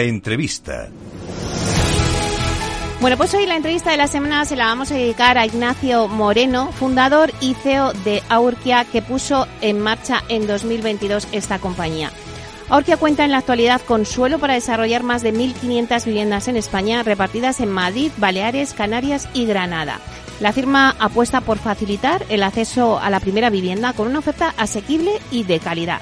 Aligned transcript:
Entrevista. 0.00 0.88
Bueno, 3.00 3.16
pues 3.16 3.32
hoy 3.34 3.46
la 3.46 3.56
entrevista 3.56 3.92
de 3.92 3.96
la 3.96 4.08
semana 4.08 4.44
se 4.44 4.56
la 4.56 4.66
vamos 4.66 4.90
a 4.90 4.94
dedicar 4.94 5.38
a 5.38 5.46
Ignacio 5.46 6.08
Moreno, 6.08 6.72
fundador 6.72 7.30
y 7.40 7.54
CEO 7.54 7.92
de 7.92 8.22
Aurquia, 8.28 8.84
que 8.84 9.02
puso 9.02 9.46
en 9.60 9.78
marcha 9.78 10.24
en 10.28 10.46
2022 10.46 11.28
esta 11.30 11.60
compañía. 11.60 12.10
Aurquia 12.68 12.96
cuenta 12.96 13.24
en 13.24 13.30
la 13.30 13.38
actualidad 13.38 13.80
con 13.80 14.04
suelo 14.04 14.38
para 14.38 14.54
desarrollar 14.54 15.04
más 15.04 15.22
de 15.22 15.32
1.500 15.32 16.04
viviendas 16.04 16.48
en 16.48 16.56
España, 16.56 17.02
repartidas 17.04 17.60
en 17.60 17.70
Madrid, 17.70 18.10
Baleares, 18.16 18.74
Canarias 18.74 19.28
y 19.32 19.46
Granada. 19.46 20.00
La 20.40 20.52
firma 20.52 20.96
apuesta 20.98 21.40
por 21.40 21.58
facilitar 21.58 22.26
el 22.28 22.42
acceso 22.42 22.98
a 22.98 23.10
la 23.10 23.20
primera 23.20 23.48
vivienda 23.48 23.92
con 23.92 24.08
una 24.08 24.18
oferta 24.18 24.54
asequible 24.56 25.12
y 25.30 25.44
de 25.44 25.60
calidad 25.60 26.00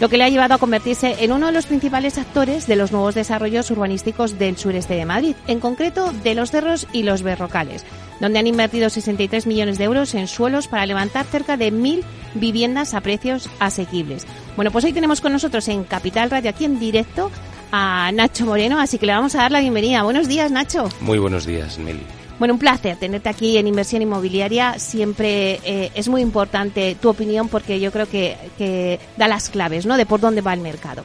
lo 0.00 0.08
que 0.08 0.18
le 0.18 0.24
ha 0.24 0.28
llevado 0.28 0.54
a 0.54 0.58
convertirse 0.58 1.16
en 1.20 1.32
uno 1.32 1.46
de 1.46 1.52
los 1.52 1.66
principales 1.66 2.18
actores 2.18 2.66
de 2.66 2.76
los 2.76 2.92
nuevos 2.92 3.14
desarrollos 3.14 3.70
urbanísticos 3.70 4.38
del 4.38 4.56
sureste 4.56 4.94
de 4.94 5.06
Madrid, 5.06 5.36
en 5.46 5.60
concreto 5.60 6.12
de 6.22 6.34
los 6.34 6.50
cerros 6.50 6.86
y 6.92 7.02
los 7.02 7.22
berrocales, 7.22 7.84
donde 8.20 8.38
han 8.38 8.46
invertido 8.46 8.90
63 8.90 9.46
millones 9.46 9.78
de 9.78 9.84
euros 9.84 10.14
en 10.14 10.26
suelos 10.26 10.68
para 10.68 10.86
levantar 10.86 11.24
cerca 11.26 11.56
de 11.56 11.70
mil 11.70 12.04
viviendas 12.34 12.94
a 12.94 13.00
precios 13.00 13.48
asequibles. 13.60 14.26
Bueno, 14.56 14.70
pues 14.70 14.84
hoy 14.84 14.92
tenemos 14.92 15.20
con 15.20 15.32
nosotros 15.32 15.68
en 15.68 15.84
Capital 15.84 16.30
Radio, 16.30 16.50
aquí 16.50 16.64
en 16.64 16.78
directo, 16.78 17.30
a 17.72 18.10
Nacho 18.12 18.46
Moreno, 18.46 18.78
así 18.78 18.98
que 18.98 19.06
le 19.06 19.12
vamos 19.12 19.34
a 19.34 19.38
dar 19.38 19.52
la 19.52 19.60
bienvenida. 19.60 20.02
Buenos 20.02 20.28
días, 20.28 20.50
Nacho. 20.50 20.88
Muy 21.00 21.18
buenos 21.18 21.46
días, 21.46 21.78
Nelly. 21.78 22.23
Bueno, 22.38 22.54
un 22.54 22.60
placer 22.60 22.96
tenerte 22.96 23.28
aquí 23.28 23.56
en 23.56 23.68
Inversión 23.68 24.02
Inmobiliaria. 24.02 24.78
Siempre 24.78 25.60
eh, 25.64 25.92
es 25.94 26.08
muy 26.08 26.20
importante 26.20 26.96
tu 27.00 27.08
opinión 27.08 27.48
porque 27.48 27.78
yo 27.78 27.92
creo 27.92 28.08
que, 28.08 28.98
da 29.16 29.28
las 29.28 29.48
claves 29.50 29.86
¿no? 29.86 29.96
de 29.96 30.06
por 30.06 30.20
dónde 30.20 30.40
va 30.40 30.52
el 30.52 30.60
mercado. 30.60 31.04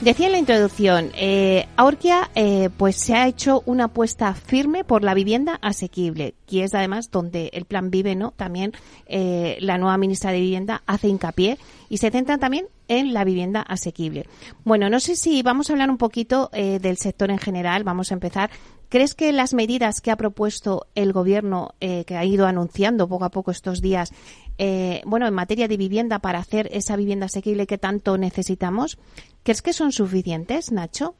Decía 0.00 0.26
en 0.26 0.32
la 0.32 0.38
introducción, 0.38 1.12
eh, 1.14 1.66
Aurquia 1.76 2.30
eh, 2.34 2.68
pues 2.76 2.96
se 2.96 3.14
ha 3.14 3.26
hecho 3.26 3.62
una 3.64 3.84
apuesta 3.84 4.34
firme 4.34 4.84
por 4.84 5.04
la 5.04 5.14
vivienda 5.14 5.58
asequible, 5.62 6.34
que 6.46 6.64
es 6.64 6.74
además 6.74 7.10
donde 7.10 7.48
el 7.54 7.64
plan 7.64 7.90
Vive, 7.90 8.14
¿no? 8.16 8.32
También 8.32 8.72
eh, 9.06 9.56
la 9.60 9.78
nueva 9.78 9.96
ministra 9.96 10.32
de 10.32 10.40
Vivienda 10.40 10.82
hace 10.86 11.08
hincapié 11.08 11.58
y 11.88 11.98
se 11.98 12.10
centra 12.10 12.38
también 12.38 12.66
en 12.88 13.14
la 13.14 13.24
vivienda 13.24 13.62
asequible. 13.62 14.26
Bueno, 14.64 14.90
no 14.90 15.00
sé 15.00 15.16
si 15.16 15.42
vamos 15.42 15.70
a 15.70 15.72
hablar 15.72 15.90
un 15.90 15.96
poquito 15.96 16.50
eh, 16.52 16.78
del 16.80 16.96
sector 16.96 17.30
en 17.30 17.38
general. 17.38 17.84
Vamos 17.84 18.10
a 18.10 18.14
empezar 18.14 18.50
¿Crees 18.94 19.16
que 19.16 19.32
las 19.32 19.54
medidas 19.54 20.00
que 20.00 20.12
ha 20.12 20.16
propuesto 20.16 20.86
el 20.94 21.12
Gobierno, 21.12 21.74
eh, 21.80 22.04
que 22.04 22.14
ha 22.14 22.24
ido 22.24 22.46
anunciando 22.46 23.08
poco 23.08 23.24
a 23.24 23.30
poco 23.32 23.50
estos 23.50 23.82
días, 23.82 24.12
eh, 24.56 25.02
bueno, 25.04 25.26
en 25.26 25.34
materia 25.34 25.66
de 25.66 25.76
vivienda 25.76 26.20
para 26.20 26.38
hacer 26.38 26.68
esa 26.70 26.94
vivienda 26.94 27.26
asequible 27.26 27.66
que 27.66 27.76
tanto 27.76 28.16
necesitamos, 28.18 28.96
crees 29.42 29.62
que 29.62 29.72
son 29.72 29.90
suficientes, 29.90 30.70
Nacho? 30.70 31.16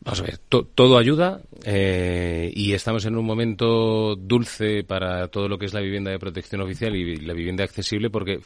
Vamos 0.00 0.20
a 0.20 0.24
ver, 0.24 0.36
todo 0.36 0.98
ayuda 0.98 1.40
eh, 1.64 2.52
y 2.54 2.74
estamos 2.74 3.06
en 3.06 3.16
un 3.16 3.24
momento 3.24 4.14
dulce 4.14 4.84
para 4.84 5.28
todo 5.28 5.48
lo 5.48 5.56
que 5.56 5.64
es 5.64 5.72
la 5.72 5.80
vivienda 5.80 6.10
de 6.10 6.18
protección 6.18 6.60
oficial 6.60 6.94
y 6.94 7.16
la 7.16 7.32
vivienda 7.32 7.64
accesible 7.64 8.10
porque 8.10 8.40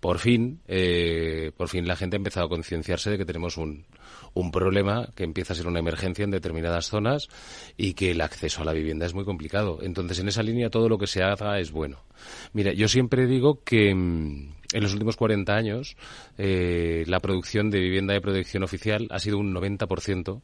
por 0.00 0.18
fin, 0.18 0.60
eh, 0.68 1.50
por 1.56 1.68
fin 1.68 1.86
la 1.86 1.96
gente 1.96 2.16
ha 2.16 2.18
empezado 2.18 2.46
a 2.46 2.48
concienciarse 2.48 3.10
de 3.10 3.18
que 3.18 3.24
tenemos 3.24 3.56
un, 3.56 3.84
un 4.34 4.50
problema 4.50 5.08
que 5.14 5.24
empieza 5.24 5.52
a 5.52 5.56
ser 5.56 5.66
una 5.66 5.78
emergencia 5.78 6.24
en 6.24 6.30
determinadas 6.30 6.86
zonas 6.86 7.28
y 7.76 7.94
que 7.94 8.10
el 8.10 8.20
acceso 8.20 8.62
a 8.62 8.64
la 8.64 8.72
vivienda 8.72 9.06
es 9.06 9.14
muy 9.14 9.24
complicado. 9.24 9.78
Entonces, 9.82 10.18
en 10.18 10.28
esa 10.28 10.42
línea 10.42 10.70
todo 10.70 10.88
lo 10.88 10.98
que 10.98 11.06
se 11.06 11.22
haga 11.22 11.58
es 11.58 11.70
bueno. 11.70 12.04
Mira, 12.52 12.72
yo 12.72 12.88
siempre 12.88 13.26
digo 13.26 13.62
que 13.64 13.94
mm, 13.94 14.52
en 14.72 14.82
los 14.82 14.92
últimos 14.92 15.16
40 15.16 15.54
años 15.54 15.96
eh, 16.36 17.04
la 17.06 17.20
producción 17.20 17.70
de 17.70 17.80
vivienda 17.80 18.14
de 18.14 18.20
protección 18.20 18.62
oficial 18.62 19.08
ha 19.10 19.18
sido 19.18 19.38
un 19.38 19.54
90% 19.54 20.42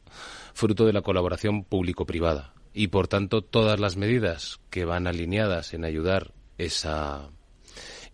fruto 0.53 0.85
de 0.85 0.93
la 0.93 1.01
colaboración 1.01 1.63
público-privada. 1.63 2.53
Y, 2.73 2.87
por 2.87 3.07
tanto, 3.07 3.41
todas 3.41 3.79
las 3.79 3.95
medidas 3.95 4.59
que 4.69 4.83
van 4.83 5.07
alineadas 5.07 5.73
en 5.73 5.85
ayudar 5.85 6.33
esa 6.57 7.29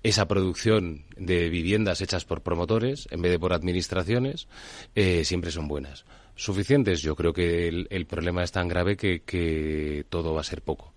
esa 0.04 0.28
producción 0.28 1.06
de 1.18 1.50
viviendas 1.50 2.02
hechas 2.02 2.26
por 2.26 2.42
promotores 2.42 3.08
en 3.12 3.22
vez 3.22 3.32
de 3.32 3.40
por 3.40 3.54
administraciones 3.54 4.48
eh, 4.96 5.24
siempre 5.26 5.52
son 5.52 5.68
buenas. 5.68 6.06
¿Suficientes? 6.36 7.02
Yo 7.02 7.16
creo 7.16 7.34
que 7.34 7.68
el, 7.68 8.06
problema 8.08 8.44
es 8.44 8.52
tan 8.52 8.68
grave 8.68 8.98
que, 8.98 10.06
todo 10.10 10.34
va 10.34 10.42
a 10.42 10.46
ser 10.46 10.62
poco. 10.62 10.92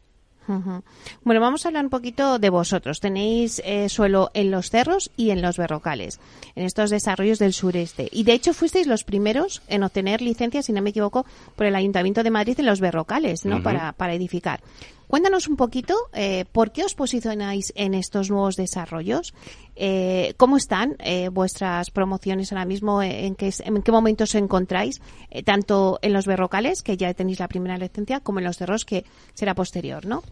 Bueno, 1.22 1.40
vamos 1.40 1.64
a 1.64 1.68
hablar 1.68 1.84
un 1.84 1.90
poquito 1.90 2.38
de 2.38 2.50
vosotros. 2.50 3.00
Tenéis 3.00 3.62
eh, 3.64 3.88
suelo 3.88 4.30
en 4.34 4.50
los 4.50 4.70
cerros 4.70 5.10
y 5.16 5.30
en 5.30 5.40
los 5.40 5.56
berrocales, 5.56 6.20
en 6.54 6.64
estos 6.64 6.90
desarrollos 6.90 7.38
del 7.38 7.52
sureste. 7.52 8.08
Y 8.12 8.24
de 8.24 8.34
hecho 8.34 8.52
fuisteis 8.52 8.86
los 8.86 9.04
primeros 9.04 9.62
en 9.68 9.82
obtener 9.82 10.20
licencias, 10.20 10.66
si 10.66 10.72
no 10.72 10.82
me 10.82 10.90
equivoco, 10.90 11.26
por 11.56 11.66
el 11.66 11.74
Ayuntamiento 11.74 12.22
de 12.22 12.30
Madrid 12.30 12.60
en 12.60 12.66
los 12.66 12.80
berrocales, 12.80 13.44
¿no? 13.44 13.62
para, 13.62 13.92
para 13.92 14.14
edificar. 14.14 14.60
Cuéntanos 15.06 15.48
un 15.48 15.56
poquito 15.56 15.94
eh, 16.12 16.44
por 16.50 16.72
qué 16.72 16.84
os 16.84 16.94
posicionáis 16.94 17.72
en 17.76 17.94
estos 17.94 18.30
nuevos 18.30 18.56
desarrollos, 18.56 19.34
eh, 19.76 20.34
cómo 20.36 20.56
están 20.56 20.96
eh, 21.00 21.28
vuestras 21.28 21.90
promociones 21.90 22.52
ahora 22.52 22.64
mismo, 22.64 23.02
en 23.02 23.34
qué, 23.34 23.52
en 23.64 23.82
qué 23.82 23.92
momento 23.92 24.24
os 24.24 24.34
encontráis, 24.34 25.00
tanto 25.44 25.98
en 26.02 26.12
los 26.12 26.26
berrocales, 26.26 26.82
que 26.82 26.96
ya 26.96 27.12
tenéis 27.14 27.40
la 27.40 27.48
primera 27.48 27.76
licencia, 27.76 28.20
como 28.20 28.38
en 28.38 28.46
los 28.46 28.56
cerros, 28.56 28.84
que 28.84 29.04
será 29.34 29.54
posterior, 29.54 30.06
¿no? 30.06 30.22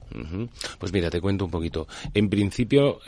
Pues 0.78 0.92
mira, 0.92 1.10
te 1.10 1.20
cuento 1.20 1.44
un 1.44 1.50
poquito. 1.50 1.86
En 2.14 2.28
principio, 2.28 2.98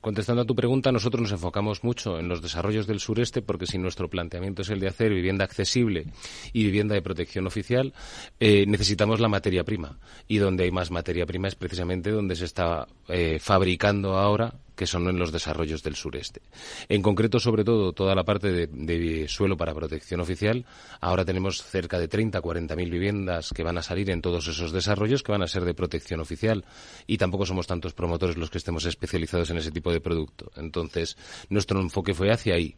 contestando 0.00 0.42
a 0.42 0.46
tu 0.46 0.54
pregunta, 0.54 0.92
nosotros 0.92 1.22
nos 1.22 1.32
enfocamos 1.32 1.84
mucho 1.84 2.18
en 2.18 2.28
los 2.28 2.42
desarrollos 2.42 2.86
del 2.86 3.00
sureste, 3.00 3.42
porque 3.42 3.66
si 3.66 3.78
nuestro 3.78 4.08
planteamiento 4.08 4.62
es 4.62 4.70
el 4.70 4.80
de 4.80 4.88
hacer 4.88 5.12
vivienda 5.12 5.44
accesible 5.44 6.06
y 6.52 6.64
vivienda 6.64 6.94
de 6.94 7.02
protección 7.02 7.46
oficial, 7.46 7.92
necesitamos 8.40 9.20
la 9.20 9.28
materia 9.28 9.64
prima 9.64 9.98
y 10.28 10.38
donde 10.38 10.64
hay 10.64 10.70
más 10.70 10.90
materia 10.90 11.26
prima 11.26 11.48
es 11.48 11.54
precisamente 11.54 12.10
donde 12.10 12.36
se 12.36 12.44
está 12.44 12.86
eh, 13.08 13.38
fabricando 13.40 14.16
ahora 14.16 14.54
que 14.76 14.86
son 14.86 15.08
en 15.08 15.18
los 15.18 15.32
desarrollos 15.32 15.82
del 15.82 15.96
sureste. 15.96 16.42
En 16.88 17.02
concreto, 17.02 17.40
sobre 17.40 17.64
todo, 17.64 17.92
toda 17.92 18.14
la 18.14 18.24
parte 18.24 18.68
de, 18.68 19.26
suelo 19.28 19.56
para 19.56 19.74
protección 19.74 20.20
oficial. 20.20 20.66
Ahora 21.00 21.24
tenemos 21.24 21.62
cerca 21.62 21.98
de 21.98 22.08
30, 22.08 22.40
40 22.40 22.76
mil 22.76 22.90
viviendas 22.90 23.50
que 23.54 23.62
van 23.62 23.78
a 23.78 23.82
salir 23.82 24.10
en 24.10 24.20
todos 24.20 24.46
esos 24.46 24.72
desarrollos 24.72 25.22
que 25.22 25.32
van 25.32 25.42
a 25.42 25.48
ser 25.48 25.64
de 25.64 25.74
protección 25.74 26.20
oficial 26.20 26.64
y 27.06 27.16
tampoco 27.16 27.46
somos 27.46 27.66
tantos 27.66 27.94
promotores 27.94 28.36
los 28.36 28.50
que 28.50 28.58
estemos 28.58 28.84
especializados 28.84 29.50
en 29.50 29.56
ese 29.56 29.72
tipo 29.72 29.90
de 29.90 30.00
producto. 30.00 30.52
Entonces, 30.56 31.16
nuestro 31.48 31.80
enfoque 31.80 32.12
fue 32.12 32.30
hacia 32.30 32.54
ahí. 32.54 32.76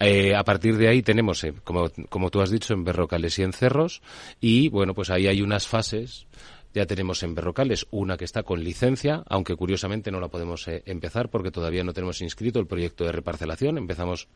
Eh, 0.00 0.34
a 0.34 0.44
partir 0.44 0.76
de 0.76 0.88
ahí 0.88 1.02
tenemos, 1.02 1.42
eh, 1.44 1.54
como, 1.64 1.90
como 2.08 2.30
tú 2.30 2.40
has 2.40 2.50
dicho, 2.50 2.72
en 2.72 2.84
berrocales 2.84 3.38
y 3.38 3.42
en 3.42 3.52
cerros, 3.52 4.00
y 4.40 4.68
bueno, 4.68 4.94
pues 4.94 5.10
ahí 5.10 5.26
hay 5.26 5.42
unas 5.42 5.66
fases 5.66 6.26
ya 6.74 6.86
tenemos 6.86 7.22
en 7.22 7.34
Berrocales 7.34 7.86
una 7.90 8.16
que 8.16 8.24
está 8.24 8.42
con 8.42 8.62
licencia, 8.62 9.22
aunque 9.26 9.56
curiosamente 9.56 10.10
no 10.10 10.20
la 10.20 10.28
podemos 10.28 10.68
eh, 10.68 10.82
empezar 10.86 11.30
porque 11.30 11.50
todavía 11.50 11.82
no 11.82 11.92
tenemos 11.92 12.20
inscrito 12.20 12.60
el 12.60 12.66
proyecto 12.66 13.04
de 13.04 13.12
reparcelación. 13.12 13.78
Empezamos 13.78 14.28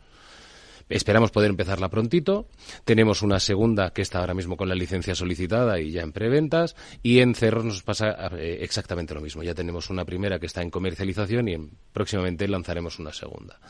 esperamos 0.88 1.30
poder 1.30 1.50
empezarla 1.50 1.88
prontito. 1.88 2.48
Tenemos 2.84 3.22
una 3.22 3.38
segunda 3.38 3.92
que 3.92 4.02
está 4.02 4.18
ahora 4.18 4.34
mismo 4.34 4.56
con 4.56 4.68
la 4.68 4.74
licencia 4.74 5.14
solicitada 5.14 5.78
y 5.78 5.92
ya 5.92 6.02
en 6.02 6.12
preventas. 6.12 6.74
Y 7.02 7.20
en 7.20 7.34
Cerros 7.34 7.64
nos 7.64 7.82
pasa 7.82 8.10
eh, 8.36 8.58
exactamente 8.62 9.14
lo 9.14 9.20
mismo. 9.20 9.42
Ya 9.42 9.54
tenemos 9.54 9.90
una 9.90 10.04
primera 10.04 10.38
que 10.38 10.46
está 10.46 10.62
en 10.62 10.70
comercialización 10.70 11.48
y 11.48 11.56
próximamente 11.92 12.48
lanzaremos 12.48 12.98
una 12.98 13.12
segunda. 13.12 13.60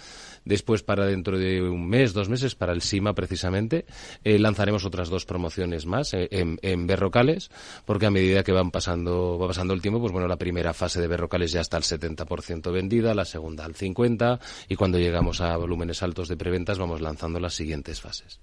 Después, 0.44 0.82
para 0.82 1.06
dentro 1.06 1.38
de 1.38 1.62
un 1.62 1.88
mes, 1.88 2.12
dos 2.12 2.28
meses, 2.28 2.54
para 2.54 2.72
el 2.72 2.82
SIMA 2.82 3.14
precisamente, 3.14 3.86
eh, 4.24 4.38
lanzaremos 4.38 4.84
otras 4.84 5.08
dos 5.08 5.24
promociones 5.24 5.86
más 5.86 6.14
eh, 6.14 6.28
en, 6.30 6.58
en, 6.62 6.86
berrocales, 6.86 7.50
porque 7.84 8.06
a 8.06 8.10
medida 8.10 8.42
que 8.42 8.52
van 8.52 8.70
pasando, 8.70 9.38
va 9.38 9.48
pasando 9.48 9.74
el 9.74 9.82
tiempo, 9.82 10.00
pues 10.00 10.12
bueno, 10.12 10.28
la 10.28 10.36
primera 10.36 10.72
fase 10.74 11.00
de 11.00 11.06
berrocales 11.06 11.52
ya 11.52 11.60
está 11.60 11.76
al 11.76 11.84
70% 11.84 12.72
vendida, 12.72 13.14
la 13.14 13.24
segunda 13.24 13.64
al 13.64 13.74
50% 13.74 14.38
y 14.68 14.76
cuando 14.76 14.98
llegamos 14.98 15.40
a 15.40 15.56
volúmenes 15.56 16.02
altos 16.02 16.28
de 16.28 16.36
preventas 16.36 16.78
vamos 16.78 17.00
lanzando 17.00 17.38
las 17.40 17.54
siguientes 17.54 18.00
fases. 18.00 18.40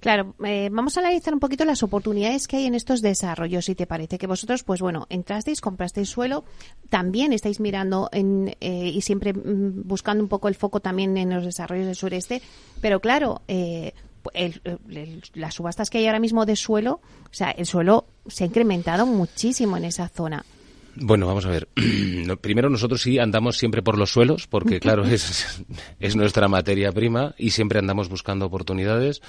Claro, 0.00 0.34
eh, 0.44 0.68
vamos 0.70 0.96
a 0.96 1.00
analizar 1.00 1.32
un 1.32 1.40
poquito 1.40 1.64
las 1.64 1.82
oportunidades 1.82 2.46
que 2.46 2.58
hay 2.58 2.66
en 2.66 2.74
estos 2.74 3.00
desarrollos, 3.02 3.64
si 3.64 3.74
te 3.74 3.86
parece 3.86 4.18
que 4.18 4.26
vosotros, 4.26 4.62
pues 4.62 4.80
bueno, 4.80 5.06
entrasteis, 5.08 5.60
comprasteis 5.60 6.08
suelo, 6.08 6.44
también 6.90 7.32
estáis 7.32 7.60
mirando 7.60 8.08
en, 8.12 8.54
eh, 8.60 8.90
y 8.94 9.00
siempre 9.00 9.32
mm, 9.32 9.86
buscando 9.86 10.22
un 10.22 10.28
poco 10.28 10.48
el 10.48 10.54
foco 10.54 10.80
también 10.86 11.16
en 11.16 11.30
los 11.30 11.44
desarrollos 11.44 11.86
del 11.86 11.96
sureste, 11.96 12.40
pero 12.80 13.00
claro, 13.00 13.42
eh, 13.48 13.92
las 15.34 15.54
subastas 15.54 15.90
que 15.90 15.98
hay 15.98 16.06
ahora 16.06 16.20
mismo 16.20 16.46
de 16.46 16.54
suelo, 16.54 17.00
o 17.24 17.34
sea, 17.34 17.50
el 17.50 17.66
suelo 17.66 18.04
se 18.28 18.44
ha 18.44 18.46
incrementado 18.46 19.04
muchísimo 19.04 19.76
en 19.76 19.84
esa 19.84 20.08
zona. 20.08 20.44
Bueno, 20.98 21.26
vamos 21.26 21.44
a 21.46 21.50
ver. 21.50 21.68
Primero 22.40 22.70
nosotros 22.70 23.02
sí 23.02 23.18
andamos 23.18 23.56
siempre 23.56 23.82
por 23.82 23.98
los 23.98 24.10
suelos, 24.10 24.46
porque 24.46 24.80
claro, 24.80 25.04
es, 25.04 25.62
es 26.00 26.16
nuestra 26.16 26.48
materia 26.48 26.90
prima 26.92 27.34
y 27.38 27.50
siempre 27.50 27.78
andamos 27.78 28.08
buscando 28.08 28.46
oportunidades. 28.46 29.20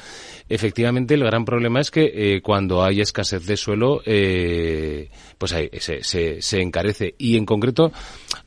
Efectivamente, 0.48 1.14
el 1.16 1.24
gran 1.24 1.46
problema 1.46 1.82
es 1.82 1.92
que 1.92 2.12
eh, 2.14 2.42
cuando 2.42 2.84
hay 2.84 3.02
escasez 3.02 3.46
de 3.46 3.58
suelo, 3.58 4.02
eh, 4.06 5.10
pues 5.38 5.52
se, 5.52 6.02
se, 6.04 6.42
se, 6.42 6.62
encarece. 6.62 7.16
Y 7.18 7.36
en 7.36 7.46
concreto, 7.46 7.92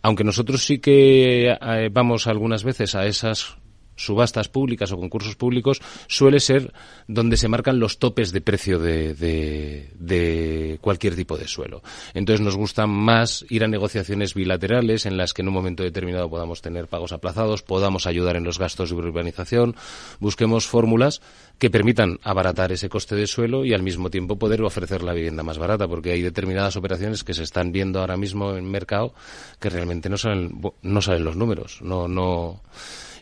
aunque 0.02 0.24
nosotros 0.24 0.64
sí 0.64 0.78
que 0.78 1.50
eh, 1.50 1.88
vamos 1.92 2.26
algunas 2.26 2.64
veces 2.64 2.94
a 2.94 3.06
esas 3.06 3.56
subastas 4.00 4.48
públicas 4.48 4.92
o 4.92 4.96
concursos 4.96 5.36
públicos 5.36 5.80
suele 6.08 6.40
ser 6.40 6.72
donde 7.06 7.36
se 7.36 7.48
marcan 7.48 7.78
los 7.78 7.98
topes 7.98 8.32
de 8.32 8.40
precio 8.40 8.78
de, 8.78 9.14
de, 9.14 10.78
cualquier 10.80 11.14
tipo 11.14 11.36
de 11.36 11.46
suelo. 11.46 11.82
Entonces 12.14 12.44
nos 12.44 12.56
gusta 12.56 12.86
más 12.86 13.44
ir 13.48 13.64
a 13.64 13.68
negociaciones 13.68 14.34
bilaterales 14.34 15.06
en 15.06 15.16
las 15.16 15.34
que 15.34 15.42
en 15.42 15.48
un 15.48 15.54
momento 15.54 15.82
determinado 15.82 16.28
podamos 16.30 16.62
tener 16.62 16.88
pagos 16.88 17.12
aplazados, 17.12 17.62
podamos 17.62 18.06
ayudar 18.06 18.36
en 18.36 18.44
los 18.44 18.58
gastos 18.58 18.90
de 18.90 18.96
urbanización, 18.96 19.76
busquemos 20.18 20.66
fórmulas 20.66 21.20
que 21.58 21.70
permitan 21.70 22.18
abaratar 22.22 22.72
ese 22.72 22.88
coste 22.88 23.14
de 23.14 23.26
suelo 23.26 23.64
y 23.64 23.74
al 23.74 23.82
mismo 23.82 24.10
tiempo 24.10 24.38
poder 24.38 24.62
ofrecer 24.62 25.02
la 25.02 25.12
vivienda 25.12 25.42
más 25.42 25.58
barata, 25.58 25.86
porque 25.86 26.12
hay 26.12 26.22
determinadas 26.22 26.76
operaciones 26.76 27.22
que 27.22 27.34
se 27.34 27.42
están 27.42 27.70
viendo 27.70 28.00
ahora 28.00 28.16
mismo 28.16 28.54
en 28.54 28.70
mercado 28.70 29.14
que 29.58 29.68
realmente 29.68 30.08
no 30.08 30.16
salen, 30.16 30.60
no 30.82 31.02
salen 31.02 31.24
los 31.24 31.36
números, 31.36 31.80
no, 31.82 32.08
no, 32.08 32.62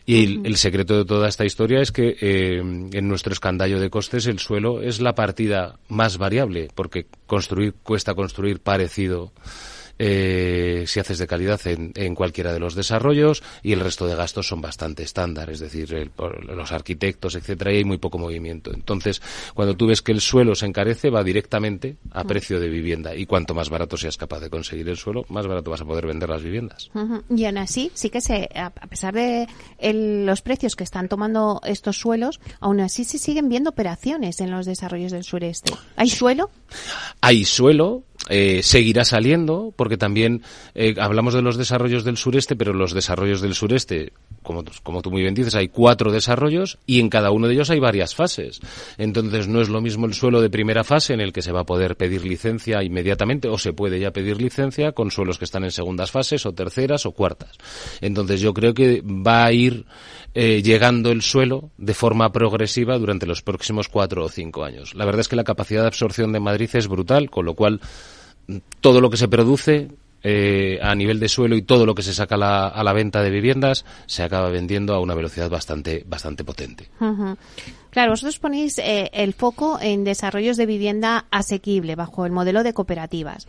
y 0.09 0.43
el, 0.43 0.55
secreto 0.55 0.97
de 0.97 1.05
toda 1.05 1.29
esta 1.29 1.45
historia 1.45 1.81
es 1.81 1.91
que 1.91 2.17
eh, 2.19 2.57
en 2.57 3.07
nuestro 3.07 3.31
escandallo 3.31 3.79
de 3.79 3.91
costes 3.91 4.25
el 4.25 4.39
suelo 4.39 4.81
es 4.81 5.01
la 5.01 5.13
partida 5.13 5.77
más 5.87 6.17
variable, 6.17 6.69
porque 6.73 7.05
construir 7.27 7.75
cuesta 7.83 8.15
construir 8.15 8.59
parecido 8.59 9.31
eh, 9.99 10.85
si 10.87 10.99
haces 10.99 11.17
de 11.17 11.27
calidad 11.27 11.59
en, 11.65 12.15
cualquiera 12.15 12.53
de 12.53 12.59
los 12.59 12.73
desarrollos 12.73 13.43
y 13.61 13.73
el 13.73 13.81
resto 13.81 14.07
de 14.07 14.15
gastos 14.15 14.47
son 14.47 14.61
bastante 14.61 15.03
estándar, 15.03 15.49
es 15.49 15.59
decir, 15.59 16.11
los 16.17 16.71
arquitectos, 16.71 17.35
etcétera, 17.35 17.73
y 17.73 17.77
hay 17.77 17.83
muy 17.83 17.97
poco 17.97 18.17
movimiento. 18.17 18.71
Entonces, 18.73 19.21
cuando 19.53 19.75
tú 19.75 19.87
ves 19.87 20.01
que 20.01 20.13
el 20.13 20.21
suelo 20.21 20.55
se 20.55 20.65
encarece, 20.65 21.09
va 21.09 21.23
directamente 21.23 21.97
a 22.11 22.23
precio 22.23 22.59
de 22.59 22.69
vivienda 22.69 23.13
y 23.13 23.25
cuanto 23.25 23.53
más 23.53 23.69
barato 23.69 23.97
seas 23.97 24.17
capaz 24.17 24.39
de 24.39 24.49
conseguir 24.49 24.87
el 24.87 24.97
suelo, 24.97 25.25
más 25.29 25.45
barato 25.45 25.69
vas 25.69 25.81
a 25.81 25.85
poder 25.85 26.07
vender 26.07 26.29
las 26.29 26.41
viviendas. 26.41 26.89
Y 27.29 27.45
aún 27.45 27.57
así, 27.57 27.91
sí 27.93 28.09
que 28.09 28.21
se, 28.21 28.49
a 28.55 28.71
pesar 28.71 29.13
de 29.13 29.47
los 29.93 30.41
precios 30.41 30.75
que 30.75 30.83
están 30.83 31.09
tomando 31.09 31.59
estos 31.65 31.97
suelos, 31.97 32.39
aún 32.61 32.79
así 32.79 33.03
se 33.03 33.17
siguen 33.17 33.49
viendo 33.49 33.69
operaciones 33.69 34.39
en 34.39 34.51
los 34.51 34.65
desarrollos 34.65 35.11
del 35.11 35.23
sureste. 35.23 35.73
¿Hay 35.95 36.09
suelo? 36.09 36.49
Hay 37.21 37.45
suelo, 37.45 38.03
eh, 38.27 38.61
seguirá 38.63 39.05
saliendo, 39.05 39.73
porque 39.75 39.97
también 39.97 40.43
eh, 40.75 40.95
hablamos 40.99 41.33
de 41.33 41.41
los 41.41 41.57
desarrollos 41.57 42.03
del 42.03 42.17
sureste, 42.17 42.55
pero 42.55 42.73
los 42.73 42.93
desarrollos 42.93 43.41
del 43.41 43.55
sureste, 43.55 44.11
como, 44.43 44.63
como 44.83 45.01
tú 45.01 45.09
muy 45.09 45.21
bien 45.21 45.33
dices, 45.33 45.55
hay 45.55 45.69
cuatro 45.69 46.11
desarrollos 46.11 46.77
y 46.85 46.99
en 46.99 47.09
cada 47.09 47.31
uno 47.31 47.47
de 47.47 47.53
ellos 47.53 47.69
hay 47.69 47.79
varias 47.79 48.15
fases. 48.15 48.59
Entonces 48.97 49.47
no 49.47 49.61
es 49.61 49.69
lo 49.69 49.81
mismo 49.81 50.05
el 50.05 50.13
suelo 50.13 50.41
de 50.41 50.49
primera 50.49 50.83
fase 50.83 51.13
en 51.13 51.21
el 51.21 51.31
que 51.31 51.41
se 51.41 51.51
va 51.51 51.61
a 51.61 51.65
poder 51.65 51.95
pedir 51.95 52.25
licencia 52.25 52.83
inmediatamente 52.83 53.47
o 53.47 53.57
se 53.57 53.73
puede 53.73 53.99
ya 53.99 54.11
pedir 54.11 54.41
licencia 54.41 54.91
con 54.91 55.11
suelos 55.11 55.37
que 55.37 55.45
están 55.45 55.63
en 55.63 55.71
segundas 55.71 56.11
fases 56.11 56.45
o 56.45 56.53
terceras 56.53 57.05
o 57.05 57.11
cuartas. 57.11 57.57
Entonces 58.01 58.41
yo 58.41 58.53
creo 58.53 58.73
que 58.73 59.01
va 59.01 59.45
a 59.45 59.51
ir 59.53 59.85
eh, 60.33 60.61
llegando 60.61 61.11
el 61.11 61.21
suelo 61.21 61.71
de 61.77 61.93
forma 61.93 62.31
progresiva 62.31 62.97
durante 62.97 63.25
los 63.25 63.41
próximos 63.41 63.87
cuatro 63.87 64.25
o 64.25 64.29
cinco 64.29 64.63
años. 64.63 64.93
La 64.93 65.05
verdad 65.05 65.21
es 65.21 65.27
que 65.27 65.35
la 65.35 65.43
capacidad 65.43 65.81
de 65.81 65.87
absorción 65.87 66.31
de 66.31 66.39
Madrid 66.39 66.69
es 66.73 66.87
brutal, 66.87 67.29
con 67.29 67.45
lo 67.45 67.55
cual 67.55 67.81
todo 68.81 69.01
lo 69.01 69.09
que 69.09 69.17
se 69.17 69.27
produce 69.27 69.89
eh, 70.21 70.79
a 70.81 70.95
nivel 70.95 71.19
de 71.19 71.29
suelo 71.29 71.55
y 71.55 71.61
todo 71.61 71.85
lo 71.85 71.95
que 71.95 72.03
se 72.03 72.13
saca 72.13 72.35
a 72.35 72.83
la 72.83 72.93
venta 72.93 73.21
de 73.21 73.29
viviendas 73.29 73.85
se 74.05 74.21
acaba 74.21 74.49
vendiendo 74.49 74.93
a 74.93 74.99
una 74.99 75.15
velocidad 75.15 75.49
bastante 75.49 76.03
bastante 76.05 76.43
potente. 76.43 76.89
Claro, 77.89 78.11
vosotros 78.11 78.37
ponéis 78.37 78.77
eh, 78.79 79.09
el 79.13 79.33
foco 79.33 79.79
en 79.81 80.03
desarrollos 80.03 80.57
de 80.57 80.65
vivienda 80.65 81.25
asequible 81.31 81.95
bajo 81.95 82.25
el 82.25 82.33
modelo 82.33 82.63
de 82.63 82.73
cooperativas. 82.73 83.47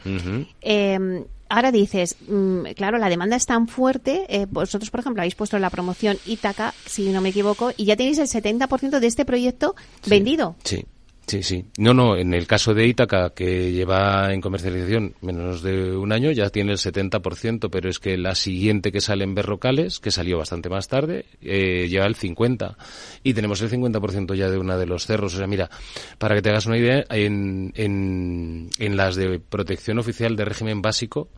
Em, 0.61 1.25
ahora 1.49 1.73
dices, 1.73 2.17
mm, 2.29 2.62
claro, 2.76 2.99
la 2.99 3.08
demanda 3.08 3.37
es 3.37 3.46
tan 3.46 3.67
fuerte. 3.67 4.26
Eh, 4.29 4.46
vosotros, 4.49 4.91
por 4.91 5.00
ejemplo, 5.00 5.23
habéis 5.23 5.35
puesto 5.35 5.58
la 5.58 5.70
promoción 5.70 6.19
Ítaca, 6.25 6.73
si 6.87 7.11
no 7.11 7.20
me 7.20 7.31
equivoco, 7.31 7.73
y 7.76 7.85
ya 7.85 7.96
tenéis 7.96 8.19
el 8.19 8.29
70% 8.29 9.00
de 9.00 9.06
este 9.06 9.25
proyecto 9.25 9.75
vendido. 10.06 10.55
Sí. 10.62 10.87
Sí, 11.31 11.44
sí. 11.44 11.65
No, 11.79 11.94
no, 11.94 12.17
en 12.17 12.35
el 12.35 12.49
caso 12.49 12.75
de 12.75 12.88
Ítaca, 12.88 13.31
que 13.31 13.71
lleva 13.71 14.35
en 14.35 14.41
comercialización 14.41 15.15
menos 15.21 15.62
de 15.62 15.97
un 15.97 16.11
año, 16.11 16.32
ya 16.32 16.50
tiene 16.50 16.73
el 16.73 16.79
70%, 16.79 17.71
pero 17.71 17.88
es 17.88 18.00
que 18.00 18.19
la 18.19 18.35
siguiente 18.35 18.91
que 18.91 19.00
sale 19.00 19.23
en 19.23 19.37
Berrocales, 19.37 20.00
que 20.00 20.11
salió 20.11 20.38
bastante 20.38 20.69
más 20.69 20.88
tarde, 20.88 21.27
eh, 21.41 21.87
lleva 21.88 22.06
el 22.06 22.17
50%. 22.17 22.75
Y 23.23 23.35
tenemos 23.35 23.62
el 23.62 23.71
50% 23.71 24.35
ya 24.35 24.50
de 24.50 24.59
una 24.59 24.77
de 24.77 24.87
los 24.87 25.06
cerros. 25.06 25.35
O 25.35 25.38
sea, 25.38 25.47
mira, 25.47 25.71
para 26.19 26.35
que 26.35 26.43
te 26.43 26.50
hagas 26.50 26.67
una 26.67 26.79
idea, 26.79 27.05
en, 27.11 27.73
en, 27.77 28.69
en 28.81 28.97
las 28.97 29.15
de 29.15 29.38
protección 29.38 30.00
oficial 30.00 30.35
de 30.35 30.44
régimen 30.44 30.82
básico, 30.82 31.29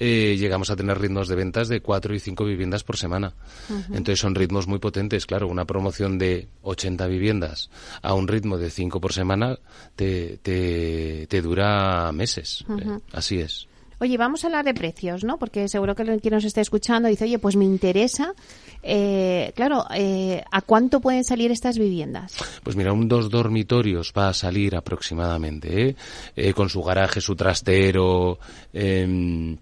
eh, 0.00 0.36
llegamos 0.38 0.70
a 0.70 0.76
tener 0.76 0.98
ritmos 0.98 1.28
de 1.28 1.34
ventas 1.34 1.68
de 1.68 1.80
cuatro 1.80 2.14
y 2.14 2.20
cinco 2.20 2.44
viviendas 2.44 2.84
por 2.84 2.96
semana. 2.96 3.34
Entonces 3.88 4.20
son 4.20 4.34
ritmos 4.34 4.68
muy 4.68 4.78
potentes. 4.78 5.26
Claro, 5.26 5.48
una 5.48 5.64
promoción 5.64 6.18
de 6.18 6.48
80 6.62 7.06
viviendas 7.08 7.70
a 8.02 8.14
un 8.14 8.28
ritmo 8.28 8.58
de 8.58 8.70
cinco 8.70 9.00
por 9.00 9.12
semana 9.12 9.58
te, 9.96 10.38
te, 10.38 11.42
dura 11.42 12.12
meses. 12.12 12.64
Eh, 12.68 12.98
así 13.12 13.40
es. 13.40 13.66
Oye, 14.00 14.16
vamos 14.16 14.44
a 14.44 14.46
hablar 14.46 14.64
de 14.64 14.74
precios, 14.74 15.24
¿no? 15.24 15.38
Porque 15.38 15.66
seguro 15.66 15.96
que 15.96 16.04
quien 16.20 16.34
nos 16.34 16.44
está 16.44 16.60
escuchando 16.60 17.08
dice, 17.08 17.24
oye, 17.24 17.40
pues 17.40 17.56
me 17.56 17.64
interesa. 17.64 18.32
Eh, 18.84 19.50
claro, 19.56 19.84
¿a 19.88 20.60
cuánto 20.62 21.00
pueden 21.00 21.24
salir 21.24 21.50
estas 21.50 21.76
viviendas? 21.78 22.36
Pues 22.62 22.76
mira, 22.76 22.92
un 22.92 23.08
dos 23.08 23.28
dormitorios 23.28 24.12
va 24.16 24.28
a 24.28 24.34
salir 24.34 24.76
aproximadamente, 24.76 25.96
con 26.54 26.68
su 26.68 26.80
garaje, 26.84 27.20
su 27.20 27.34
trastero, 27.34 28.38
em, 28.72 29.56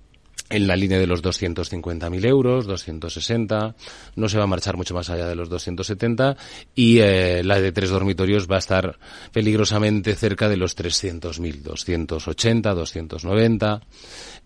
en 0.49 0.67
la 0.67 0.77
línea 0.77 0.99
de 0.99 1.07
los 1.07 1.23
250.000 1.23 2.27
euros, 2.27 2.67
260, 2.67 3.75
no 4.15 4.29
se 4.29 4.39
va 4.39 4.45
a 4.45 4.49
marchar 4.49 4.77
mucho 4.77 4.95
más 4.95 5.11
allá 5.11 5.27
de 5.27 5.35
los 5.35 5.49
270 5.49 6.37
y 6.75 6.99
eh, 7.01 7.43
la 7.45 7.61
de 7.61 7.73
tres 7.73 7.91
dormitorios 7.91 8.49
va 8.51 8.57
a 8.57 8.61
estar 8.61 8.99
peligrosamente 9.33 10.15
cerca 10.15 10.49
de 10.49 10.57
los 10.57 10.77
300.000, 10.77 11.63
280, 11.63 12.75
290. 12.75 13.81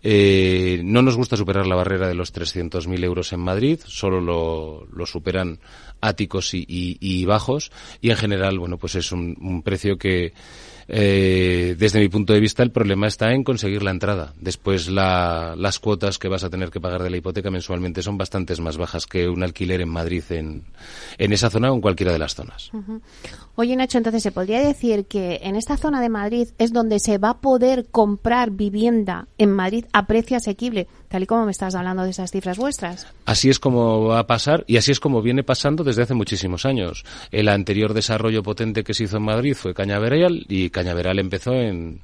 Eh, 0.03 0.81
no 0.83 1.03
nos 1.03 1.17
gusta 1.17 1.37
superar 1.37 1.67
la 1.67 1.77
barrera 1.77 2.09
de 2.09 2.15
los 2.15 2.33
300.000 2.33 3.05
euros 3.05 3.33
en 3.33 3.41
Madrid, 3.41 3.81
solo 3.85 4.21
lo, 4.21 4.87
lo 4.93 5.07
superan 5.07 5.61
áticos 6.01 6.55
y, 6.55 6.65
y, 6.67 7.25
bajos 7.27 7.71
y 8.01 8.11
en 8.11 8.17
general, 8.17 8.59
bueno, 8.59 8.79
pues 8.79 8.95
es 8.95 9.13
un, 9.13 9.37
un 9.41 9.63
precio 9.63 9.99
que 9.99 10.33
eh, 10.93 11.77
desde 11.79 12.01
mi 12.01 12.09
punto 12.09 12.33
de 12.33 12.41
vista, 12.41 12.65
el 12.65 12.73
problema 12.73 13.07
está 13.07 13.33
en 13.33 13.45
conseguir 13.45 13.85
la 13.85 13.93
entrada. 13.93 14.35
Después, 14.41 14.89
la, 14.89 15.55
las 15.57 15.79
cuotas 15.79 16.19
que 16.19 16.29
vas 16.29 16.43
a 16.43 16.51
tener 16.51 16.71
que 16.71 16.81
pagar 16.81 17.03
de 17.03 17.11
la 17.11 17.17
hipoteca 17.17 17.51
mensualmente 17.51 18.03
son 18.03 18.19
bastantes 18.19 18.59
más 18.59 18.77
bajas 18.77 19.07
que 19.07 19.29
un 19.29 19.45
alquiler 19.45 19.81
en 19.81 19.89
Madrid 19.89 20.25
en, 20.31 20.65
en 21.17 21.33
esa 21.33 21.49
zona 21.49 21.71
o 21.71 21.75
en 21.77 21.81
cualquiera 21.81 22.13
de 22.13 22.19
las 22.19 22.35
zonas. 22.35 22.73
Oye, 23.55 23.77
Nacho, 23.77 23.99
entonces 23.99 24.23
se 24.23 24.33
podría 24.33 24.61
decir 24.61 25.07
que 25.07 25.41
en 25.43 25.55
esta 25.55 25.77
zona 25.77 26.01
de 26.01 26.09
Madrid 26.09 26.49
es 26.59 26.73
donde 26.73 26.99
se 26.99 27.19
va 27.19 27.31
a 27.31 27.41
poder 27.41 27.87
comprar 27.91 28.51
vivienda 28.51 29.29
en 29.39 29.53
Madrid 29.53 29.85
a 29.93 30.07
precio 30.07 30.37
asequible, 30.37 30.89
tal 31.11 31.25
y 31.25 31.27
como 31.27 31.45
me 31.45 31.51
estás 31.51 31.75
hablando 31.75 32.05
de 32.05 32.11
esas 32.11 32.31
cifras 32.31 32.57
vuestras. 32.57 33.09
Así 33.27 33.51
es 33.51 33.59
como 33.59 34.05
va 34.05 34.21
a 34.21 34.27
pasar 34.29 34.65
y 34.69 34.77
así 34.77 34.93
es 34.93 35.01
como 35.01 35.23
viene 35.23 35.43
pasando 35.43 35.83
desde 35.83 36.03
hace 36.03 36.15
muchísimos 36.15 36.65
años. 36.65 37.05
El 37.33 37.49
anterior 37.49 37.95
desarrollo 37.95 38.45
potente 38.45 38.85
que 38.85 38.95
se 38.95 39.05
hizo 39.05 39.17
en 39.17 39.25
Madrid 39.25 39.55
fue 39.55 39.75
Cañaveral 39.75 40.47
y 40.49 40.71
Cañaveral 40.71 41.19
empezó 41.19 41.53
en... 41.55 42.01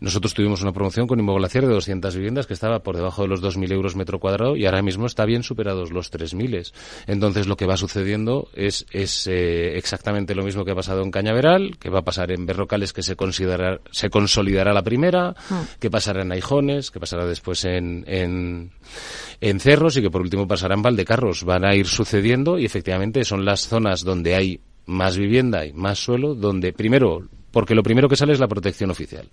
Nosotros 0.00 0.32
tuvimos 0.32 0.62
una 0.62 0.72
promoción 0.72 1.06
con 1.06 1.18
Inmoglaciar 1.18 1.66
de 1.66 1.74
200 1.74 2.14
viviendas 2.16 2.46
que 2.46 2.54
estaba 2.54 2.78
por 2.78 2.96
debajo 2.96 3.22
de 3.22 3.28
los 3.28 3.42
2.000 3.42 3.72
euros 3.72 3.96
metro 3.96 4.18
cuadrado 4.18 4.56
y 4.56 4.64
ahora 4.64 4.80
mismo 4.80 5.06
está 5.06 5.26
bien 5.26 5.42
superados 5.42 5.90
los 5.90 6.10
3.000. 6.10 6.72
Entonces 7.06 7.46
lo 7.48 7.56
que 7.56 7.66
va 7.66 7.76
sucediendo 7.76 8.48
es, 8.54 8.86
es 8.92 9.26
eh, 9.26 9.76
exactamente 9.76 10.34
lo 10.34 10.42
mismo 10.42 10.64
que 10.64 10.70
ha 10.70 10.74
pasado 10.74 11.02
en 11.02 11.10
Cañaveral, 11.10 11.76
que 11.78 11.90
va 11.90 11.98
a 11.98 12.04
pasar 12.04 12.30
en 12.30 12.46
Berrocales 12.46 12.92
que 12.92 13.02
se, 13.02 13.14
considerar, 13.14 13.82
se 13.90 14.08
consolidará 14.08 14.72
la 14.72 14.82
primera, 14.82 15.34
ah. 15.50 15.64
que 15.78 15.90
pasará 15.90 16.22
en 16.22 16.32
Aijones, 16.32 16.90
que 16.90 17.00
pasará 17.00 17.26
después 17.26 17.64
en, 17.64 18.04
en, 18.06 18.37
en 19.40 19.60
Cerros 19.60 19.96
y 19.96 20.02
que 20.02 20.10
por 20.10 20.20
último 20.20 20.46
pasará 20.46 20.74
en 20.74 20.82
Valdecarros. 20.82 21.44
Van 21.44 21.64
a 21.64 21.74
ir 21.74 21.86
sucediendo 21.86 22.58
y 22.58 22.64
efectivamente 22.64 23.24
son 23.24 23.44
las 23.44 23.68
zonas 23.68 24.04
donde 24.04 24.34
hay 24.34 24.60
más 24.86 25.16
vivienda 25.16 25.66
y 25.66 25.72
más 25.72 25.98
suelo, 25.98 26.34
donde 26.34 26.72
primero 26.72 27.28
porque 27.50 27.74
lo 27.74 27.82
primero 27.82 28.08
que 28.08 28.16
sale 28.16 28.32
es 28.32 28.40
la 28.40 28.48
protección 28.48 28.90
oficial. 28.90 29.28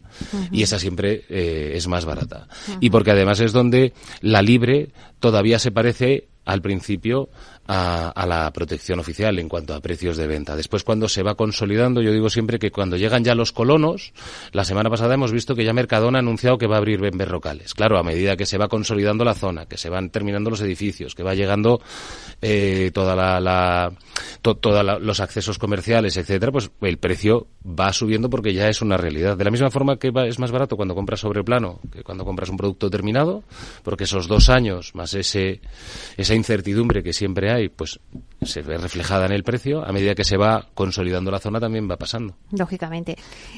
Y 0.52 0.64
esa 0.64 0.80
siempre 0.80 1.26
eh, 1.30 1.74
es 1.76 1.88
más 1.88 2.06
barata. 2.06 2.48
Y 2.80 2.90
porque 2.90 3.12
además 3.12 3.40
es 3.42 3.52
donde 3.52 3.94
la 4.22 4.42
libre 4.42 4.90
todavía 5.20 5.60
se 5.60 5.72
parece 5.72 6.28
al 6.46 6.62
principio 6.62 7.30
a, 7.68 8.26
la 8.28 8.52
protección 8.52 9.00
oficial 9.00 9.40
en 9.40 9.50
cuanto 9.50 9.74
a 9.74 9.80
precios 9.80 10.18
de 10.18 10.28
venta. 10.28 10.56
Después, 10.56 10.84
cuando 10.84 11.10
se 11.10 11.24
va 11.24 11.36
consolidando, 11.36 12.02
yo 12.02 12.12
digo 12.12 12.30
siempre 12.30 12.60
que 12.60 12.72
cuando 12.72 12.98
llegan 12.98 13.24
ya 13.24 13.36
los 13.36 13.52
colonos, 13.52 14.14
la 14.52 14.64
semana 14.64 14.90
pasada 14.90 15.16
hemos 15.16 15.32
visto 15.32 15.56
que 15.56 15.64
ya 15.64 15.74
Mercadona 15.74 16.20
ha 16.20 16.22
anunciado 16.22 16.58
que 16.58 16.68
va 16.68 16.76
a 16.76 16.78
abrir 16.80 17.00
berrocales. 17.00 17.74
Claro, 17.74 17.98
a 17.98 18.04
medida 18.04 18.36
que 18.36 18.46
se 18.46 18.58
va 18.58 18.68
consolidando 18.68 19.24
la 19.26 19.34
zona, 19.34 19.66
que 19.66 19.78
se 19.78 19.90
van 19.90 20.10
terminando 20.10 20.50
los 20.50 20.62
edificios, 20.62 21.16
que 21.16 21.24
va 21.24 21.34
llegando 21.34 21.82
eh, 22.42 22.92
toda 22.94 23.16
la, 23.16 23.92
todos 24.42 25.02
los 25.02 25.20
accesos 25.20 25.58
comerciales, 25.58 26.18
etcétera, 26.18 26.52
pues 26.52 26.70
el 26.82 26.98
precio 26.98 27.48
va 27.66 27.92
subiendo 27.94 28.30
porque 28.30 28.54
ya 28.54 28.70
es 28.70 28.82
una 28.82 28.98
realidad. 28.98 29.38
De 29.38 29.44
la 29.44 29.52
misma 29.52 29.72
forma 29.72 29.98
que 29.98 30.12
es 30.28 30.40
más 30.40 30.52
barato 30.52 30.76
cuando 30.76 30.94
compras 30.94 31.20
sobre 31.20 31.44
plano 31.44 31.80
que 31.92 32.04
cuando 32.04 32.26
compras 32.26 32.50
un 32.50 32.58
producto 32.58 32.90
terminado, 32.90 33.44
porque 33.84 34.04
esos 34.04 34.28
dos 34.28 34.50
años 34.50 34.94
más 34.94 35.14
ese 35.14 35.62
esa 36.18 36.36
incertidumbre 36.36 37.02
que 37.02 37.14
siempre 37.14 37.52
hay 37.52 37.55
y 37.60 37.70
pues 37.70 38.00
se 38.42 38.62
ve 38.62 38.78
reflejada 38.78 39.26
en 39.26 39.32
el 39.32 39.44
precio, 39.44 39.84
a 39.84 39.92
medida 39.92 40.16
que 40.16 40.24
se 40.24 40.38
va 40.38 40.68
consolidando 40.74 41.32
la 41.32 41.40
zona 41.40 41.60
también 41.60 41.90
va 41.90 41.98
pasando. 41.98 42.36
Lógicamente. 42.52 43.18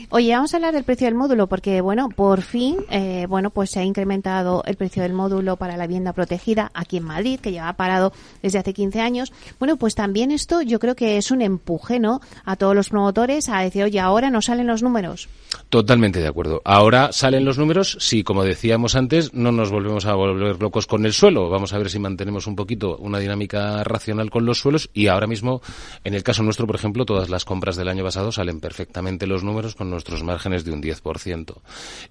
Oye, 0.10 0.34
vamos 0.34 0.54
a 0.54 0.58
hablar 0.58 0.74
del 0.74 0.84
precio 0.84 1.06
del 1.06 1.16
módulo 1.16 1.48
porque, 1.48 1.82
bueno, 1.82 2.10
por 2.10 2.42
fin, 2.42 2.78
eh, 2.90 3.26
bueno, 3.28 3.50
pues 3.50 3.72
se 3.72 3.80
ha 3.80 3.84
incrementado 3.84 4.64
el 4.66 4.76
precio 4.76 5.04
del 5.04 5.14
módulo 5.14 5.58
para 5.58 5.78
la 5.78 5.88
vivienda 5.88 6.14
protegida 6.14 6.72
aquí 6.74 6.98
en 6.98 7.04
Madrid, 7.04 7.40
que 7.40 7.52
ya 7.52 7.68
ha 7.68 7.74
parado 7.74 8.14
desde 8.42 8.60
hace 8.60 8.74
15 8.74 9.02
años. 9.02 9.34
Bueno, 9.60 9.78
pues 9.78 9.96
también 9.96 10.32
esto 10.32 10.62
yo 10.62 10.80
creo 10.80 10.96
que 10.96 11.18
es 11.18 11.32
un 11.32 11.42
empuje, 11.42 12.00
¿no? 12.00 12.22
A 12.46 12.56
todos 12.56 12.76
los 12.76 12.90
promotores 12.90 13.50
a 13.50 13.62
decir, 13.62 13.84
oye, 13.84 14.00
ahora 14.00 14.30
no 14.30 14.42
salen 14.42 14.68
los 14.68 14.84
números. 14.84 15.28
Totalmente 15.70 16.20
de 16.20 16.28
acuerdo. 16.28 16.62
Ahora 16.64 17.12
salen 17.12 17.46
los 17.46 17.58
números 17.58 17.98
si, 18.00 18.24
como 18.24 18.44
decíamos 18.44 18.96
antes, 18.96 19.34
no 19.34 19.52
nos 19.52 19.70
volvemos 19.70 20.06
a 20.06 20.14
volver 20.14 20.62
locos 20.62 20.88
con 20.88 21.06
el 21.06 21.14
suelo. 21.14 21.50
Vamos 21.50 21.74
a 21.74 21.78
ver 21.78 21.90
si 21.90 22.00
mantenemos 22.00 22.48
un 22.48 22.56
poquito 22.56 22.98
una 22.98 23.20
dinámica 23.20 23.84
racional 23.88 24.30
con 24.30 24.46
los 24.46 24.60
suelos 24.60 24.90
y 24.94 25.08
ahora 25.08 25.28
mismo, 25.28 25.62
en 26.04 26.14
el 26.14 26.24
caso 26.24 26.44
nuestro, 26.44 26.68
por 26.68 26.76
ejemplo, 26.76 27.06
todas 27.06 27.30
las 27.30 27.46
compras 27.46 27.76
del 27.76 27.88
año 27.88 28.04
pasado 28.04 28.32
salen 28.32 28.60
perfectamente 28.60 29.28
los 29.28 29.44
números 29.44 29.76
con 29.76 29.90
nuestros 29.90 30.24
márgenes 30.24 30.64
de 30.66 30.72
un 30.72 30.82
10%. 30.82 31.56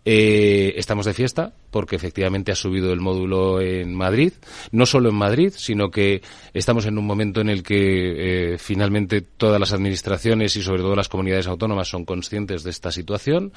Eh, 0.05 0.75
estamos 0.77 1.07
de 1.07 1.15
fiesta 1.15 1.53
porque 1.71 1.97
efectivamente 1.97 2.53
ha 2.53 2.55
subido 2.55 2.93
el 2.93 3.01
módulo 3.01 3.61
en 3.61 3.95
Madrid, 3.95 4.33
no 4.73 4.87
solo 4.87 5.11
en 5.11 5.17
Madrid, 5.17 5.53
sino 5.55 5.91
que 5.91 6.23
estamos 6.55 6.87
en 6.87 6.99
un 6.99 7.07
momento 7.07 7.41
en 7.41 7.51
el 7.51 7.63
que 7.63 8.55
eh, 8.55 8.59
finalmente 8.59 9.21
todas 9.21 9.61
las 9.61 9.73
administraciones 9.73 10.57
y 10.57 10.63
sobre 10.63 10.83
todo 10.83 10.97
las 10.97 11.09
comunidades 11.09 11.47
autónomas 11.47 11.89
son 11.89 12.05
conscientes 12.05 12.63
de 12.63 12.71
esta 12.71 12.91
situación. 12.91 13.53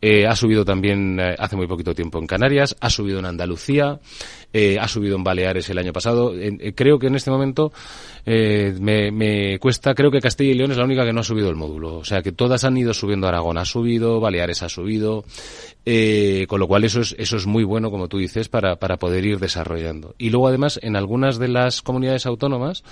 Eh, 0.00 0.26
ha 0.26 0.36
subido 0.36 0.64
también 0.64 1.18
hace 1.38 1.56
muy 1.56 1.66
poquito 1.66 1.94
tiempo 1.94 2.18
en 2.18 2.26
Canarias, 2.26 2.76
ha 2.80 2.90
subido 2.90 3.18
en 3.18 3.26
Andalucía, 3.26 3.98
ha 4.80 4.88
subido 4.88 5.16
en 5.16 5.24
Baleares 5.24 5.68
el 5.70 5.78
año 5.78 5.92
pasado. 5.92 6.32
creo 6.74 6.98
que 6.98 7.08
en 7.08 7.16
este 7.16 7.30
momento 7.30 7.72
eh, 8.26 8.74
me, 8.80 9.58
cuesta, 9.58 9.94
creo 9.94 10.10
que 10.10 10.20
Castilla 10.20 10.52
y 10.52 10.54
León 10.54 10.70
es 10.70 10.78
la 10.78 10.84
única 10.84 11.04
que 11.04 11.12
no 11.12 11.20
ha 11.20 11.24
subido 11.24 11.50
el 11.50 11.56
módulo. 11.56 11.96
O 11.96 12.04
sea, 12.04 12.22
que 12.22 12.32
todas 12.32 12.64
han 12.64 12.76
ido 12.76 12.94
subiendo. 12.94 13.28
Aragón 13.28 13.58
ha 13.58 13.64
subido, 13.64 14.20
Baleares 14.20 14.62
ha 14.62 14.68
subido, 14.68 15.24
eh, 15.84 16.46
con 16.48 16.60
lo 16.60 16.66
cual 16.66 16.84
eso 16.84 17.00
es, 17.00 17.14
eso 17.18 17.36
es 17.36 17.46
muy 17.46 17.64
bueno, 17.64 17.90
como 17.90 18.08
tú 18.08 18.18
dices, 18.18 18.48
para, 18.48 18.76
para 18.76 18.96
poder 18.96 19.24
ir 19.24 19.38
desarrollando. 19.38 20.14
Y 20.18 20.30
luego, 20.30 20.48
además, 20.48 20.78
en 20.82 20.96
algunas 20.96 21.38
de 21.38 21.48
las 21.48 21.82
comunidades 21.82 22.26
autónomas 22.26 22.82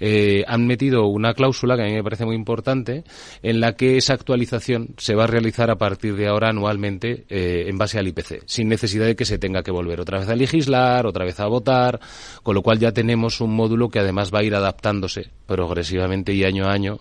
eh, 0.00 0.44
han 0.46 0.66
metido 0.66 1.06
una 1.06 1.34
cláusula 1.34 1.76
que 1.76 1.82
a 1.82 1.86
mí 1.86 1.92
me 1.92 2.02
parece 2.02 2.24
muy 2.24 2.34
importante, 2.34 3.04
en 3.42 3.60
la 3.60 3.74
que 3.74 3.96
esa 3.96 4.14
actualización 4.14 4.94
se 4.96 5.14
va 5.14 5.24
a 5.24 5.28
realizar 5.28 5.70
a 5.70 5.76
partir 5.76 6.16
de 6.16 6.28
ahora 6.28 6.48
anualmente 6.48 7.24
en 7.28 7.78
base 7.78 7.98
al 7.98 8.08
IPC, 8.08 8.42
sin 8.46 8.68
necesidad 8.68 9.06
de 9.06 9.16
que 9.16 9.24
se 9.24 9.38
tenga 9.38 9.62
que 9.62 9.70
volver 9.70 10.00
otra 10.00 10.18
vez 10.18 10.28
a 10.28 10.36
legislar, 10.36 11.06
otra 11.10 11.24
vez 11.24 11.38
a 11.40 11.46
votar, 11.46 12.00
con 12.42 12.54
lo 12.54 12.62
cual 12.62 12.78
ya 12.78 12.92
tenemos 12.92 13.40
un 13.40 13.54
módulo 13.54 13.88
que 13.88 14.00
además 14.00 14.32
va 14.34 14.40
a 14.40 14.44
ir 14.44 14.54
adaptándose 14.54 15.30
progresivamente 15.46 16.32
y 16.32 16.44
año 16.44 16.66
a 16.66 16.72
año 16.72 16.98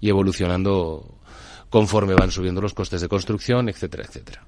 y 0.00 0.08
evolucionando 0.10 1.21
conforme 1.72 2.14
van 2.14 2.30
subiendo 2.30 2.60
los 2.60 2.74
costes 2.74 3.00
de 3.00 3.08
construcción, 3.08 3.70
etcétera, 3.70 4.04
etcétera. 4.04 4.44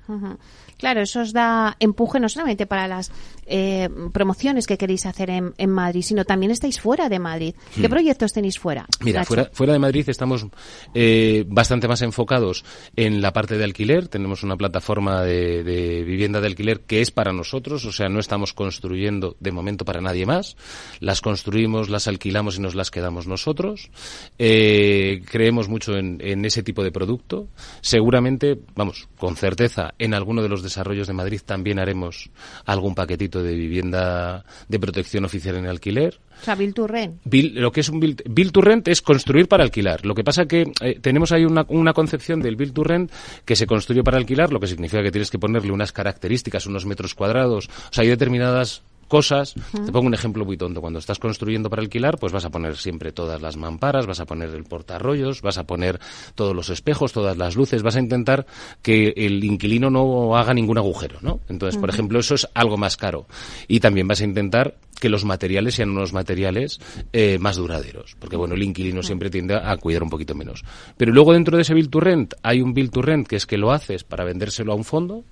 Claro, 0.77 1.01
eso 1.01 1.23
os 1.23 1.33
da 1.33 1.75
empuje 1.81 2.21
no 2.21 2.29
solamente 2.29 2.67
para 2.67 2.87
las 2.87 3.11
eh, 3.47 3.89
promociones 4.13 4.67
que 4.67 4.77
queréis 4.77 5.07
hacer 5.07 5.31
en, 5.31 5.71
Madrid, 5.71 6.03
sino 6.03 6.27
también 6.27 6.53
estáis 6.53 6.81
fuera 6.81 7.09
de 7.09 7.19
Madrid. 7.19 7.55
¿Qué 7.75 7.89
hmm. 7.89 7.91
proyectos 7.91 8.33
tenéis 8.35 8.59
fuera? 8.59 8.85
Mira, 9.01 9.25
fuera, 9.25 9.49
fuera, 9.53 9.73
de 9.73 9.79
Madrid 9.79 10.07
estamos 10.07 10.47
eh, 10.93 11.45
bastante 11.49 11.89
más 11.89 12.03
enfocados 12.03 12.63
en 12.95 13.23
la 13.23 13.33
parte 13.33 13.57
de 13.57 13.65
alquiler. 13.65 14.09
Tenemos 14.09 14.43
una 14.43 14.57
plataforma 14.57 15.23
de, 15.23 15.63
vivienda 16.05 16.43
de 16.43 16.49
alquiler 16.49 16.81
que 16.81 17.01
es 17.01 17.11
para 17.11 17.33
nosotros, 17.33 17.87
o 17.87 17.93
sea, 17.93 18.11
no 18.11 18.21
estamos 18.21 18.53
construyendo 18.53 19.35
de 19.41 19.51
momento 19.51 19.87
para 19.87 20.03
nadie 20.03 20.27
más. 20.27 20.59
Las 21.01 21.23
construimos, 21.23 21.89
las 21.89 22.07
alquilamos 22.07 22.59
y 22.59 22.61
nos 22.61 22.75
las 22.75 22.91
quedamos 22.91 23.27
nosotros. 23.27 23.91
Eh, 24.39 25.23
creemos 25.31 25.69
mucho 25.71 25.97
en, 25.97 26.21
en 26.21 26.45
ese 26.45 26.63
tipo 26.63 26.85
de 26.85 26.93
producto. 27.15 27.49
Seguramente, 27.81 28.59
vamos, 28.75 29.09
con 29.19 29.37
certeza, 29.37 29.95
en 29.99 30.15
alguno 30.15 30.43
de 30.43 30.49
los 30.49 30.63
desarrollos 30.63 31.07
de 31.07 31.13
Madrid 31.13 31.41
también 31.45 31.79
haremos 31.79 32.31
algún 32.65 32.95
paquetito 32.95 33.43
de 33.43 33.55
vivienda 33.55 34.45
de 34.69 34.79
protección 34.81 35.25
oficial 35.25 35.57
en 35.57 35.67
alquiler. 35.67 36.19
O 36.41 36.45
sea, 36.45 36.57
Bill 36.57 36.75
to 36.75 36.87
Rent. 36.87 37.21
lo 37.25 37.71
que 37.71 37.81
es 37.81 37.89
un 37.89 38.01
Bill, 38.01 38.53
to 38.53 38.61
Rent 38.61 38.89
es 38.89 39.01
construir 39.01 39.47
para 39.47 39.63
alquilar. 39.63 40.05
Lo 40.05 40.15
que 40.15 40.25
pasa 40.25 40.47
que 40.47 40.73
eh, 40.81 40.99
tenemos 41.01 41.31
ahí 41.31 41.45
una, 41.45 41.65
una, 41.69 41.93
concepción 41.93 42.41
del 42.41 42.57
Bill 42.57 42.73
to 42.73 42.83
Rent 42.83 43.13
que 43.45 43.55
se 43.55 43.67
construye 43.67 44.03
para 44.03 44.19
alquilar, 44.19 44.53
lo 44.53 44.59
que 44.59 44.67
significa 44.67 45.03
que 45.03 45.13
tienes 45.13 45.31
que 45.31 45.39
ponerle 45.39 45.71
unas 45.71 45.93
características, 45.93 46.67
unos 46.67 46.87
metros 46.87 47.15
cuadrados. 47.15 47.69
O 47.69 47.93
sea, 47.93 48.03
hay 48.03 48.09
determinadas 48.09 48.83
cosas. 49.05 49.55
Te 49.55 49.93
pongo 49.93 50.07
un 50.07 50.15
ejemplo 50.15 50.45
muy 50.45 50.57
tonto. 50.57 50.81
Cuando 50.81 50.99
estás 50.99 51.19
construyendo 51.19 51.71
para 51.71 51.83
alquilar, 51.83 52.19
pues 52.19 52.33
vas 52.33 52.45
a 52.45 52.51
poner 52.51 52.77
siempre 52.77 53.13
todas 53.13 53.41
las 53.41 53.57
mamparas, 53.57 54.07
vas 54.07 54.21
a 54.21 54.27
poner 54.27 54.51
el 54.51 54.65
portarrollos, 54.65 55.43
vas 55.43 55.59
a 55.59 55.65
poner 55.65 56.01
todos 56.35 56.55
los 56.55 56.71
espejos, 56.71 57.13
todas 57.13 57.37
las 57.37 57.57
luces, 57.57 57.83
vas 57.83 57.97
a 57.97 58.01
intentar 58.01 58.47
que 58.83 59.15
el 59.17 59.43
inquilino 59.45 59.91
no 59.91 60.37
haga 60.37 60.55
ningún 60.55 60.79
agujero, 60.79 61.19
¿no? 61.23 61.41
Entonces, 61.49 61.81
por 61.81 61.91
ejemplo, 61.91 62.19
eso 62.19 62.35
es 62.35 62.49
algo 62.55 62.77
más 62.77 62.97
caro. 62.97 63.27
Y 63.69 63.81
también 63.81 64.09
vas 64.09 64.21
a 64.21 64.25
intentar 64.25 64.77
que 65.01 65.09
los 65.09 65.25
materiales 65.25 65.75
sean 65.75 65.91
unos 65.91 66.13
materiales 66.13 66.81
eh, 67.13 67.39
más 67.39 67.57
duraderos, 67.57 68.17
porque 68.19 68.37
bueno, 68.37 68.55
el 68.55 68.63
inquilino 68.63 69.03
siempre 69.03 69.31
tiende 69.31 69.55
a 69.55 69.77
cuidar 69.77 70.03
un 70.03 70.11
poquito 70.11 70.35
menos. 70.35 70.65
Pero 70.97 71.13
luego 71.13 71.33
dentro 71.33 71.57
de 71.57 71.63
ese 71.63 71.75
bill 71.75 71.91
to 71.91 72.01
rent 72.01 72.35
hay 72.43 72.61
un 72.61 72.75
bill 72.75 72.91
to 72.91 73.03
rent 73.03 73.27
que 73.27 73.37
es 73.37 73.47
que 73.47 73.59
lo 73.59 73.73
haces 73.73 74.05
para 74.05 74.25
vendérselo 74.25 74.73
a 74.73 74.77
un 74.77 74.85
fondo, 74.85 75.25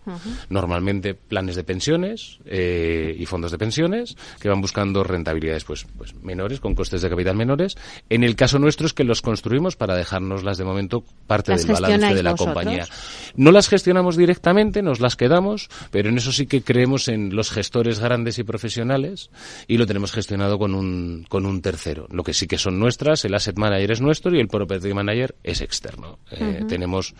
normalmente 0.49 1.14
planes 1.14 1.57
de 1.57 1.64
pensiones 1.64 2.38
eh, 2.45 3.17
y 3.19 3.25
fondos 3.26 3.50
de 3.50 3.59
pensiones 3.62 4.16
que 4.40 4.49
van 4.49 4.61
buscando 4.61 5.04
rentabilidades 5.04 5.62
pues, 5.62 5.87
pues 5.97 6.14
menores, 6.16 6.59
con 6.59 6.75
costes 6.75 7.00
de 7.00 7.09
capital 7.09 7.37
menores. 7.37 7.76
En 8.11 8.25
el 8.25 8.35
caso 8.35 8.59
nuestro 8.59 8.87
es 8.87 8.92
que 8.92 9.04
los 9.04 9.23
construimos 9.23 9.76
para 9.76 9.95
dejárnoslas 9.95 10.59
de 10.59 10.64
momento 10.64 11.04
parte 11.28 11.54
del 11.54 11.66
balance 11.66 12.12
de 12.12 12.23
la 12.25 12.35
compañía. 12.35 12.88
No 13.37 13.52
las 13.52 13.69
gestionamos 13.69 14.16
directamente, 14.16 14.83
nos 14.83 14.99
las 14.99 15.14
quedamos, 15.14 15.69
pero 15.92 16.09
en 16.09 16.19
eso 16.19 16.33
sí 16.33 16.47
que 16.47 16.62
creemos 16.62 17.07
en 17.07 17.37
los 17.37 17.52
gestores 17.52 18.00
grandes 18.00 18.40
y 18.40 18.42
profesionales 18.42 19.31
y 19.69 19.76
lo 19.76 19.87
tenemos 19.87 20.11
gestionado 20.11 20.59
con 20.59 20.75
un, 20.75 21.25
con 21.28 21.47
un 21.47 21.62
tercero. 21.62 22.09
Lo 22.11 22.25
que 22.25 22.35
sí 22.35 22.49
que 22.49 22.59
son 22.59 22.81
nuestras, 22.81 23.25
el 23.25 23.35
asset 23.35 23.57
manager 23.57 23.92
es 23.92 24.00
nuestro 24.00 24.35
y 24.35 24.40
el 24.40 24.49
property 24.49 24.92
manager 24.92 25.37
es 25.45 25.61
externo. 25.61 26.19
Eh, 26.33 26.64
tenemos 26.69 27.14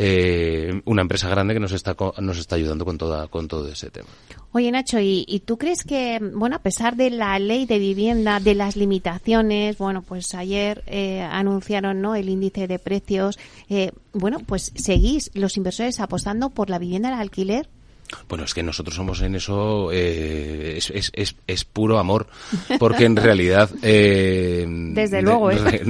eh, 0.00 0.80
una 0.84 1.02
empresa 1.02 1.28
grande 1.28 1.54
que 1.54 1.60
nos 1.60 1.72
está, 1.72 1.96
nos 2.20 2.38
está 2.38 2.54
ayudando 2.54 2.84
con, 2.84 2.98
toda, 2.98 3.26
con 3.26 3.48
todo 3.48 3.66
ese 3.68 3.90
tema. 3.90 4.08
Oye, 4.52 4.70
Nacho, 4.70 4.98
¿y, 5.00 5.42
tú 5.44 5.58
crees 5.58 5.68
crees 5.68 5.82
que, 5.82 6.20
bueno, 6.34 6.54
a 6.54 6.60
pesar 6.60 6.94
de 6.94 7.10
la 7.10 7.36
ley 7.40 7.66
de 7.66 7.80
vivienda, 7.80 8.38
de 8.38 8.54
las 8.54 8.76
limitaciones, 8.76 9.76
bueno, 9.76 10.02
pues 10.02 10.34
ayer 10.36 10.84
eh, 10.86 11.20
anunciaron, 11.20 12.00
¿no? 12.00 12.14
El 12.14 12.28
índice 12.28 12.68
de 12.68 12.78
precios. 12.78 13.38
Eh, 13.68 13.90
bueno, 14.12 14.38
pues 14.46 14.72
seguís 14.76 15.32
los 15.34 15.56
inversores 15.56 15.98
apostando 15.98 16.50
por 16.50 16.70
la 16.70 16.78
vivienda 16.78 17.08
al 17.08 17.20
alquiler. 17.20 17.68
Bueno, 18.28 18.44
es 18.44 18.54
que 18.54 18.62
nosotros 18.62 18.94
somos 18.94 19.20
en 19.20 19.34
eso, 19.34 19.90
eh, 19.92 20.74
es, 20.78 21.12
es, 21.12 21.36
es, 21.46 21.64
puro 21.64 21.98
amor, 21.98 22.26
porque 22.78 23.04
en 23.04 23.16
realidad... 23.16 23.70
Eh, 23.82 24.66
Desde 24.68 25.22
luego, 25.22 25.50
¿eh? 25.50 25.82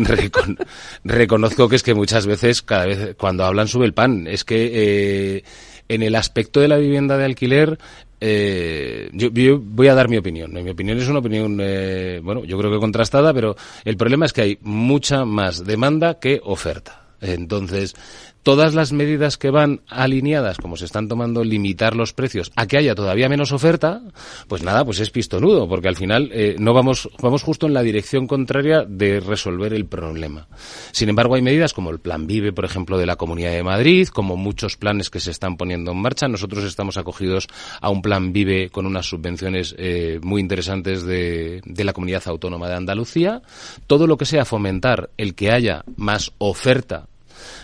reconozco 1.05 1.69
que 1.69 1.77
es 1.77 1.83
que 1.83 1.95
muchas 1.95 2.27
veces, 2.27 2.63
cada 2.63 2.87
vez 2.87 3.17
cuando 3.17 3.45
hablan 3.45 3.69
sube 3.69 3.87
el 3.87 3.95
pan, 3.95 4.27
es 4.27 4.45
que 4.45 4.71
eh, 4.73 5.45
en 5.89 6.03
el 6.03 6.15
aspecto 6.15 6.61
de 6.61 6.69
la 6.69 6.77
vivienda 6.77 7.17
de 7.17 7.25
alquiler, 7.25 7.79
eh, 8.21 9.11
yo, 9.13 9.31
yo, 9.31 9.61
voy 9.61 9.89
a 9.89 9.95
dar 9.95 10.09
mi 10.09 10.17
opinión. 10.17 10.53
Mi 10.53 10.71
opinión 10.71 10.99
es 10.99 11.09
una 11.09 11.21
opinión, 11.21 11.59
eh, 11.61 12.21
bueno, 12.23 12.45
yo 12.45 12.59
creo 12.59 12.71
que 12.71 12.79
contrastada, 12.79 13.33
pero 13.33 13.57
el 13.85 13.97
problema 13.97 14.27
es 14.27 14.33
que 14.33 14.43
hay 14.43 14.59
mucha 14.63 15.25
más 15.25 15.65
demanda 15.65 16.19
que 16.19 16.41
oferta. 16.45 17.03
Entonces, 17.21 17.95
todas 18.49 18.73
las 18.73 18.95
medidas 18.95 19.37
que 19.37 19.50
van 19.50 19.83
alineadas, 19.90 20.57
como 20.57 20.78
se 20.78 20.87
están 20.87 21.07
tomando, 21.07 21.45
limitar 21.45 21.95
los 21.95 22.14
precios 22.14 22.50
a 22.57 22.67
que 22.67 22.78
haya 22.78 22.95
todavía 22.95 23.28
menos 23.28 23.52
oferta, 23.52 24.00
pues 24.47 24.62
nada, 24.62 24.87
pues 24.87 25.00
es 25.00 25.11
pistonudo, 25.11 25.69
porque 25.69 25.88
al 25.88 25.97
final 25.97 26.31
eh, 26.33 26.57
no 26.59 26.73
vamos, 26.73 27.11
vamos 27.21 27.43
justo 27.43 27.67
en 27.67 27.75
la 27.75 27.83
dirección 27.83 28.26
contraria 28.26 28.87
de 28.88 29.21
resolver 29.21 29.75
el 29.75 29.85
problema. 29.85 30.49
Sin 30.93 31.11
embargo, 31.11 31.35
hay 31.35 31.43
medidas 31.43 31.75
como 31.75 31.90
el 31.90 31.99
Plan 31.99 32.26
Vive, 32.26 32.55
por 32.55 32.64
ejemplo, 32.64 32.97
de 32.97 33.05
la 33.05 33.17
Comunidad 33.17 33.50
de 33.50 33.62
Madrid, 33.62 34.09
como 34.09 34.38
muchos 34.38 34.78
planes 34.78 35.11
que 35.11 35.21
se 35.21 35.31
están 35.31 35.59
poniendo 35.59 35.93
en 35.93 35.99
marcha. 35.99 36.26
Nosotros 36.26 36.64
estamos 36.64 36.97
acogidos 36.97 37.49
a 37.83 37.90
un 37.90 38.00
Plan 38.00 38.33
Vive 38.33 38.71
con 38.71 38.87
unas 38.87 39.05
subvenciones 39.05 39.75
eh, 39.76 40.21
muy 40.23 40.40
interesantes 40.40 41.02
de, 41.02 41.61
de 41.67 41.85
la 41.85 41.93
Comunidad 41.93 42.23
Autónoma 42.25 42.67
de 42.71 42.76
Andalucía. 42.76 43.43
Todo 43.87 44.07
lo 44.07 44.17
que 44.17 44.25
sea 44.25 44.47
fomentar 44.47 45.11
el 45.19 45.35
que 45.35 45.50
haya 45.50 45.85
más 45.97 46.33
oferta 46.38 47.08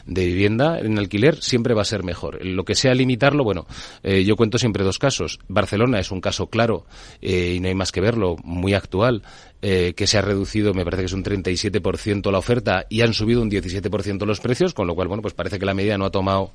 de 0.06 0.26
vivienda 0.26 0.78
en 0.78 0.98
alquiler 0.98 1.42
siempre 1.42 1.74
va 1.74 1.82
a 1.82 1.86
ser 1.86 2.02
mejor. 2.02 2.44
Lo 2.44 2.64
que 2.64 2.74
sea 2.74 2.94
limitarlo, 2.94 3.44
bueno, 3.44 3.66
eh, 4.02 4.24
yo 4.24 4.36
cuento 4.36 4.58
siempre 4.58 4.84
dos 4.84 4.98
casos. 4.98 5.38
Barcelona 5.48 5.98
es 5.98 6.10
un 6.10 6.20
caso 6.20 6.48
claro 6.48 6.86
eh, 7.20 7.54
y 7.56 7.60
no 7.60 7.68
hay 7.68 7.74
más 7.74 7.92
que 7.92 8.00
verlo, 8.00 8.36
muy 8.42 8.74
actual, 8.74 9.22
eh, 9.62 9.94
que 9.96 10.06
se 10.06 10.18
ha 10.18 10.22
reducido, 10.22 10.74
me 10.74 10.84
parece 10.84 11.02
que 11.02 11.06
es 11.06 11.12
un 11.12 11.24
37% 11.24 12.30
la 12.30 12.38
oferta 12.38 12.86
y 12.90 13.00
han 13.00 13.14
subido 13.14 13.40
un 13.40 13.50
17% 13.50 14.26
los 14.26 14.40
precios, 14.40 14.74
con 14.74 14.86
lo 14.86 14.94
cual, 14.94 15.08
bueno, 15.08 15.22
pues 15.22 15.34
parece 15.34 15.58
que 15.58 15.66
la 15.66 15.74
medida 15.74 15.96
no 15.96 16.04
ha 16.04 16.10
tomado 16.10 16.52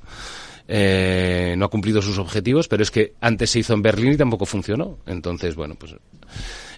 eh, 0.72 1.56
no 1.58 1.64
ha 1.64 1.68
cumplido 1.68 2.00
sus 2.00 2.18
objetivos, 2.18 2.68
pero 2.68 2.84
es 2.84 2.92
que 2.92 3.14
antes 3.20 3.50
se 3.50 3.58
hizo 3.58 3.74
en 3.74 3.82
Berlín 3.82 4.12
y 4.12 4.16
tampoco 4.16 4.46
funcionó. 4.46 4.98
Entonces, 5.04 5.56
bueno, 5.56 5.74
pues 5.74 5.96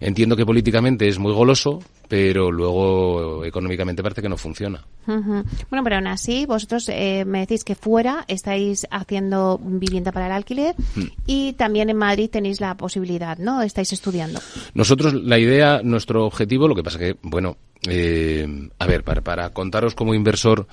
entiendo 0.00 0.34
que 0.34 0.46
políticamente 0.46 1.06
es 1.08 1.18
muy 1.18 1.34
goloso, 1.34 1.80
pero 2.08 2.50
luego 2.50 3.44
económicamente 3.44 4.02
parece 4.02 4.22
que 4.22 4.30
no 4.30 4.38
funciona. 4.38 4.82
Bueno, 5.04 5.84
pero 5.84 5.96
aún 5.96 6.06
así, 6.06 6.46
vosotros 6.46 6.88
eh, 6.88 7.24
me 7.26 7.40
decís 7.40 7.64
que 7.64 7.74
fuera 7.74 8.24
estáis 8.28 8.86
haciendo 8.90 9.60
vivienda 9.62 10.10
para 10.10 10.24
el 10.24 10.32
alquiler 10.32 10.74
hmm. 10.96 11.06
y 11.26 11.52
también 11.52 11.90
en 11.90 11.98
Madrid 11.98 12.30
tenéis 12.30 12.62
la 12.62 12.74
posibilidad, 12.78 13.36
¿no? 13.36 13.60
Estáis 13.60 13.92
estudiando. 13.92 14.40
Nosotros, 14.72 15.12
la 15.12 15.38
idea, 15.38 15.82
nuestro 15.84 16.24
objetivo, 16.24 16.66
lo 16.66 16.74
que 16.74 16.82
pasa 16.82 16.98
que, 16.98 17.16
bueno, 17.20 17.58
eh, 17.86 18.70
a 18.78 18.86
ver, 18.86 19.04
para, 19.04 19.20
para 19.20 19.50
contaros 19.50 19.94
como 19.94 20.14
inversor, 20.14 20.66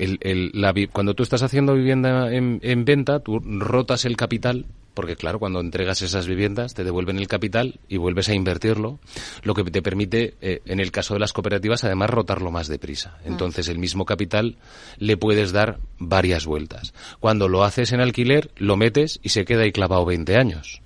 el, 0.00 0.50
la, 0.54 0.74
cuando 0.92 1.14
tú 1.14 1.22
estás 1.22 1.42
haciendo 1.42 1.74
vivienda 1.74 2.32
en, 2.32 2.60
en, 2.62 2.84
venta, 2.84 3.20
tú 3.20 3.40
rotas 3.40 4.04
el 4.04 4.16
capital, 4.16 4.66
porque 4.94 5.16
claro, 5.16 5.38
cuando 5.38 5.60
entregas 5.60 6.02
esas 6.02 6.26
viviendas 6.26 6.74
te 6.74 6.84
devuelven 6.84 7.18
el 7.18 7.28
capital 7.28 7.80
y 7.88 7.96
vuelves 7.96 8.28
a 8.28 8.34
invertirlo, 8.34 8.98
lo 9.42 9.54
que 9.54 9.64
te 9.64 9.82
permite, 9.82 10.34
eh, 10.40 10.62
en 10.66 10.80
el 10.80 10.90
caso 10.90 11.14
de 11.14 11.20
las 11.20 11.32
cooperativas, 11.32 11.84
además 11.84 12.10
rotarlo 12.10 12.50
más 12.50 12.68
deprisa. 12.68 13.14
Ah. 13.16 13.22
Entonces, 13.24 13.68
el 13.68 13.78
mismo 13.78 14.04
capital 14.04 14.56
le 14.98 15.16
puedes 15.16 15.52
dar 15.52 15.78
varias 15.98 16.46
vueltas. 16.46 16.94
Cuando 17.20 17.48
lo 17.48 17.64
haces 17.64 17.92
en 17.92 18.00
alquiler, 18.00 18.50
lo 18.56 18.76
metes 18.76 19.20
y 19.22 19.30
se 19.30 19.44
queda 19.44 19.62
ahí 19.62 19.72
clavado 19.72 20.04
20 20.04 20.36
años. 20.36 20.82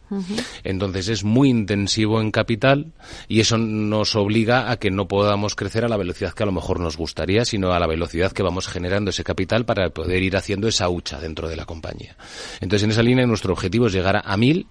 Entonces 0.62 1.08
es 1.08 1.24
muy 1.24 1.48
intensivo 1.48 2.20
en 2.20 2.30
capital 2.30 2.92
y 3.28 3.40
eso 3.40 3.58
nos 3.58 4.14
obliga 4.16 4.70
a 4.70 4.76
que 4.76 4.90
no 4.90 5.08
podamos 5.08 5.54
crecer 5.54 5.84
a 5.84 5.88
la 5.88 5.96
velocidad 5.96 6.32
que 6.32 6.42
a 6.42 6.46
lo 6.46 6.52
mejor 6.52 6.80
nos 6.80 6.96
gustaría, 6.96 7.44
sino 7.44 7.72
a 7.72 7.78
la 7.78 7.86
velocidad 7.86 8.32
que 8.32 8.42
vamos 8.42 8.68
generando 8.68 9.10
ese 9.10 9.24
capital 9.24 9.64
para 9.64 9.90
poder 9.90 10.22
ir 10.22 10.36
haciendo 10.36 10.68
esa 10.68 10.88
hucha 10.88 11.20
dentro 11.20 11.48
de 11.48 11.56
la 11.56 11.64
compañía. 11.64 12.16
Entonces 12.60 12.84
en 12.84 12.90
esa 12.90 13.02
línea 13.02 13.26
nuestro 13.26 13.52
objetivo 13.52 13.86
es 13.86 13.93
llegar 13.94 14.22
a 14.24 14.36
mil 14.36 14.66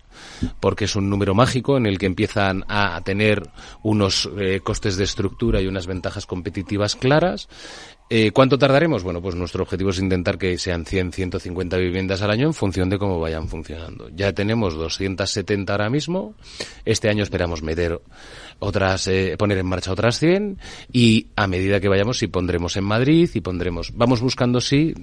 porque 0.60 0.86
es 0.86 0.96
un 0.96 1.10
número 1.10 1.34
mágico 1.34 1.78
en 1.78 1.86
el 1.86 1.98
que 1.98 2.06
empiezan 2.06 2.64
a 2.68 3.00
tener 3.02 3.50
unos 3.82 4.30
eh, 4.38 4.60
costes 4.64 4.98
de 4.98 5.04
estructura 5.04 5.62
y 5.62 5.68
unas 5.68 5.88
ventajas 5.88 6.26
competitivas 6.26 6.96
claras 6.96 7.48
eh, 8.16 8.30
¿Cuánto 8.30 8.60
tardaremos? 8.60 9.02
Bueno, 9.02 9.24
pues 9.24 9.34
nuestro 9.34 9.64
objetivo 9.64 9.90
es 9.90 9.98
intentar 9.98 10.38
que 10.38 10.60
sean 10.60 10.86
100, 10.86 11.14
150 11.14 11.78
viviendas 11.78 12.22
al 12.22 12.30
año 12.30 12.46
en 12.46 12.54
función 12.54 12.88
de 12.88 13.00
cómo 13.00 13.20
vayan 13.20 13.48
funcionando. 13.48 14.08
Ya 14.10 14.34
tenemos 14.34 14.76
270 14.76 15.74
ahora 15.74 15.90
mismo. 15.90 16.36
Este 16.86 17.10
año 17.10 17.24
esperamos 17.24 17.64
meter 17.64 18.00
otras, 18.60 19.08
eh, 19.08 19.36
poner 19.36 19.58
en 19.58 19.66
marcha 19.66 19.92
otras 19.92 20.20
100 20.20 20.60
y 20.92 21.26
a 21.36 21.48
medida 21.48 21.80
que 21.80 21.90
vayamos 21.90 22.20
sí 22.20 22.28
pondremos 22.28 22.78
en 22.78 22.84
Madrid 22.84 23.28
y 23.34 23.42
pondremos, 23.42 23.92
vamos 23.96 24.22
buscando 24.22 24.62
sí 24.62 24.94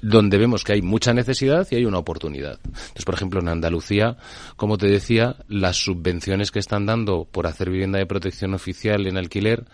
donde 0.00 0.38
vemos 0.38 0.62
que 0.62 0.74
hay 0.74 0.82
mucha 0.82 1.12
necesidad 1.12 1.66
y 1.72 1.74
hay 1.74 1.84
una 1.84 1.98
oportunidad. 1.98 2.60
Entonces, 2.64 3.04
por 3.04 3.16
ejemplo, 3.16 3.40
en 3.40 3.48
Andalucía, 3.48 4.16
como 4.54 4.78
te 4.78 4.86
decía, 4.86 5.34
las 5.48 5.78
subvenciones 5.78 6.52
que 6.52 6.60
están 6.60 6.86
dando 6.86 7.26
por 7.28 7.48
hacer 7.48 7.70
vivienda 7.70 7.98
de 7.98 8.06
protección 8.06 8.54
oficial 8.54 9.04
en 9.08 9.16
alquiler 9.16 9.64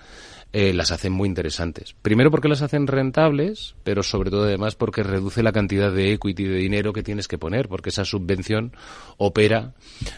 eh, 0.53 0.73
las 0.73 0.91
hacen 0.93 1.13
muy 1.13 1.29
interesantes. 1.29 1.95
Primero 2.01 2.31
porque 2.31 2.49
las 2.49 2.63
hacen 2.63 2.87
rentables, 2.87 3.75
pero 3.85 4.03
sobre 4.03 4.31
todo 4.31 4.45
además 4.45 4.77
porque 4.77 5.03
reduce 5.03 5.43
la 5.43 5.53
cantidad 5.53 5.93
de 5.93 6.13
equity 6.13 6.45
de 6.45 6.57
dinero 6.57 6.93
que 6.93 7.03
tienes 7.03 7.29
que 7.29 7.39
poner, 7.39 7.69
porque 7.69 7.91
esa 7.91 8.05
subvención 8.05 8.73
opera 9.19 9.75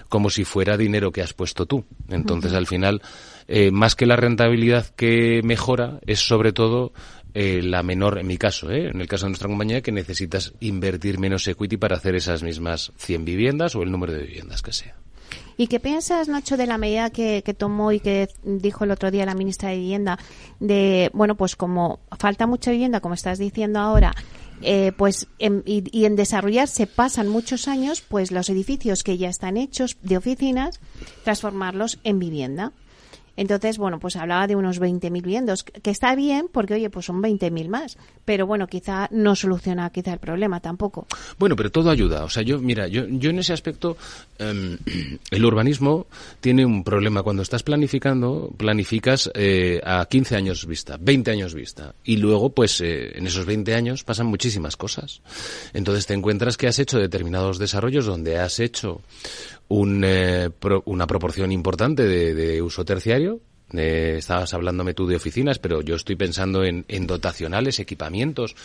como 0.08 0.30
si 0.30 0.44
fuera 0.44 0.76
dinero 0.76 1.10
que 1.10 1.22
has 1.22 1.32
puesto 1.32 1.66
tú. 1.66 1.84
Entonces, 2.08 2.52
al 2.52 2.66
final, 2.66 3.02
eh, 3.48 3.70
más 3.72 3.96
que 3.96 4.06
la 4.06 4.16
rentabilidad 4.16 4.86
que 4.94 5.40
mejora, 5.42 5.98
es 6.06 6.20
sobre 6.20 6.52
todo 6.52 6.92
eh, 7.34 7.62
la 7.62 7.82
menor, 7.82 8.18
en 8.18 8.26
mi 8.26 8.38
caso, 8.38 8.70
¿eh? 8.70 8.88
en 8.88 9.00
el 9.00 9.06
caso 9.06 9.26
de 9.26 9.30
nuestra 9.30 9.48
compañía, 9.48 9.82
que 9.82 9.92
necesitas 9.92 10.52
invertir 10.60 11.18
menos 11.18 11.46
equity 11.46 11.76
para 11.76 11.96
hacer 11.96 12.14
esas 12.14 12.42
mismas 12.42 12.92
100 12.96 13.24
viviendas 13.24 13.74
o 13.76 13.82
el 13.82 13.90
número 13.90 14.12
de 14.12 14.22
viviendas 14.22 14.62
que 14.62 14.72
sea. 14.72 14.96
¿Y 15.56 15.66
qué 15.66 15.80
piensas, 15.80 16.28
Nacho, 16.28 16.56
de 16.56 16.66
la 16.66 16.78
medida 16.78 17.10
que, 17.10 17.42
tomó 17.56 17.92
y 17.92 18.00
que 18.00 18.28
dijo 18.42 18.84
el 18.84 18.90
otro 18.90 19.10
día 19.10 19.26
la 19.26 19.34
ministra 19.34 19.70
de 19.70 19.76
Vivienda 19.76 20.18
de, 20.58 21.10
bueno, 21.12 21.34
pues 21.34 21.56
como 21.56 22.00
falta 22.18 22.46
mucha 22.46 22.70
vivienda, 22.70 23.00
como 23.00 23.14
estás 23.14 23.38
diciendo 23.38 23.78
ahora, 23.78 24.14
eh, 24.62 24.92
pues 24.96 25.28
y, 25.38 25.98
y, 25.98 26.04
en 26.04 26.16
desarrollarse 26.16 26.86
pasan 26.86 27.28
muchos 27.28 27.68
años, 27.68 28.02
pues 28.02 28.30
los 28.30 28.48
edificios 28.48 29.02
que 29.02 29.18
ya 29.18 29.28
están 29.28 29.56
hechos 29.56 29.96
de 30.02 30.16
oficinas, 30.16 30.80
transformarlos 31.24 31.98
en 32.04 32.18
vivienda. 32.18 32.72
Entonces, 33.40 33.78
bueno, 33.78 33.98
pues 33.98 34.16
hablaba 34.16 34.46
de 34.46 34.54
unos 34.54 34.82
20.000 34.82 35.10
viviendas, 35.10 35.62
que 35.62 35.90
está 35.90 36.14
bien 36.14 36.48
porque, 36.52 36.74
oye, 36.74 36.90
pues 36.90 37.06
son 37.06 37.22
20.000 37.22 37.68
más. 37.70 37.96
Pero 38.26 38.46
bueno, 38.46 38.66
quizá 38.66 39.08
no 39.12 39.34
soluciona 39.34 39.88
quizá 39.88 40.12
el 40.12 40.18
problema 40.18 40.60
tampoco. 40.60 41.06
Bueno, 41.38 41.56
pero 41.56 41.72
todo 41.72 41.88
ayuda. 41.88 42.22
O 42.24 42.28
sea, 42.28 42.42
yo, 42.42 42.58
mira, 42.58 42.86
yo, 42.86 43.06
yo 43.08 43.30
en 43.30 43.38
ese 43.38 43.54
aspecto, 43.54 43.96
em, 44.38 44.76
el 45.30 45.42
urbanismo 45.42 46.06
tiene 46.42 46.66
un 46.66 46.84
problema. 46.84 47.22
Cuando 47.22 47.40
estás 47.40 47.62
planificando, 47.62 48.52
planificas 48.58 49.30
eh, 49.32 49.80
a 49.84 50.04
15 50.04 50.36
años 50.36 50.66
vista, 50.66 50.98
20 51.00 51.30
años 51.30 51.54
vista. 51.54 51.94
Y 52.04 52.18
luego, 52.18 52.50
pues, 52.50 52.82
eh, 52.82 53.16
en 53.16 53.26
esos 53.26 53.46
20 53.46 53.74
años 53.74 54.04
pasan 54.04 54.26
muchísimas 54.26 54.76
cosas. 54.76 55.22
Entonces 55.72 56.06
te 56.06 56.12
encuentras 56.12 56.58
que 56.58 56.68
has 56.68 56.78
hecho 56.78 56.98
determinados 56.98 57.58
desarrollos 57.58 58.04
donde 58.04 58.38
has 58.38 58.60
hecho 58.60 59.00
un, 59.70 60.02
eh, 60.04 60.50
una 60.84 61.06
proporción 61.06 61.52
importante 61.52 62.04
de, 62.04 62.60
uso 62.60 62.84
terciario. 62.84 63.40
Eh, 63.72 64.16
estabas 64.18 64.52
hablándome 64.52 64.94
tú 64.94 65.06
de 65.06 65.14
oficinas, 65.14 65.60
pero 65.60 65.80
yo 65.80 65.94
estoy 65.94 66.16
pensando 66.16 66.64
en, 66.64 66.84
dotacionales, 67.06 67.78
equipamientos. 67.78 68.56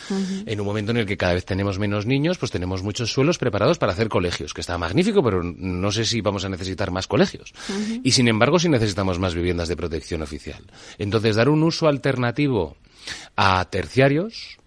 En 0.47 0.59
un 0.59 0.65
momento 0.65 0.91
en 0.91 0.97
el 0.97 1.05
que 1.05 1.15
cada 1.15 1.35
vez 1.35 1.45
tenemos 1.45 1.77
menos 1.77 2.07
niños, 2.07 2.39
pues 2.39 2.51
tenemos 2.51 2.81
muchos 2.81 3.11
suelos 3.11 3.37
preparados 3.37 3.77
para 3.77 3.91
hacer 3.91 4.09
colegios, 4.09 4.55
que 4.55 4.61
está 4.61 4.79
magnífico, 4.79 5.21
pero 5.23 5.43
no 5.43 5.91
sé 5.91 6.05
si 6.05 6.21
vamos 6.21 6.43
a 6.43 6.49
necesitar 6.49 6.89
más 6.89 7.05
colegios. 7.05 7.53
Y 8.03 8.11
sin 8.11 8.27
embargo, 8.27 8.57
si 8.57 8.67
necesitamos 8.67 9.19
más 9.19 9.35
viviendas 9.35 9.69
de 9.69 9.77
protección 9.77 10.23
oficial. 10.23 10.63
Entonces, 10.97 11.35
dar 11.35 11.49
un 11.49 11.61
uso 11.61 11.87
alternativo 11.87 12.77
a 13.35 13.63
terciarios, 13.69 14.57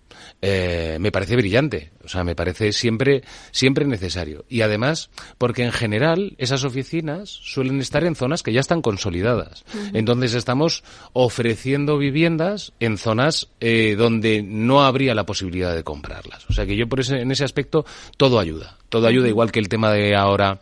eh, 0.40 0.98
me 1.00 1.10
parece 1.10 1.36
brillante. 1.36 1.90
O 2.04 2.08
sea, 2.08 2.24
me 2.24 2.34
parece 2.34 2.72
siempre, 2.72 3.22
siempre 3.50 3.84
necesario. 3.84 4.44
Y 4.48 4.60
además, 4.60 5.10
porque 5.36 5.64
en 5.64 5.72
general 5.72 6.34
esas 6.38 6.64
oficinas 6.64 7.28
suelen 7.28 7.80
estar 7.80 8.04
en 8.04 8.14
zonas 8.14 8.42
que 8.42 8.52
ya 8.52 8.60
están 8.60 8.80
consolidadas. 8.80 9.64
Entonces 9.92 10.34
estamos 10.34 10.84
ofreciendo 11.12 11.98
viviendas 11.98 12.72
en 12.80 12.98
zonas 12.98 13.48
eh, 13.60 13.96
donde 13.98 14.42
no 14.42 14.84
habría 14.84 15.14
la 15.14 15.26
posibilidad 15.26 15.74
de 15.74 15.84
comprarlas. 15.84 16.48
O 16.48 16.52
sea 16.52 16.66
que 16.66 16.76
yo 16.76 16.88
por 16.88 17.00
ese, 17.00 17.20
en 17.20 17.30
ese 17.30 17.44
aspecto 17.44 17.84
todo 18.16 18.38
ayuda. 18.38 18.76
Todo 18.88 19.06
ayuda, 19.06 19.28
igual 19.28 19.52
que 19.52 19.58
el 19.58 19.68
tema 19.68 19.92
de 19.92 20.14
ahora 20.14 20.60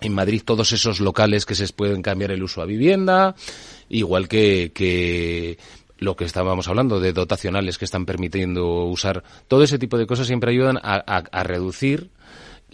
en 0.00 0.12
Madrid 0.12 0.42
todos 0.44 0.72
esos 0.72 1.00
locales 1.00 1.46
que 1.46 1.54
se 1.54 1.66
pueden 1.72 2.02
cambiar 2.02 2.30
el 2.30 2.42
uso 2.42 2.60
a 2.60 2.66
vivienda, 2.66 3.34
igual 3.88 4.28
que, 4.28 4.70
que 4.74 5.58
lo 6.04 6.16
que 6.16 6.24
estábamos 6.24 6.68
hablando 6.68 7.00
de 7.00 7.12
dotacionales 7.12 7.78
que 7.78 7.84
están 7.84 8.06
permitiendo 8.06 8.84
usar 8.84 9.24
todo 9.48 9.62
ese 9.62 9.78
tipo 9.78 9.98
de 9.98 10.06
cosas 10.06 10.26
siempre 10.26 10.50
ayudan 10.50 10.78
a, 10.82 10.96
a 10.96 11.42
reducir 11.42 12.10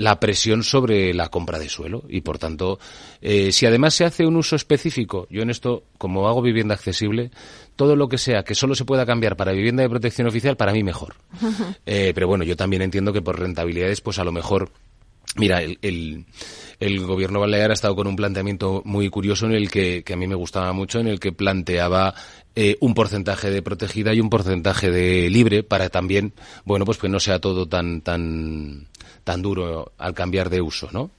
la 0.00 0.18
presión 0.18 0.62
sobre 0.62 1.12
la 1.12 1.28
compra 1.28 1.58
de 1.58 1.68
suelo. 1.68 2.04
Y 2.08 2.22
por 2.22 2.38
tanto 2.38 2.78
eh, 3.20 3.52
si 3.52 3.66
además 3.66 3.94
se 3.94 4.04
hace 4.04 4.26
un 4.26 4.36
uso 4.36 4.56
específico 4.56 5.26
yo 5.30 5.42
en 5.42 5.50
esto 5.50 5.84
como 5.98 6.26
hago 6.28 6.40
vivienda 6.40 6.74
accesible 6.74 7.30
todo 7.76 7.96
lo 7.96 8.08
que 8.08 8.18
sea 8.18 8.42
que 8.42 8.54
solo 8.54 8.74
se 8.74 8.84
pueda 8.84 9.04
cambiar 9.04 9.36
para 9.36 9.52
vivienda 9.52 9.82
de 9.82 9.90
protección 9.90 10.26
oficial 10.26 10.56
para 10.56 10.72
mí 10.72 10.82
mejor. 10.82 11.14
Eh, 11.86 12.12
pero 12.14 12.28
bueno 12.28 12.44
yo 12.44 12.56
también 12.56 12.82
entiendo 12.82 13.12
que 13.12 13.22
por 13.22 13.38
rentabilidades 13.38 14.00
pues 14.00 14.18
a 14.18 14.24
lo 14.24 14.32
mejor 14.32 14.70
mira 15.36 15.62
el, 15.62 15.78
el, 15.82 16.26
el 16.80 17.06
gobierno 17.06 17.40
balear 17.40 17.70
ha 17.70 17.74
estado 17.74 17.94
con 17.94 18.06
un 18.06 18.16
planteamiento 18.16 18.82
muy 18.84 19.08
curioso 19.10 19.46
en 19.46 19.52
el 19.52 19.70
que, 19.70 20.04
a 20.10 20.16
mí 20.16 20.26
me 20.26 20.34
gustaba 20.34 20.72
mucho 20.72 20.98
en 20.98 21.08
el 21.08 21.20
que 21.20 21.32
planteaba 21.32 22.14
eh, 22.54 22.76
un 22.80 22.94
porcentaje 22.94 23.50
de 23.50 23.62
protegida 23.62 24.12
y 24.12 24.20
un 24.20 24.30
porcentaje 24.30 24.90
de 24.90 25.30
libre 25.30 25.62
para 25.62 25.88
también 25.88 26.32
bueno 26.64 26.84
pues 26.84 26.98
que 26.98 27.08
no 27.08 27.20
sea 27.20 27.38
todo 27.38 27.66
tan 27.66 28.00
tan 28.00 28.88
tan 29.24 29.42
duro 29.42 29.92
al 29.98 30.14
cambiar 30.14 30.50
de 30.50 30.60
uso, 30.60 30.88
¿no? 30.92 31.10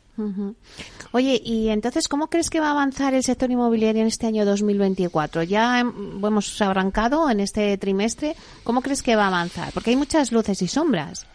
Oye, 1.13 1.41
y 1.43 1.69
entonces, 1.69 2.07
¿cómo 2.07 2.27
crees 2.27 2.49
que 2.49 2.59
va 2.59 2.67
a 2.67 2.71
avanzar 2.71 3.13
el 3.13 3.23
sector 3.23 3.49
inmobiliario 3.49 4.01
en 4.01 4.07
este 4.07 4.27
año 4.27 4.45
2024? 4.45 5.43
Ya 5.43 5.79
hemos 5.79 6.61
arrancado 6.61 7.29
en 7.29 7.39
este 7.39 7.77
trimestre. 7.77 8.35
¿Cómo 8.63 8.81
crees 8.81 9.01
que 9.01 9.15
va 9.15 9.25
a 9.25 9.27
avanzar? 9.27 9.71
Porque 9.73 9.91
hay 9.91 9.95
muchas 9.95 10.31
luces 10.31 10.61
y 10.61 10.67
sombras. 10.67 11.25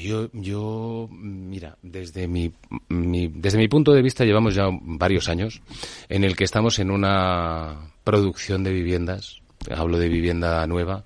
Yo, 0.00 0.28
yo, 0.32 1.08
mira, 1.10 1.76
desde 1.82 2.26
mi, 2.28 2.52
desde 2.88 3.58
mi 3.58 3.68
punto 3.68 3.92
de 3.92 4.02
vista 4.02 4.24
llevamos 4.24 4.54
ya 4.54 4.68
varios 4.70 5.28
años 5.28 5.62
en 6.08 6.24
el 6.24 6.36
que 6.36 6.44
estamos 6.44 6.78
en 6.78 6.90
una 6.90 7.92
producción 8.04 8.64
de 8.64 8.72
viviendas, 8.72 9.40
hablo 9.70 9.98
de 9.98 10.08
vivienda 10.08 10.66
nueva, 10.66 11.04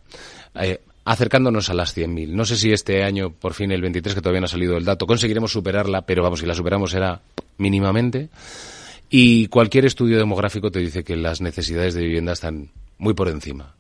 eh, 0.55 0.81
acercándonos 1.05 1.71
a 1.71 1.75
las 1.75 1.97
100.000. 1.97 2.31
No 2.31 2.45
sé 2.45 2.57
si 2.57 2.73
este 2.73 3.05
año, 3.05 3.31
por 3.31 3.55
fin 3.55 3.71
el 3.71 3.83
23, 3.83 4.15
que 4.15 4.21
todavía 4.21 4.41
no 4.41 4.47
ha 4.47 4.49
salido 4.49 4.77
el 4.77 4.85
dato, 4.85 5.07
conseguiremos 5.07 5.53
superarla, 5.53 6.03
pero 6.03 6.23
vamos, 6.23 6.41
si 6.41 6.47
la 6.47 6.55
superamos 6.55 6.91
será 6.91 7.21
mínimamente. 7.59 8.29
Y 9.09 9.47
cualquier 9.47 9.85
estudio 9.85 10.19
demográfico 10.19 10.71
te 10.71 10.81
dice 10.81 11.05
que 11.05 11.17
las 11.17 11.41
necesidades 11.41 11.95
de 11.95 12.03
vivienda 12.03 12.33
están 12.33 12.71
muy 12.99 13.15
por 13.15 13.29
encima. 13.29 13.77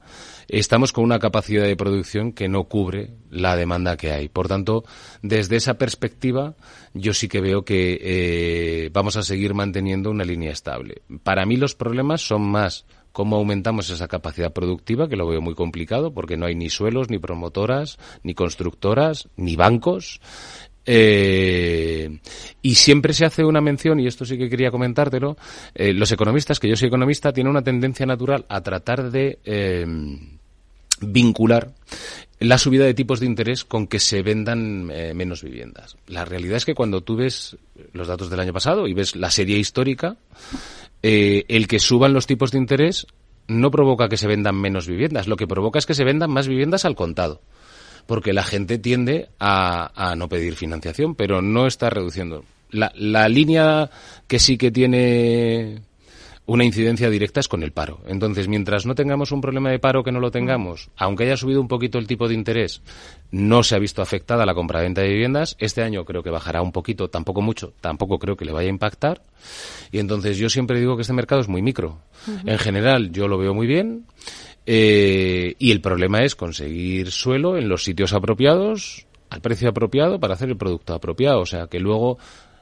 Estamos 0.49 0.93
con 0.93 1.03
una 1.03 1.19
capacidad 1.19 1.65
de 1.65 1.77
producción 1.77 2.33
que 2.33 2.49
no 2.49 2.65
cubre 2.65 3.11
la 3.31 3.57
demanda 3.57 3.97
que 3.97 4.13
hay. 4.13 4.29
Por 4.29 4.47
tanto, 4.47 4.85
desde 5.21 5.57
esa 5.57 5.75
perspectiva, 5.75 6.55
yo 6.95 7.13
sí 7.15 7.27
que 7.27 7.41
veo 7.41 7.65
que 7.65 7.99
eh, 8.01 8.91
vamos 8.93 9.17
a 9.17 9.25
seguir 9.25 9.55
manteniendo 9.55 10.11
una 10.11 10.25
línea 10.25 10.53
estable. 10.53 11.03
Para 11.25 11.47
mí 11.47 11.57
los 11.57 11.75
problemas 11.75 12.21
son 12.21 12.43
más 12.43 12.87
cómo 13.17 13.37
aumentamos 13.37 13.89
esa 13.89 14.09
capacidad 14.09 14.53
productiva, 14.53 15.09
que 15.09 15.17
lo 15.17 15.27
veo 15.27 15.41
muy 15.41 15.55
complicado, 15.55 16.13
porque 16.13 16.37
no 16.37 16.45
hay 16.45 16.55
ni 16.55 16.69
suelos, 16.69 17.09
ni 17.09 17.19
promotoras, 17.19 17.99
ni 18.23 18.35
constructoras, 18.35 19.31
ni 19.37 19.57
bancos. 19.57 20.21
Eh, 20.87 22.19
y 22.63 22.75
siempre 22.77 23.13
se 23.13 23.25
hace 23.25 23.45
una 23.45 23.61
mención, 23.61 24.01
y 24.01 24.07
esto 24.07 24.25
sí 24.25 24.39
que 24.39 24.49
quería 24.49 24.71
comentártelo, 24.71 25.37
eh, 25.75 25.93
los 25.93 26.11
economistas, 26.13 26.61
que 26.61 26.69
yo 26.69 26.77
soy 26.77 26.89
economista, 26.89 27.33
tienen 27.33 27.51
una 27.51 27.63
tendencia 27.63 28.07
natural 28.07 28.47
a 28.49 28.61
tratar 28.63 29.11
de 29.11 29.39
eh, 29.45 29.85
vincular 31.01 31.73
la 32.39 32.59
subida 32.59 32.85
de 32.85 32.95
tipos 32.95 33.21
de 33.21 33.27
interés 33.27 33.65
con 33.65 33.87
que 33.87 33.99
se 33.99 34.23
vendan 34.23 34.91
eh, 34.93 35.15
menos 35.15 35.43
viviendas. 35.43 35.97
La 36.07 36.25
realidad 36.25 36.59
es 36.59 36.65
que 36.65 36.75
cuando 36.75 37.03
tú 37.03 37.17
ves 37.17 37.57
los 37.93 38.09
datos 38.09 38.29
del 38.29 38.41
año 38.41 38.53
pasado 38.53 38.87
y 38.87 38.95
ves 38.95 39.17
la 39.17 39.31
serie 39.31 39.59
histórica, 39.59 40.17
eh, 41.03 41.45
el 41.49 41.67
que 41.67 41.79
suban 41.79 42.13
los 42.13 42.27
tipos 42.27 42.51
de 42.53 42.59
interés 42.59 43.07
no 43.49 43.71
provoca 43.71 44.09
que 44.09 44.17
se 44.17 44.27
vendan 44.27 44.57
menos 44.57 44.87
viviendas, 44.87 45.29
lo 45.29 45.37
que 45.37 45.47
provoca 45.47 45.79
es 45.79 45.87
que 45.87 45.95
se 45.95 46.05
vendan 46.05 46.31
más 46.31 46.49
viviendas 46.49 46.85
al 46.85 46.97
contado, 46.97 47.41
porque 48.07 48.33
la 48.33 48.43
gente 48.43 48.79
tiende 48.79 49.29
a, 49.39 49.91
a 49.95 50.17
no 50.17 50.29
pedir 50.29 50.55
financiación, 50.55 51.15
pero 51.15 51.43
no 51.43 51.67
está 51.67 51.91
reduciendo. 51.91 52.45
La, 52.71 52.93
la 52.95 53.29
línea 53.29 53.91
que 54.27 54.39
sí 54.39 54.57
que 54.59 54.71
tiene 54.71 55.81
una 56.47 56.65
incidencia 56.65 57.11
directa 57.11 57.41
es 57.41 57.49
con 57.49 57.63
el 57.63 57.73
paro. 57.73 58.01
Entonces, 58.07 58.47
mientras 58.47 58.87
no 58.87 58.95
tengamos 58.95 59.33
un 59.33 59.41
problema 59.41 59.71
de 59.71 59.81
paro 59.81 60.05
que 60.05 60.13
no 60.13 60.21
lo 60.21 60.31
tengamos, 60.31 60.91
aunque 60.97 61.25
haya 61.25 61.37
subido 61.37 61.61
un 61.61 61.69
poquito 61.69 61.99
el 61.99 62.07
tipo 62.07 62.29
de 62.29 62.35
interés, 62.35 62.83
no 63.33 63.65
se 63.65 63.75
ha 63.75 63.79
visto 63.81 64.01
afectada 64.01 64.47
la 64.47 64.55
compra-venta 64.55 65.01
de 65.01 65.09
viviendas. 65.09 65.57
Este 65.59 65.83
año 65.83 66.05
creo 66.05 66.23
que 66.23 66.31
bajará 66.31 66.63
un 66.63 66.71
poquito, 66.71 67.09
tampoco 67.09 67.43
mucho, 67.43 67.73
tampoco 67.81 68.19
creo 68.19 68.37
que 68.37 68.45
le 68.45 68.53
vaya 68.53 68.69
a 68.69 68.71
impactar. 68.71 69.23
Y 69.91 69.99
entonces 69.99 70.39
yo 70.39 70.49
siempre 70.49 70.79
digo 70.79 70.97
que 70.97 71.03
este 71.03 71.13
mercado 71.13 71.41
es 71.41 71.49
muy 71.49 71.63
micro. 71.63 71.99
En 72.45 72.59
general, 72.59 73.11
yo 73.11 73.29
lo 73.29 73.39
veo 73.39 73.53
muy 73.53 73.67
bien. 73.67 74.07
Eh, 74.67 75.55
y 75.59 75.71
el 75.71 75.81
problema 75.81 76.25
es 76.25 76.35
conseguir 76.35 77.13
suelo 77.13 77.57
en 77.57 77.69
los 77.69 77.85
sitios 77.85 78.13
apropiados, 78.13 79.07
al 79.31 79.41
precio 79.41 79.69
apropiado, 79.69 80.19
para 80.19 80.35
hacer 80.35 80.49
el 80.49 80.57
producto 80.57 80.95
apropiado. 80.95 81.41
O 81.41 81.47
sea, 81.47 81.69
que 81.69 81.79
luego 81.79 82.19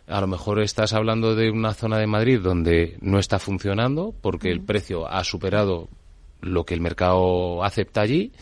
a 0.07 0.21
lo 0.21 0.27
mejor 0.27 0.61
estás 0.61 0.93
hablando 0.93 1.35
de 1.35 1.51
una 1.51 1.73
zona 1.73 1.99
de 1.99 2.07
Madrid 2.07 2.41
donde 2.41 2.99
no 3.01 3.19
está 3.19 3.39
funcionando 3.39 4.15
porque 4.21 4.51
el 4.51 4.61
precio 4.61 5.09
ha 5.09 5.25
superado 5.25 5.89
lo 6.41 6.65
que 6.65 6.75
el 6.75 6.83
mercado 6.83 7.65
acepta 7.65 8.03
allí 8.03 8.33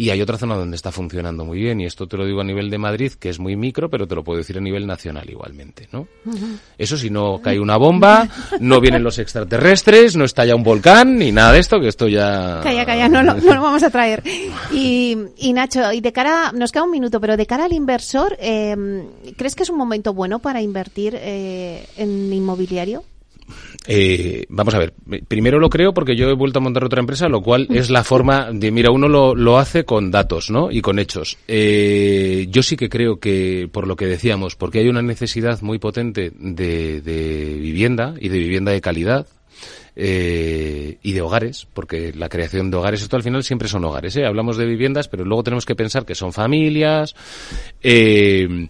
y 0.00 0.08
hay 0.08 0.22
otra 0.22 0.38
zona 0.38 0.56
donde 0.56 0.76
está 0.76 0.90
funcionando 0.90 1.44
muy 1.44 1.58
bien, 1.58 1.78
y 1.78 1.84
esto 1.84 2.06
te 2.06 2.16
lo 2.16 2.24
digo 2.24 2.40
a 2.40 2.44
nivel 2.44 2.70
de 2.70 2.78
Madrid, 2.78 3.12
que 3.20 3.28
es 3.28 3.38
muy 3.38 3.54
micro, 3.54 3.90
pero 3.90 4.06
te 4.06 4.14
lo 4.14 4.24
puedo 4.24 4.38
decir 4.38 4.56
a 4.56 4.60
nivel 4.62 4.86
nacional 4.86 5.28
igualmente, 5.28 5.88
¿no? 5.92 6.08
Eso 6.78 6.96
si 6.96 7.10
no 7.10 7.42
cae 7.42 7.60
una 7.60 7.76
bomba, 7.76 8.26
no 8.60 8.80
vienen 8.80 9.02
los 9.02 9.18
extraterrestres, 9.18 10.16
no 10.16 10.24
estalla 10.24 10.56
un 10.56 10.62
volcán, 10.62 11.18
ni 11.18 11.32
nada 11.32 11.52
de 11.52 11.58
esto, 11.58 11.78
que 11.78 11.88
esto 11.88 12.08
ya... 12.08 12.60
Calla, 12.62 12.86
calla, 12.86 13.10
no, 13.10 13.22
no, 13.22 13.34
no 13.34 13.54
lo 13.54 13.60
vamos 13.60 13.82
a 13.82 13.90
traer. 13.90 14.22
Y, 14.72 15.16
y 15.36 15.52
Nacho, 15.52 15.92
y 15.92 16.00
de 16.00 16.12
cara, 16.12 16.52
nos 16.52 16.72
queda 16.72 16.84
un 16.84 16.90
minuto, 16.90 17.20
pero 17.20 17.36
de 17.36 17.44
cara 17.44 17.64
al 17.64 17.72
inversor, 17.72 18.36
eh, 18.40 18.76
¿crees 19.36 19.54
que 19.54 19.64
es 19.64 19.70
un 19.70 19.76
momento 19.76 20.14
bueno 20.14 20.38
para 20.38 20.62
invertir 20.62 21.14
eh, 21.18 21.84
en 21.96 22.32
inmobiliario? 22.32 23.04
Eh, 23.86 24.44
vamos 24.48 24.74
a 24.74 24.78
ver, 24.78 24.94
primero 25.28 25.58
lo 25.58 25.68
creo 25.68 25.92
porque 25.92 26.16
yo 26.16 26.28
he 26.28 26.34
vuelto 26.34 26.58
a 26.58 26.62
montar 26.62 26.84
otra 26.84 27.00
empresa, 27.00 27.28
lo 27.28 27.42
cual 27.42 27.66
es 27.70 27.90
la 27.90 28.04
forma 28.04 28.50
de, 28.52 28.70
mira, 28.70 28.90
uno 28.90 29.08
lo, 29.08 29.34
lo 29.34 29.58
hace 29.58 29.84
con 29.84 30.10
datos, 30.10 30.50
¿no? 30.50 30.70
Y 30.70 30.80
con 30.80 30.98
hechos. 30.98 31.38
Eh, 31.48 32.46
yo 32.50 32.62
sí 32.62 32.76
que 32.76 32.88
creo 32.88 33.18
que, 33.18 33.68
por 33.70 33.86
lo 33.86 33.96
que 33.96 34.06
decíamos, 34.06 34.56
porque 34.56 34.80
hay 34.80 34.88
una 34.88 35.02
necesidad 35.02 35.60
muy 35.62 35.78
potente 35.78 36.32
de, 36.38 37.00
de 37.00 37.58
vivienda 37.60 38.14
y 38.20 38.28
de 38.28 38.38
vivienda 38.38 38.72
de 38.72 38.80
calidad, 38.80 39.26
eh, 39.96 40.98
y 41.02 41.12
de 41.12 41.20
hogares, 41.20 41.66
porque 41.74 42.12
la 42.14 42.28
creación 42.28 42.70
de 42.70 42.76
hogares, 42.76 43.02
esto 43.02 43.16
al 43.16 43.22
final 43.22 43.42
siempre 43.42 43.68
son 43.68 43.84
hogares. 43.84 44.16
¿eh? 44.16 44.24
Hablamos 44.24 44.56
de 44.56 44.64
viviendas, 44.64 45.08
pero 45.08 45.24
luego 45.24 45.42
tenemos 45.42 45.66
que 45.66 45.74
pensar 45.74 46.06
que 46.06 46.14
son 46.14 46.32
familias. 46.32 47.14
Eh, 47.82 48.68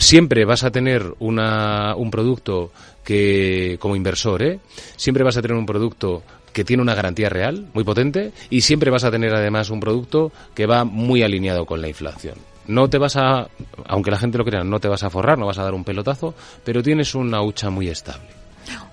siempre 0.00 0.44
vas 0.44 0.64
a 0.64 0.70
tener 0.70 1.14
una, 1.20 1.94
un 1.94 2.10
producto 2.10 2.72
que 3.04 3.76
como 3.80 3.94
inversor, 3.94 4.42
¿eh? 4.42 4.58
siempre 4.96 5.22
vas 5.22 5.36
a 5.36 5.42
tener 5.42 5.56
un 5.56 5.66
producto 5.66 6.22
que 6.52 6.64
tiene 6.64 6.82
una 6.82 6.94
garantía 6.94 7.28
real, 7.28 7.68
muy 7.74 7.84
potente, 7.84 8.32
y 8.48 8.62
siempre 8.62 8.90
vas 8.90 9.04
a 9.04 9.10
tener 9.10 9.32
además 9.32 9.70
un 9.70 9.78
producto 9.78 10.32
que 10.54 10.66
va 10.66 10.84
muy 10.84 11.22
alineado 11.22 11.64
con 11.64 11.80
la 11.80 11.88
inflación. 11.88 12.34
No 12.66 12.88
te 12.88 12.98
vas 12.98 13.16
a, 13.16 13.48
aunque 13.86 14.10
la 14.10 14.18
gente 14.18 14.38
lo 14.38 14.44
crea, 14.44 14.64
no 14.64 14.80
te 14.80 14.88
vas 14.88 15.02
a 15.02 15.10
forrar, 15.10 15.38
no 15.38 15.46
vas 15.46 15.58
a 15.58 15.64
dar 15.64 15.74
un 15.74 15.84
pelotazo, 15.84 16.34
pero 16.64 16.82
tienes 16.82 17.14
una 17.14 17.42
hucha 17.42 17.70
muy 17.70 17.88
estable. 17.88 18.39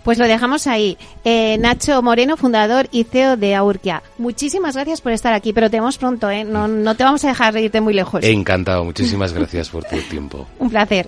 Pues 0.03 0.17
lo 0.17 0.25
dejamos 0.25 0.67
ahí. 0.67 0.97
Eh, 1.25 1.57
Nacho 1.59 2.01
Moreno, 2.01 2.37
fundador 2.37 2.87
y 2.91 3.03
CEO 3.03 3.35
de 3.35 3.55
Aurquia. 3.55 4.01
Muchísimas 4.17 4.75
gracias 4.75 5.01
por 5.01 5.11
estar 5.11 5.33
aquí, 5.33 5.53
pero 5.53 5.69
te 5.69 5.77
vemos 5.77 5.97
pronto, 5.97 6.29
¿eh? 6.29 6.43
No, 6.43 6.67
no 6.67 6.95
te 6.95 7.03
vamos 7.03 7.23
a 7.25 7.29
dejar 7.29 7.57
irte 7.57 7.81
muy 7.81 7.93
lejos. 7.93 8.23
Encantado, 8.23 8.83
muchísimas 8.85 9.33
gracias 9.33 9.69
por 9.69 9.83
tu 9.83 9.97
tiempo. 10.09 10.47
Un 10.59 10.69
placer. 10.69 11.07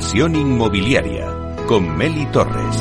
Inversión 0.00 0.34
inmobiliaria 0.34 1.26
con 1.68 1.94
Meli 1.94 2.24
Torres. 2.32 2.80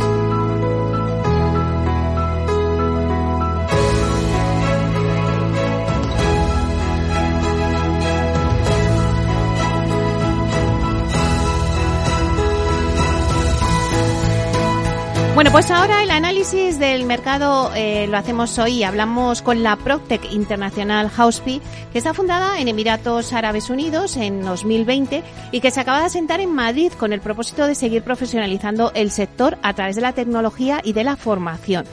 Bueno, 15.36 15.52
pues 15.52 15.70
ahora 15.72 15.99
análisis 16.20 16.78
del 16.80 17.06
mercado 17.06 17.72
eh, 17.76 18.06
lo 18.08 18.18
hacemos 18.18 18.60
hoy. 18.60 18.84
Hablamos 18.84 19.42
con 19.42 19.64
la 19.64 19.78
Proctec 19.78 20.34
Internacional 20.34 21.10
Housepy, 21.10 21.62
que 21.94 21.98
está 21.98 22.14
fundada 22.14 22.60
en 22.60 22.68
Emiratos 22.68 23.32
Árabes 23.32 23.70
Unidos 23.70 24.18
en 24.18 24.42
2020 24.42 25.24
y 25.54 25.62
que 25.62 25.72
se 25.72 25.80
acaba 25.80 26.00
de 26.00 26.08
asentar 26.08 26.42
en 26.42 26.54
Madrid 26.54 26.92
con 26.92 27.14
el 27.14 27.22
propósito 27.22 27.68
de 27.68 27.74
seguir 27.74 28.04
profesionalizando 28.04 28.92
el 28.96 29.12
sector 29.12 29.58
a 29.64 29.74
través 29.74 29.96
de 29.96 30.02
la 30.02 30.12
tecnología 30.12 30.82
y 30.84 30.92
de 30.92 31.06
la 31.06 31.16
formación. 31.16 31.86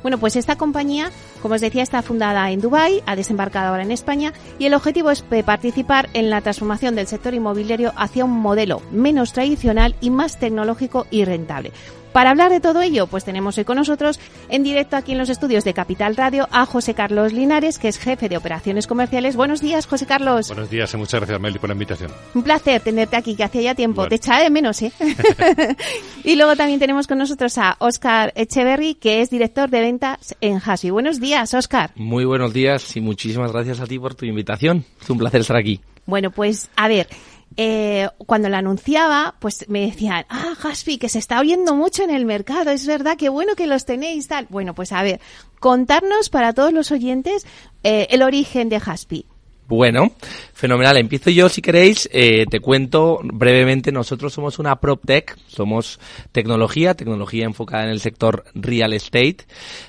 Bueno, 0.00 0.16
pues 0.16 0.36
esta 0.36 0.56
compañía, 0.56 1.10
como 1.44 1.56
os 1.56 1.60
decía, 1.60 1.82
está 1.82 2.00
fundada 2.00 2.50
en 2.50 2.62
Dubái, 2.62 3.02
ha 3.04 3.16
desembarcado 3.16 3.68
ahora 3.68 3.82
en 3.82 3.90
España 3.90 4.32
y 4.58 4.64
el 4.64 4.72
objetivo 4.72 5.10
es 5.10 5.20
participar 5.20 6.08
en 6.14 6.30
la 6.30 6.40
transformación 6.40 6.94
del 6.94 7.06
sector 7.06 7.34
inmobiliario 7.34 7.92
hacia 7.98 8.24
un 8.24 8.30
modelo 8.30 8.80
menos 8.90 9.34
tradicional 9.34 9.94
y 10.00 10.08
más 10.08 10.38
tecnológico 10.38 11.06
y 11.10 11.26
rentable. 11.26 11.70
Para 12.14 12.30
hablar 12.30 12.52
de 12.52 12.60
todo 12.60 12.80
ello, 12.80 13.08
pues 13.08 13.24
tenemos 13.24 13.58
hoy 13.58 13.64
con 13.64 13.76
nosotros 13.76 14.20
en 14.48 14.62
directo 14.62 14.96
aquí 14.96 15.10
en 15.10 15.18
los 15.18 15.30
estudios 15.30 15.64
de 15.64 15.74
Capital 15.74 16.14
Radio 16.14 16.46
a 16.52 16.64
José 16.64 16.94
Carlos 16.94 17.32
Linares, 17.32 17.76
que 17.76 17.88
es 17.88 17.98
jefe 17.98 18.28
de 18.28 18.36
operaciones 18.36 18.86
comerciales. 18.86 19.34
Buenos 19.34 19.60
días, 19.60 19.86
José 19.86 20.06
Carlos. 20.06 20.46
Buenos 20.46 20.70
días 20.70 20.94
y 20.94 20.96
muchas 20.96 21.18
gracias, 21.18 21.40
Meli, 21.40 21.58
por 21.58 21.70
la 21.70 21.72
invitación. 21.72 22.12
Un 22.34 22.44
placer 22.44 22.80
tenerte 22.82 23.16
aquí, 23.16 23.34
que 23.34 23.42
hacía 23.42 23.62
ya 23.62 23.74
tiempo. 23.74 24.06
Te 24.06 24.14
echaba 24.14 24.38
de 24.44 24.50
menos, 24.50 24.80
¿eh? 24.82 24.92
y 26.22 26.36
luego 26.36 26.54
también 26.54 26.78
tenemos 26.78 27.08
con 27.08 27.18
nosotros 27.18 27.58
a 27.58 27.74
Óscar 27.80 28.32
Echeverry, 28.36 28.94
que 28.94 29.20
es 29.20 29.28
director 29.28 29.68
de 29.68 29.80
ventas 29.80 30.36
en 30.40 30.62
Hasi. 30.64 30.90
Buenos 30.90 31.18
días, 31.18 31.33
Óscar. 31.42 31.90
Muy 31.96 32.24
buenos 32.24 32.52
días 32.52 32.96
y 32.96 33.00
muchísimas 33.00 33.52
gracias 33.52 33.80
a 33.80 33.86
ti 33.86 33.98
por 33.98 34.14
tu 34.14 34.24
invitación. 34.24 34.84
Es 35.00 35.10
un 35.10 35.18
placer 35.18 35.40
estar 35.40 35.56
aquí. 35.56 35.80
Bueno, 36.06 36.30
pues 36.30 36.70
a 36.76 36.86
ver, 36.86 37.08
eh, 37.56 38.08
cuando 38.18 38.48
la 38.48 38.58
anunciaba, 38.58 39.34
pues 39.40 39.68
me 39.68 39.80
decían, 39.80 40.26
ah, 40.28 40.54
Haspi, 40.62 40.98
que 40.98 41.08
se 41.08 41.18
está 41.18 41.40
oyendo 41.40 41.74
mucho 41.74 42.04
en 42.04 42.10
el 42.10 42.24
mercado, 42.24 42.70
es 42.70 42.86
verdad, 42.86 43.16
qué 43.16 43.28
bueno 43.28 43.56
que 43.56 43.66
los 43.66 43.84
tenéis, 43.84 44.28
tal. 44.28 44.46
Bueno, 44.48 44.74
pues 44.74 44.92
a 44.92 45.02
ver, 45.02 45.20
contarnos 45.58 46.30
para 46.30 46.52
todos 46.52 46.72
los 46.72 46.92
oyentes 46.92 47.46
eh, 47.82 48.06
el 48.10 48.22
origen 48.22 48.68
de 48.68 48.76
Haspi. 48.76 49.26
Bueno, 49.66 50.12
fenomenal. 50.52 50.98
Empiezo 50.98 51.30
yo, 51.30 51.48
si 51.48 51.62
queréis. 51.62 52.06
Eh, 52.12 52.44
te 52.50 52.60
cuento 52.60 53.20
brevemente. 53.22 53.90
Nosotros 53.92 54.34
somos 54.34 54.58
una 54.58 54.76
PropTech. 54.76 55.38
Somos 55.46 55.98
tecnología, 56.32 56.92
tecnología 56.92 57.46
enfocada 57.46 57.84
en 57.84 57.90
el 57.90 58.00
sector 58.00 58.44
real 58.54 58.92
estate. 58.92 59.38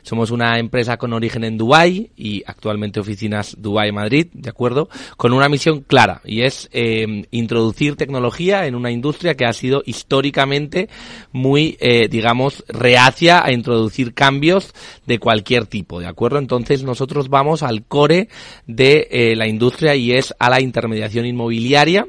Somos 0.02 0.32
una 0.32 0.58
empresa 0.60 0.96
con 0.96 1.12
origen 1.12 1.44
en 1.44 1.58
Dubai 1.58 2.10
y 2.16 2.42
actualmente 2.46 3.02
oficinas 3.02 3.58
Dubai-Madrid, 3.60 4.28
¿de 4.32 4.50
acuerdo? 4.50 4.88
Con 5.18 5.34
una 5.34 5.50
misión 5.50 5.82
clara 5.82 6.22
y 6.24 6.44
es 6.44 6.70
eh, 6.72 7.26
introducir 7.32 7.98
tecnología 7.98 8.66
en 8.66 8.76
una 8.76 8.92
industria 8.92 9.36
que 9.36 9.46
ha 9.46 9.54
sido 9.54 9.84
históricamente 9.86 10.88
muy, 11.34 11.78
eh, 11.82 12.08
digamos, 12.08 12.64
reacia 12.70 13.44
a 13.44 13.52
introducir 13.52 14.14
cambios 14.14 14.74
de 15.06 15.20
cualquier 15.20 15.66
tipo, 15.66 16.00
¿de 16.00 16.08
acuerdo? 16.08 16.40
Entonces 16.40 16.84
nosotros 16.84 17.28
vamos 17.28 17.62
al 17.62 17.84
core 17.84 18.30
de 18.68 19.34
la 19.36 19.48
industria 19.48 19.65
y 19.96 20.14
es 20.14 20.34
a 20.40 20.50
la 20.50 20.62
intermediación 20.62 21.26
inmobiliaria 21.26 22.06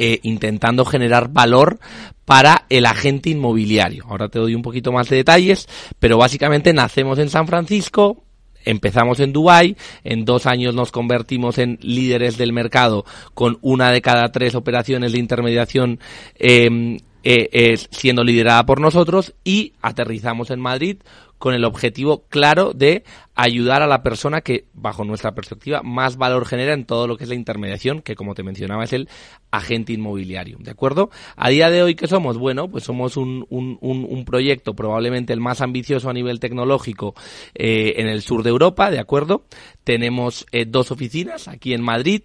eh, 0.00 0.20
intentando 0.22 0.84
generar 0.84 1.28
valor 1.28 1.80
para 2.24 2.66
el 2.68 2.86
agente 2.86 3.30
inmobiliario. 3.30 4.04
Ahora 4.08 4.28
te 4.28 4.38
doy 4.38 4.54
un 4.54 4.62
poquito 4.62 4.92
más 4.92 5.08
de 5.08 5.16
detalles, 5.16 5.68
pero 5.98 6.18
básicamente 6.18 6.72
nacemos 6.72 7.18
en 7.18 7.30
San 7.30 7.48
Francisco, 7.48 8.22
empezamos 8.64 9.18
en 9.18 9.32
Dubai, 9.32 9.76
en 10.04 10.24
dos 10.24 10.46
años 10.46 10.72
nos 10.72 10.92
convertimos 10.92 11.58
en 11.58 11.78
líderes 11.82 12.38
del 12.38 12.52
mercado 12.52 13.04
con 13.34 13.58
una 13.60 13.90
de 13.90 14.00
cada 14.00 14.30
tres 14.30 14.54
operaciones 14.54 15.10
de 15.10 15.18
intermediación 15.18 15.98
em, 16.36 16.98
eh, 17.24 17.76
siendo 17.90 18.22
liderada 18.22 18.64
por 18.66 18.80
nosotros 18.80 19.34
y 19.42 19.72
aterrizamos 19.82 20.50
en 20.50 20.60
Madrid 20.60 20.98
con 21.38 21.54
el 21.54 21.64
objetivo 21.64 22.24
claro 22.28 22.72
de 22.72 23.04
ayudar 23.38 23.82
a 23.82 23.86
la 23.86 24.02
persona 24.02 24.40
que, 24.40 24.64
bajo 24.74 25.04
nuestra 25.04 25.32
perspectiva, 25.32 25.80
más 25.84 26.16
valor 26.16 26.44
genera 26.44 26.74
en 26.74 26.84
todo 26.84 27.06
lo 27.06 27.16
que 27.16 27.22
es 27.22 27.30
la 27.30 27.36
intermediación, 27.36 28.02
que 28.02 28.16
como 28.16 28.34
te 28.34 28.42
mencionaba 28.42 28.82
es 28.82 28.92
el 28.92 29.08
agente 29.52 29.92
inmobiliario. 29.92 30.58
¿De 30.58 30.72
acuerdo? 30.72 31.10
A 31.36 31.48
día 31.48 31.70
de 31.70 31.84
hoy, 31.84 31.94
¿qué 31.94 32.08
somos? 32.08 32.36
Bueno, 32.36 32.68
pues 32.68 32.82
somos 32.82 33.16
un, 33.16 33.46
un, 33.48 33.78
un, 33.80 34.24
proyecto 34.24 34.74
probablemente 34.74 35.32
el 35.32 35.40
más 35.40 35.60
ambicioso 35.60 36.10
a 36.10 36.12
nivel 36.12 36.40
tecnológico 36.40 37.14
eh, 37.54 37.94
en 37.98 38.08
el 38.08 38.22
sur 38.22 38.42
de 38.42 38.50
Europa, 38.50 38.90
¿de 38.90 38.98
acuerdo? 38.98 39.44
Tenemos 39.84 40.44
eh, 40.50 40.64
dos 40.66 40.90
oficinas 40.90 41.46
aquí 41.46 41.74
en 41.74 41.82
Madrid. 41.82 42.22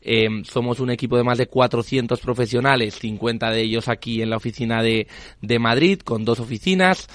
Eh, 0.00 0.26
somos 0.42 0.80
un 0.80 0.90
equipo 0.90 1.16
de 1.16 1.22
más 1.22 1.38
de 1.38 1.46
400 1.46 2.18
profesionales, 2.20 2.96
50 2.96 3.52
de 3.52 3.62
ellos 3.62 3.88
aquí 3.88 4.20
en 4.20 4.30
la 4.30 4.36
oficina 4.36 4.82
de, 4.82 5.06
de 5.40 5.58
Madrid, 5.60 6.00
con 6.00 6.24
dos 6.24 6.40
oficinas 6.40 7.06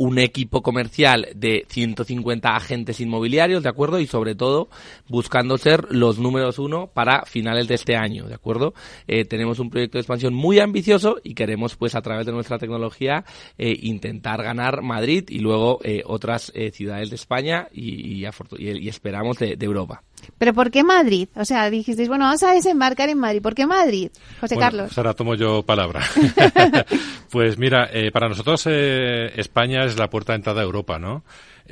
un 0.00 0.18
equipo 0.18 0.62
comercial 0.62 1.28
de 1.34 1.66
150 1.68 2.56
agentes 2.56 3.00
inmobiliarios, 3.00 3.62
¿de 3.62 3.68
acuerdo? 3.68 4.00
Y 4.00 4.06
sobre 4.06 4.34
todo 4.34 4.70
buscando 5.08 5.58
ser 5.58 5.88
los 5.90 6.18
números 6.18 6.58
uno 6.58 6.86
para 6.86 7.26
finales 7.26 7.68
de 7.68 7.74
este 7.74 7.96
año, 7.96 8.26
¿de 8.26 8.32
acuerdo? 8.32 8.72
Eh, 9.06 9.26
tenemos 9.26 9.58
un 9.58 9.68
proyecto 9.68 9.98
de 9.98 10.00
expansión 10.00 10.32
muy 10.32 10.58
ambicioso 10.58 11.16
y 11.22 11.34
queremos, 11.34 11.76
pues, 11.76 11.94
a 11.94 12.00
través 12.00 12.24
de 12.24 12.32
nuestra 12.32 12.56
tecnología, 12.56 13.26
eh, 13.58 13.76
intentar 13.82 14.42
ganar 14.42 14.80
Madrid 14.80 15.24
y 15.28 15.40
luego 15.40 15.80
eh, 15.84 16.02
otras 16.06 16.50
ciudades 16.72 17.10
de 17.10 17.16
España 17.16 17.68
y, 17.70 18.24
y, 18.24 18.88
esperamos 18.88 19.38
de, 19.38 19.58
Europa. 19.60 20.02
¿Pero 20.38 20.54
por 20.54 20.70
qué 20.70 20.82
Madrid? 20.84 21.28
O 21.36 21.44
sea, 21.44 21.68
dijisteis, 21.70 22.08
bueno, 22.08 22.24
vamos 22.24 22.42
a 22.42 22.52
desembarcar 22.52 23.08
en 23.08 23.18
Madrid. 23.18 23.42
¿Por 23.42 23.54
qué 23.54 23.66
Madrid, 23.66 24.10
José 24.40 24.56
Carlos? 24.56 24.96
Ahora 24.96 25.14
tomo 25.14 25.34
yo 25.34 25.62
palabra. 25.62 26.00
pues 27.30 27.58
mira, 27.58 27.88
para 28.12 28.28
nosotros 28.28 28.66
España 28.66 29.84
es 29.84 29.96
la 29.96 30.08
puerta 30.10 30.32
de 30.32 30.36
entrada 30.36 30.60
a 30.60 30.64
Europa, 30.64 30.98
¿no? 30.98 31.22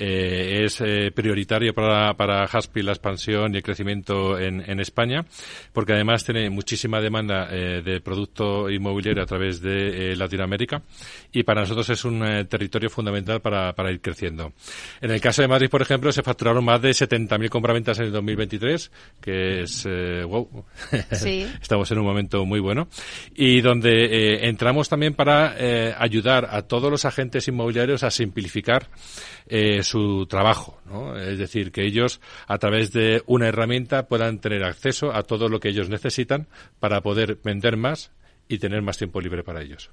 Eh, 0.00 0.64
es 0.64 0.80
eh, 0.80 1.10
prioritario 1.12 1.74
para, 1.74 2.14
para 2.14 2.44
Haspi 2.44 2.82
la 2.82 2.92
expansión 2.92 3.52
y 3.52 3.56
el 3.56 3.64
crecimiento 3.64 4.38
en, 4.38 4.60
en 4.60 4.78
España, 4.78 5.24
porque 5.72 5.92
además 5.92 6.24
tiene 6.24 6.48
muchísima 6.50 7.00
demanda 7.00 7.48
eh, 7.50 7.82
de 7.84 8.00
producto 8.00 8.70
inmobiliario 8.70 9.24
a 9.24 9.26
través 9.26 9.60
de 9.60 10.14
Latinoamérica 10.14 10.82
y 11.32 11.42
para 11.42 11.62
nosotros 11.62 11.90
es 11.90 12.04
un 12.04 12.20
territorio 12.48 12.88
fundamental 12.88 13.40
para, 13.40 13.72
para 13.72 13.90
ir 13.90 14.00
creciendo. 14.00 14.52
En 15.00 15.10
el 15.10 15.20
caso 15.20 15.42
de 15.42 15.48
Madrid, 15.48 15.68
por 15.68 15.82
ejemplo, 15.82 16.12
se 16.12 16.22
facturaron 16.22 16.64
más 16.64 16.80
de 16.80 16.90
70.000 16.90 17.48
compraventas 17.48 17.98
en 17.98 18.06
el 18.06 18.12
2023, 18.12 18.92
que 19.20 19.62
es, 19.62 19.84
wow, 19.84 20.64
estamos 21.60 21.90
en 21.90 21.98
un 21.98 22.04
momento 22.04 22.44
muy 22.44 22.60
bueno, 22.60 22.88
y 23.34 23.60
donde 23.62 24.46
entramos 24.48 24.88
también 24.88 25.14
para 25.14 25.56
ayudar 26.00 26.48
a 26.52 26.62
todos 26.62 26.88
los 26.88 27.04
agentes 27.04 27.48
inmobiliarios 27.48 28.04
a 28.04 28.12
simplificar 28.12 28.86
eh, 29.50 29.82
su 29.88 30.26
trabajo, 30.26 30.78
¿no? 30.86 31.16
Es 31.16 31.38
decir, 31.38 31.72
que 31.72 31.84
ellos 31.84 32.20
a 32.46 32.58
través 32.58 32.92
de 32.92 33.22
una 33.26 33.48
herramienta 33.48 34.06
puedan 34.06 34.38
tener 34.38 34.64
acceso 34.64 35.12
a 35.12 35.22
todo 35.22 35.48
lo 35.48 35.60
que 35.60 35.70
ellos 35.70 35.88
necesitan 35.88 36.46
para 36.78 37.00
poder 37.00 37.38
vender 37.42 37.76
más 37.76 38.10
y 38.48 38.58
tener 38.58 38.82
más 38.82 38.96
tiempo 38.96 39.20
libre 39.20 39.44
para 39.44 39.62
ellos. 39.62 39.90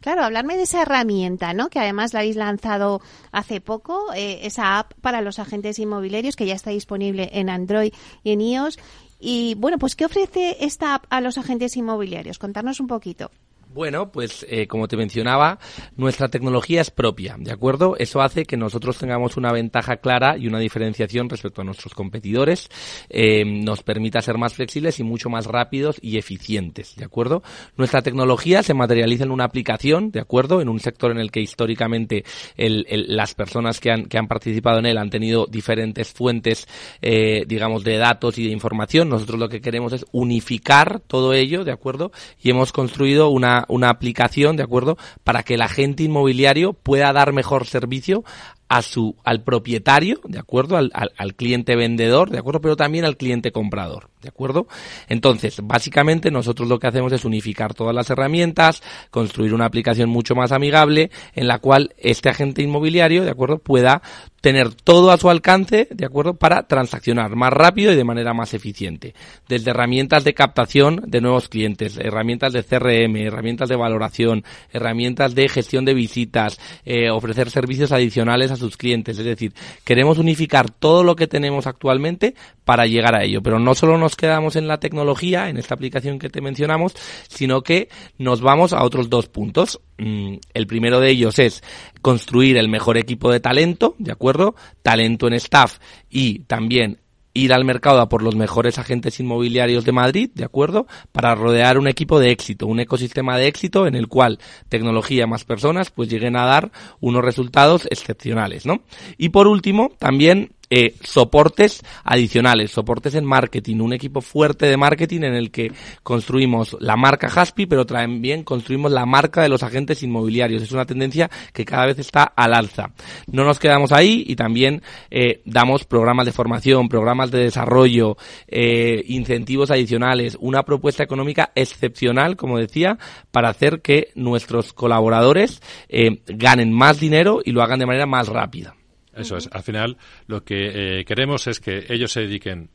Claro, 0.00 0.24
hablarme 0.24 0.56
de 0.56 0.64
esa 0.64 0.82
herramienta, 0.82 1.54
¿no? 1.54 1.68
Que 1.68 1.78
además 1.78 2.12
la 2.12 2.20
habéis 2.20 2.36
lanzado 2.36 3.00
hace 3.30 3.60
poco, 3.60 4.12
eh, 4.14 4.40
esa 4.42 4.78
app 4.78 4.92
para 5.00 5.20
los 5.20 5.38
agentes 5.38 5.78
inmobiliarios 5.78 6.36
que 6.36 6.46
ya 6.46 6.54
está 6.54 6.70
disponible 6.70 7.30
en 7.32 7.50
Android 7.50 7.92
y 8.24 8.32
en 8.32 8.40
iOS. 8.40 8.78
Y 9.20 9.54
bueno, 9.54 9.78
pues 9.78 9.94
¿qué 9.94 10.04
ofrece 10.04 10.56
esta 10.60 10.94
app 10.94 11.06
a 11.08 11.20
los 11.20 11.38
agentes 11.38 11.76
inmobiliarios? 11.76 12.38
Contarnos 12.38 12.80
un 12.80 12.88
poquito. 12.88 13.30
Bueno, 13.74 14.12
pues 14.12 14.46
eh, 14.48 14.68
como 14.68 14.86
te 14.86 14.96
mencionaba, 14.96 15.58
nuestra 15.96 16.28
tecnología 16.28 16.80
es 16.80 16.92
propia, 16.92 17.34
¿de 17.36 17.50
acuerdo? 17.50 17.96
Eso 17.98 18.22
hace 18.22 18.44
que 18.44 18.56
nosotros 18.56 18.98
tengamos 18.98 19.36
una 19.36 19.50
ventaja 19.50 19.96
clara 19.96 20.38
y 20.38 20.46
una 20.46 20.60
diferenciación 20.60 21.28
respecto 21.28 21.60
a 21.60 21.64
nuestros 21.64 21.92
competidores, 21.92 22.68
eh, 23.08 23.44
nos 23.44 23.82
permita 23.82 24.22
ser 24.22 24.38
más 24.38 24.54
flexibles 24.54 25.00
y 25.00 25.02
mucho 25.02 25.28
más 25.28 25.46
rápidos 25.46 25.96
y 26.00 26.18
eficientes, 26.18 26.94
¿de 26.94 27.04
acuerdo? 27.04 27.42
Nuestra 27.76 28.00
tecnología 28.00 28.62
se 28.62 28.74
materializa 28.74 29.24
en 29.24 29.32
una 29.32 29.42
aplicación, 29.42 30.12
¿de 30.12 30.20
acuerdo? 30.20 30.60
En 30.60 30.68
un 30.68 30.78
sector 30.78 31.10
en 31.10 31.18
el 31.18 31.32
que 31.32 31.40
históricamente 31.40 32.24
el, 32.56 32.86
las 33.08 33.34
personas 33.34 33.80
que 33.80 33.90
han, 33.90 34.04
que 34.04 34.18
han 34.18 34.28
participado 34.28 34.78
en 34.78 34.86
él 34.86 34.98
han 34.98 35.10
tenido 35.10 35.46
diferentes 35.46 36.12
fuentes, 36.12 36.68
eh, 37.02 37.42
digamos, 37.48 37.82
de 37.82 37.96
datos 37.96 38.38
y 38.38 38.46
de 38.46 38.52
información. 38.52 39.08
Nosotros 39.08 39.40
lo 39.40 39.48
que 39.48 39.60
queremos 39.60 39.92
es 39.92 40.06
unificar 40.12 41.00
todo 41.00 41.32
ello, 41.32 41.64
¿de 41.64 41.72
acuerdo? 41.72 42.12
Y 42.40 42.50
hemos 42.50 42.70
construido 42.70 43.30
una 43.30 43.63
una, 43.68 43.90
aplicación, 43.90 44.56
¿de 44.56 44.62
acuerdo? 44.62 44.96
Para 45.22 45.42
que 45.42 45.54
el 45.54 45.62
agente 45.62 46.02
inmobiliario 46.02 46.72
pueda 46.72 47.12
dar 47.12 47.32
mejor 47.32 47.66
servicio 47.66 48.24
a 48.68 48.82
su, 48.82 49.16
al 49.24 49.42
propietario, 49.42 50.20
¿de 50.24 50.38
acuerdo? 50.38 50.76
Al, 50.76 50.90
al, 50.94 51.34
cliente 51.34 51.76
vendedor, 51.76 52.30
¿de 52.30 52.38
acuerdo? 52.38 52.60
Pero 52.60 52.76
también 52.76 53.04
al 53.04 53.16
cliente 53.16 53.52
comprador, 53.52 54.10
¿de 54.24 54.30
acuerdo? 54.30 54.66
Entonces, 55.08 55.60
básicamente 55.62 56.30
nosotros 56.30 56.68
lo 56.68 56.78
que 56.78 56.86
hacemos 56.86 57.12
es 57.12 57.24
unificar 57.24 57.74
todas 57.74 57.94
las 57.94 58.10
herramientas, 58.10 58.82
construir 59.10 59.54
una 59.54 59.66
aplicación 59.66 60.08
mucho 60.08 60.34
más 60.34 60.50
amigable 60.50 61.10
en 61.34 61.46
la 61.46 61.58
cual 61.58 61.94
este 61.98 62.30
agente 62.30 62.62
inmobiliario, 62.62 63.22
¿de 63.22 63.30
acuerdo? 63.30 63.58
Pueda 63.58 64.02
tener 64.44 64.74
todo 64.74 65.10
a 65.10 65.16
su 65.16 65.30
alcance, 65.30 65.88
¿de 65.90 66.04
acuerdo? 66.04 66.34
Para 66.34 66.64
transaccionar 66.64 67.34
más 67.34 67.50
rápido 67.50 67.92
y 67.92 67.96
de 67.96 68.04
manera 68.04 68.34
más 68.34 68.52
eficiente. 68.52 69.14
Desde 69.48 69.70
herramientas 69.70 70.22
de 70.22 70.34
captación 70.34 71.02
de 71.06 71.22
nuevos 71.22 71.48
clientes, 71.48 71.96
herramientas 71.96 72.52
de 72.52 72.62
CRM, 72.62 73.16
herramientas 73.16 73.70
de 73.70 73.76
valoración, 73.76 74.44
herramientas 74.70 75.34
de 75.34 75.48
gestión 75.48 75.86
de 75.86 75.94
visitas, 75.94 76.60
eh, 76.84 77.08
ofrecer 77.08 77.50
servicios 77.50 77.90
adicionales 77.90 78.50
a 78.50 78.56
sus 78.56 78.76
clientes. 78.76 79.18
Es 79.18 79.24
decir, 79.24 79.54
queremos 79.82 80.18
unificar 80.18 80.70
todo 80.70 81.04
lo 81.04 81.16
que 81.16 81.26
tenemos 81.26 81.66
actualmente 81.66 82.34
para 82.66 82.86
llegar 82.86 83.14
a 83.14 83.24
ello. 83.24 83.42
Pero 83.42 83.58
no 83.58 83.74
solo 83.74 83.96
nos 83.96 84.13
quedamos 84.16 84.56
en 84.56 84.68
la 84.68 84.78
tecnología, 84.78 85.48
en 85.48 85.56
esta 85.56 85.74
aplicación 85.74 86.18
que 86.18 86.30
te 86.30 86.40
mencionamos, 86.40 86.94
sino 87.28 87.62
que 87.62 87.88
nos 88.18 88.40
vamos 88.40 88.72
a 88.72 88.82
otros 88.82 89.10
dos 89.10 89.28
puntos. 89.28 89.80
Mm, 89.98 90.36
el 90.52 90.66
primero 90.66 91.00
de 91.00 91.10
ellos 91.10 91.38
es 91.38 91.62
construir 92.02 92.56
el 92.56 92.68
mejor 92.68 92.98
equipo 92.98 93.30
de 93.30 93.40
talento, 93.40 93.94
¿de 93.98 94.12
acuerdo? 94.12 94.54
Talento 94.82 95.26
en 95.26 95.34
staff 95.34 95.78
y 96.10 96.40
también 96.40 96.98
ir 97.34 97.52
al 97.52 97.64
mercado 97.64 98.00
a 98.00 98.08
por 98.08 98.22
los 98.22 98.36
mejores 98.36 98.78
agentes 98.78 99.18
inmobiliarios 99.18 99.84
de 99.84 99.92
Madrid, 99.92 100.30
¿de 100.34 100.44
acuerdo? 100.44 100.86
Para 101.12 101.34
rodear 101.34 101.78
un 101.78 101.88
equipo 101.88 102.20
de 102.20 102.30
éxito, 102.30 102.66
un 102.66 102.80
ecosistema 102.80 103.36
de 103.36 103.48
éxito 103.48 103.86
en 103.86 103.96
el 103.96 104.06
cual 104.06 104.38
tecnología 104.68 105.26
más 105.26 105.44
personas 105.44 105.90
pues 105.90 106.08
lleguen 106.08 106.36
a 106.36 106.46
dar 106.46 106.70
unos 107.00 107.24
resultados 107.24 107.86
excepcionales, 107.90 108.64
¿no? 108.64 108.82
Y 109.18 109.30
por 109.30 109.48
último, 109.48 109.90
también 109.98 110.52
eh, 110.76 110.96
soportes 111.04 111.84
adicionales, 112.02 112.72
soportes 112.72 113.14
en 113.14 113.24
marketing, 113.24 113.76
un 113.78 113.92
equipo 113.92 114.20
fuerte 114.20 114.66
de 114.66 114.76
marketing 114.76 115.20
en 115.20 115.34
el 115.34 115.52
que 115.52 115.70
construimos 116.02 116.76
la 116.80 116.96
marca 116.96 117.28
Haspi, 117.28 117.66
pero 117.66 117.86
también 117.86 118.42
construimos 118.42 118.90
la 118.90 119.06
marca 119.06 119.40
de 119.42 119.48
los 119.48 119.62
agentes 119.62 120.02
inmobiliarios. 120.02 120.64
Es 120.64 120.72
una 120.72 120.84
tendencia 120.84 121.30
que 121.52 121.64
cada 121.64 121.86
vez 121.86 122.00
está 122.00 122.24
al 122.24 122.54
alza. 122.54 122.90
No 123.28 123.44
nos 123.44 123.60
quedamos 123.60 123.92
ahí 123.92 124.24
y 124.26 124.34
también 124.34 124.82
eh, 125.12 125.42
damos 125.44 125.84
programas 125.84 126.26
de 126.26 126.32
formación, 126.32 126.88
programas 126.88 127.30
de 127.30 127.44
desarrollo, 127.44 128.16
eh, 128.48 129.04
incentivos 129.06 129.70
adicionales, 129.70 130.36
una 130.40 130.64
propuesta 130.64 131.04
económica 131.04 131.52
excepcional, 131.54 132.34
como 132.34 132.58
decía, 132.58 132.98
para 133.30 133.48
hacer 133.48 133.80
que 133.80 134.08
nuestros 134.16 134.72
colaboradores 134.72 135.62
eh, 135.88 136.20
ganen 136.26 136.72
más 136.72 136.98
dinero 136.98 137.42
y 137.44 137.52
lo 137.52 137.62
hagan 137.62 137.78
de 137.78 137.86
manera 137.86 138.06
más 138.06 138.26
rápida. 138.26 138.74
Eso 139.16 139.36
es. 139.36 139.48
Al 139.52 139.62
final, 139.62 139.96
lo 140.26 140.44
que 140.44 141.00
eh, 141.00 141.04
queremos 141.04 141.46
es 141.46 141.60
que 141.60 141.86
ellos 141.88 142.12
se 142.12 142.20
dediquen 142.20 142.70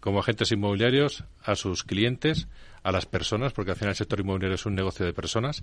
como 0.00 0.20
agentes 0.20 0.52
inmobiliarios 0.52 1.24
a 1.42 1.56
sus 1.56 1.84
clientes, 1.84 2.48
a 2.82 2.92
las 2.92 3.06
personas, 3.06 3.52
porque 3.52 3.72
al 3.72 3.76
final 3.76 3.90
el 3.90 3.96
sector 3.96 4.20
inmobiliario 4.20 4.54
es 4.54 4.66
un 4.66 4.74
negocio 4.74 5.04
de 5.04 5.12
personas, 5.12 5.62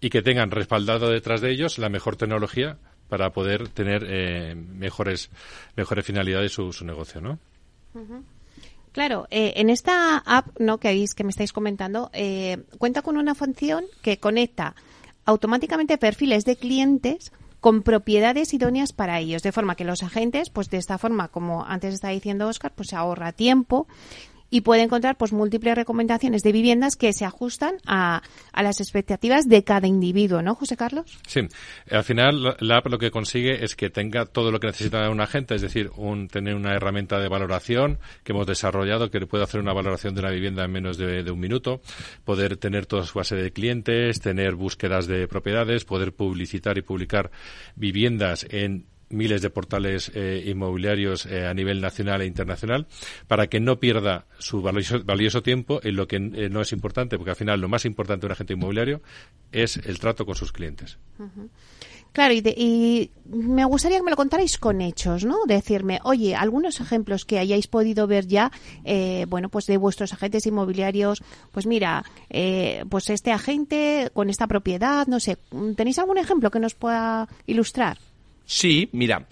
y 0.00 0.10
que 0.10 0.22
tengan 0.22 0.50
respaldado 0.50 1.10
detrás 1.10 1.40
de 1.40 1.50
ellos 1.50 1.78
la 1.78 1.88
mejor 1.88 2.16
tecnología 2.16 2.78
para 3.08 3.30
poder 3.30 3.68
tener 3.68 4.06
eh, 4.08 4.54
mejores, 4.54 5.30
mejores 5.76 6.06
finalidades 6.06 6.52
su, 6.52 6.72
su 6.72 6.84
negocio, 6.84 7.20
¿no? 7.20 7.38
Claro, 8.92 9.26
eh, 9.30 9.52
en 9.56 9.70
esta 9.70 10.18
app 10.18 10.58
¿no? 10.58 10.78
que, 10.78 10.88
habéis, 10.88 11.14
que 11.14 11.22
me 11.22 11.30
estáis 11.30 11.52
comentando, 11.52 12.10
cuenta 12.78 13.02
con 13.02 13.16
una 13.16 13.34
función 13.34 13.84
que 14.02 14.18
conecta 14.18 14.74
automáticamente 15.26 15.98
perfiles 15.98 16.44
de 16.44 16.56
clientes 16.56 17.32
con 17.64 17.80
propiedades 17.80 18.52
idóneas 18.52 18.92
para 18.92 19.20
ellos, 19.20 19.42
de 19.42 19.50
forma 19.50 19.74
que 19.74 19.86
los 19.86 20.02
agentes, 20.02 20.50
pues 20.50 20.68
de 20.68 20.76
esta 20.76 20.98
forma, 20.98 21.28
como 21.28 21.64
antes 21.64 21.94
está 21.94 22.10
diciendo 22.10 22.46
Oscar, 22.46 22.74
pues 22.74 22.90
se 22.90 22.96
ahorra 22.96 23.32
tiempo 23.32 23.86
y 24.54 24.60
puede 24.60 24.82
encontrar 24.82 25.16
pues 25.16 25.32
múltiples 25.32 25.74
recomendaciones 25.74 26.44
de 26.44 26.52
viviendas 26.52 26.94
que 26.94 27.12
se 27.12 27.24
ajustan 27.24 27.74
a, 27.86 28.22
a, 28.52 28.62
las 28.62 28.80
expectativas 28.80 29.48
de 29.48 29.64
cada 29.64 29.88
individuo, 29.88 30.42
¿no, 30.42 30.54
José 30.54 30.76
Carlos? 30.76 31.18
Sí, 31.26 31.40
al 31.90 32.04
final 32.04 32.56
la 32.60 32.76
app 32.76 32.86
lo 32.86 32.98
que 32.98 33.10
consigue 33.10 33.64
es 33.64 33.74
que 33.74 33.90
tenga 33.90 34.26
todo 34.26 34.52
lo 34.52 34.60
que 34.60 34.68
necesita 34.68 35.10
un 35.10 35.20
agente, 35.20 35.56
es 35.56 35.62
decir, 35.62 35.90
un, 35.96 36.28
tener 36.28 36.54
una 36.54 36.72
herramienta 36.72 37.18
de 37.18 37.28
valoración 37.28 37.98
que 38.22 38.30
hemos 38.30 38.46
desarrollado 38.46 39.10
que 39.10 39.26
puede 39.26 39.42
hacer 39.42 39.60
una 39.60 39.72
valoración 39.72 40.14
de 40.14 40.20
una 40.20 40.30
vivienda 40.30 40.64
en 40.64 40.70
menos 40.70 40.98
de, 40.98 41.24
de 41.24 41.30
un 41.32 41.40
minuto, 41.40 41.80
poder 42.24 42.56
tener 42.56 42.86
toda 42.86 43.02
su 43.02 43.18
base 43.18 43.34
de 43.34 43.50
clientes, 43.50 44.20
tener 44.20 44.54
búsquedas 44.54 45.08
de 45.08 45.26
propiedades, 45.26 45.84
poder 45.84 46.12
publicitar 46.12 46.78
y 46.78 46.82
publicar 46.82 47.32
viviendas 47.74 48.46
en 48.48 48.86
miles 49.14 49.42
de 49.42 49.50
portales 49.50 50.10
eh, 50.14 50.44
inmobiliarios 50.46 51.26
eh, 51.26 51.46
a 51.46 51.54
nivel 51.54 51.80
nacional 51.80 52.22
e 52.22 52.26
internacional 52.26 52.86
para 53.26 53.46
que 53.46 53.60
no 53.60 53.80
pierda 53.80 54.26
su 54.38 54.62
valioso, 54.62 55.42
tiempo 55.42 55.80
en 55.82 55.96
lo 55.96 56.06
que 56.06 56.20
no 56.20 56.60
es 56.60 56.72
importante, 56.72 57.16
porque 57.16 57.30
al 57.30 57.36
final 57.36 57.60
lo 57.60 57.68
más 57.68 57.84
importante 57.84 58.22
de 58.22 58.26
un 58.26 58.32
agente 58.32 58.52
inmobiliario 58.52 59.02
es 59.52 59.76
el 59.76 59.98
trato 59.98 60.26
con 60.26 60.34
sus 60.34 60.52
clientes. 60.52 60.98
Claro, 62.14 62.32
y, 62.32 63.10
me 63.24 63.64
gustaría 63.64 63.98
que 63.98 64.04
me 64.04 64.12
lo 64.12 64.16
contarais 64.16 64.56
con 64.56 64.80
hechos, 64.80 65.24
¿no? 65.24 65.46
Decirme, 65.46 65.98
oye, 66.04 66.36
algunos 66.36 66.80
ejemplos 66.80 67.24
que 67.24 67.40
hayáis 67.40 67.66
podido 67.66 68.06
ver 68.06 68.28
ya, 68.28 68.52
eh, 68.84 69.26
bueno, 69.28 69.48
pues 69.48 69.66
de 69.66 69.78
vuestros 69.78 70.12
agentes 70.12 70.46
inmobiliarios, 70.46 71.24
pues 71.50 71.66
mira, 71.66 72.04
eh, 72.30 72.84
pues 72.88 73.10
este 73.10 73.32
agente 73.32 74.10
con 74.14 74.30
esta 74.30 74.46
propiedad, 74.46 75.08
no 75.08 75.18
sé, 75.18 75.38
¿tenéis 75.76 75.98
algún 75.98 76.18
ejemplo 76.18 76.52
que 76.52 76.60
nos 76.60 76.76
pueda 76.76 77.26
ilustrar? 77.48 77.98
Sí, 78.46 78.90
mira, 78.92 79.26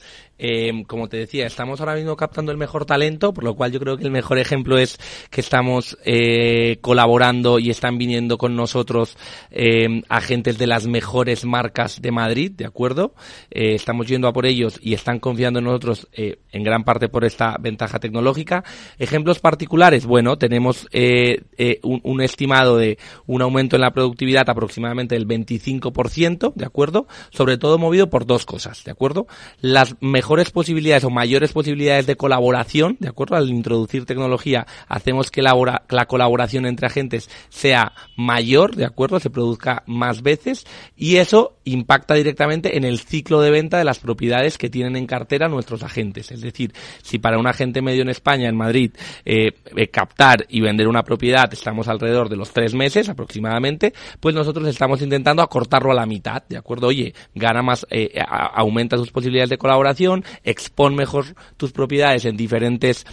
eh, 0.45 0.83
como 0.89 1.09
te 1.09 1.19
decía, 1.19 1.47
estamos 1.47 1.79
ahora 1.79 1.95
mismo 1.95 2.17
captando 2.17 2.51
el 2.51 2.59
mejor 2.59 2.85
talento, 2.85 3.33
por 3.33 3.45
lo 3.45 3.55
cual 3.55 3.71
yo 3.71 3.79
creo 3.79 3.97
que 3.97 4.03
el 4.03 4.11
mejor 4.11 4.41
ejemplo 4.41 4.77
es 4.77 4.99
que 5.31 5.41
estamos 5.41 5.97
eh, 6.05 6.79
colaborando 6.81 7.61
y 7.61 7.71
están 7.71 7.97
viniendo 7.97 8.39
con 8.39 8.57
nosotros 8.57 9.17
eh, 9.53 10.03
agentes 10.09 10.59
de 10.59 10.67
las 10.67 10.89
mejores 10.89 11.45
marcas 11.45 12.03
de 12.03 12.11
Madrid, 12.11 12.51
¿de 12.57 12.67
acuerdo? 12.67 13.15
Eh, 13.53 13.75
estamos 13.75 14.09
yendo 14.09 14.27
a 14.27 14.33
por 14.33 14.45
ellos 14.45 14.81
y 14.83 14.95
están 14.95 15.21
confiando 15.21 15.61
en 15.61 15.67
nosotros 15.67 16.09
eh, 16.13 16.41
en 16.51 16.65
gran 16.65 16.83
parte 16.83 17.09
por 17.09 17.25
esta 17.25 17.57
ventaja 17.61 18.01
tecnológica. 18.01 18.65
Ejemplos 18.99 19.39
particulares, 19.39 20.07
bueno, 20.07 20.39
tenemos 20.39 20.89
un, 20.93 22.01
un, 22.03 22.21
estimado 22.21 22.79
de 22.79 22.99
un 23.27 23.43
aumento 23.43 23.77
en 23.77 23.83
la 23.83 23.93
productividad 23.93 24.51
aproximadamente 24.51 25.15
del 25.15 25.29
25%, 25.29 26.53
¿de 26.55 26.65
acuerdo? 26.65 27.07
Sobre 27.31 27.59
todo 27.59 27.79
movido 27.79 28.11
por 28.11 28.27
dos 28.27 28.45
cosas, 28.45 28.83
¿de 28.83 28.91
acuerdo? 28.91 29.29
Las 29.61 29.95
mejores 30.01 30.32
mejores 30.33 30.51
posibilidades 30.51 31.05
o 31.05 31.11
mayores 31.11 31.53
posibilidades 31.53 32.07
de 32.07 32.17
colaboración, 32.17 32.97
¿de 33.01 33.09
acuerdo? 33.09 33.37
Al 33.37 33.51
introducir 33.51 34.07
tecnología 34.07 34.67
hacemos 34.89 35.31
que 35.31 35.43
la, 35.43 35.85
la 35.91 36.07
colaboración 36.07 36.65
entre 36.65 36.87
agentes 36.87 37.29
sea 37.51 37.93
mayor, 38.17 38.75
¿de 38.75 38.87
acuerdo? 38.87 39.21
Se 39.21 39.29
produzca 39.29 39.83
más 39.87 40.23
veces 40.23 40.65
y 40.97 41.17
eso 41.17 41.59
impacta 41.65 42.15
directamente 42.15 42.77
en 42.77 42.85
el 42.85 43.01
ciclo 43.01 43.41
de 43.41 43.51
venta 43.51 43.79
de 43.79 43.85
las 43.85 43.99
propiedades 43.99 44.59
que 44.59 44.71
tienen 44.71 44.97
en 44.97 45.07
cartera 45.07 45.49
nuestros 45.49 45.83
agentes. 45.83 46.31
Es 46.31 46.41
decir, 46.41 46.73
si 47.03 47.19
para 47.19 47.39
un 47.39 47.47
agente 47.47 47.83
medio 47.83 48.03
en 48.03 48.09
España, 48.09 48.49
en 48.49 48.57
Madrid, 48.57 48.93
eh, 49.25 49.53
eh, 49.77 49.89
captar 49.89 50.47
y 50.49 50.61
vender 50.61 50.89
una 50.89 51.03
propiedad 51.03 51.53
estamos 51.53 51.89
alrededor 51.89 52.29
de 52.29 52.37
los 52.37 52.53
tres 52.53 52.75
meses 52.75 53.09
aproximadamente, 53.09 53.93
pues 54.21 54.35
nosotros 54.35 54.67
estamos 54.69 55.03
intentando 55.03 55.43
acortarlo 55.43 55.93
a 55.93 55.95
la 55.95 56.07
mitad, 56.07 56.43
¿de 56.49 56.57
acuerdo? 56.57 56.89
Oye, 56.89 57.15
gana 57.35 57.63
más, 57.63 57.87
eh, 57.91 58.13
aumenta 58.27 58.97
sus 58.97 59.11
posibilidades 59.11 59.51
de 59.51 59.59
colaboración, 59.59 60.25
expon 60.45 60.95
mejor 60.95 61.27
tus 61.57 61.73
propiedades 61.73 62.25
en 62.25 62.37
diferentes 62.37 63.05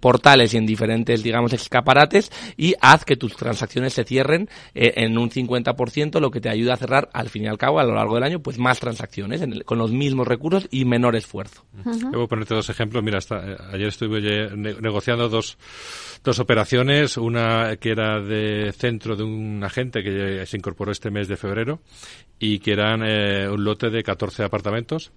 portales 0.00 0.52
y 0.52 0.56
en 0.56 0.66
diferentes, 0.66 1.22
digamos, 1.22 1.52
escaparates 1.52 2.32
y 2.56 2.74
haz 2.80 3.04
que 3.04 3.14
tus 3.14 3.36
transacciones 3.36 3.92
se 3.92 4.02
cierren 4.02 4.48
en 4.74 5.16
un 5.16 5.30
50%, 5.30 6.18
lo 6.18 6.32
que 6.32 6.40
te 6.40 6.48
ayuda 6.48 6.74
a 6.74 6.76
cerrar 6.76 7.08
al 7.12 7.28
fin 7.28 7.44
y 7.44 7.46
al 7.46 7.56
cabo 7.64 7.80
a 7.80 7.84
lo 7.84 7.94
largo 7.94 8.14
del 8.14 8.24
año 8.24 8.40
pues 8.40 8.58
más 8.58 8.78
transacciones 8.78 9.42
con 9.64 9.78
los 9.78 9.90
mismos 9.90 10.28
recursos 10.28 10.68
y 10.70 10.84
menor 10.84 11.16
esfuerzo. 11.16 11.64
Voy 12.12 12.24
a 12.24 12.26
ponerte 12.26 12.54
dos 12.54 12.68
ejemplos. 12.68 13.02
Mira, 13.02 13.18
eh, 13.18 13.56
ayer 13.72 13.88
estuve 13.88 14.20
negociando 14.54 15.28
dos, 15.28 15.56
dos 16.22 16.38
operaciones, 16.38 17.16
una 17.16 17.76
que 17.76 17.90
era 17.90 18.20
de 18.20 18.72
centro 18.72 19.16
de 19.16 19.24
un 19.24 19.62
agente 19.64 20.02
que 20.02 20.44
se 20.44 20.56
incorporó 20.56 20.92
este 20.92 21.10
mes 21.10 21.26
de 21.26 21.36
febrero 21.36 21.80
y 22.38 22.58
que 22.58 22.72
eran 22.72 23.02
un 23.02 23.64
lote 23.64 23.88
de 23.88 24.02
14 24.02 24.44
apartamentos 24.44 25.12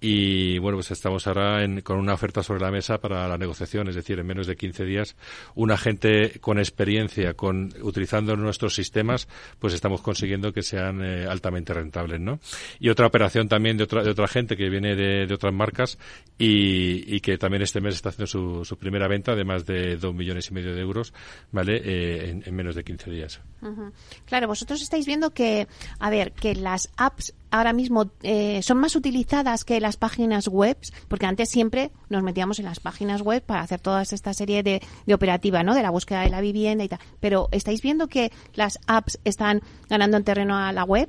y 0.00 0.58
bueno, 0.58 0.76
pues 0.76 0.90
estamos 0.90 1.26
ahora 1.26 1.66
con 1.82 1.98
una 1.98 2.14
oferta 2.14 2.42
sobre 2.42 2.60
la 2.60 2.70
mesa 2.70 2.98
para 2.98 3.26
la 3.26 3.38
negociación, 3.38 3.88
es 3.88 3.94
decir, 3.94 4.18
en 4.18 4.26
menos 4.26 4.46
de 4.46 4.56
15 4.56 4.84
días, 4.84 5.16
un 5.54 5.70
agente 5.70 6.38
con 6.40 6.58
experiencia, 6.58 7.34
con 7.34 7.72
utilizando 7.80 8.36
nuestros 8.36 8.74
sistemas, 8.74 9.28
pues 9.58 9.72
estamos 9.72 10.02
consiguiendo 10.02 10.52
que 10.52 10.62
sean 10.62 11.02
eh, 11.02 11.26
altamente 11.26 11.72
rentables, 11.72 12.20
¿no? 12.20 12.38
Y 12.78 12.90
otra 12.90 13.06
operación 13.06 13.48
también 13.48 13.76
de 13.76 13.84
otra, 13.84 14.02
de 14.02 14.10
otra 14.10 14.28
gente 14.28 14.56
que 14.56 14.68
viene 14.68 14.94
de, 14.94 15.32
otras 15.32 15.54
marcas 15.54 15.98
y, 16.38 17.20
que 17.20 17.38
también 17.38 17.62
este 17.62 17.80
mes 17.80 17.94
está 17.94 18.10
haciendo 18.10 18.64
su, 18.64 18.76
primera 18.76 19.08
venta 19.08 19.34
de 19.34 19.44
más 19.44 19.64
de 19.64 19.96
2 19.96 20.14
millones 20.14 20.50
y 20.50 20.54
medio 20.54 20.74
de 20.74 20.80
euros, 20.82 21.14
¿vale? 21.50 21.80
Eh, 21.82 22.42
en, 22.44 22.54
menos 22.54 22.74
de 22.74 22.84
15 22.84 23.10
días. 23.10 23.40
Claro, 24.26 24.48
vosotros 24.48 24.82
estáis 24.82 25.06
viendo 25.06 25.30
que, 25.30 25.66
a 25.98 26.10
ver, 26.10 26.32
que 26.32 26.54
las 26.54 26.90
apps 26.96 27.32
ahora 27.54 27.72
mismo 27.72 28.10
eh, 28.24 28.62
son 28.62 28.78
más 28.78 28.96
utilizadas 28.96 29.64
que 29.64 29.78
las 29.78 29.96
páginas 29.96 30.48
web, 30.48 30.76
porque 31.06 31.26
antes 31.26 31.48
siempre 31.50 31.92
nos 32.08 32.24
metíamos 32.24 32.58
en 32.58 32.64
las 32.64 32.80
páginas 32.80 33.22
web 33.22 33.44
para 33.44 33.60
hacer 33.60 33.80
toda 33.80 34.02
esta 34.02 34.34
serie 34.34 34.64
de, 34.64 34.82
de 35.06 35.14
operativa, 35.14 35.62
¿no? 35.62 35.76
De 35.76 35.82
la 35.82 35.90
búsqueda 35.90 36.22
de 36.22 36.30
la 36.30 36.40
vivienda 36.40 36.82
y 36.82 36.88
tal. 36.88 36.98
Pero 37.20 37.48
¿estáis 37.52 37.80
viendo 37.80 38.08
que 38.08 38.32
las 38.54 38.80
apps 38.88 39.20
están 39.22 39.62
ganando 39.88 40.16
en 40.16 40.24
terreno 40.24 40.58
a 40.58 40.72
la 40.72 40.82
web? 40.82 41.08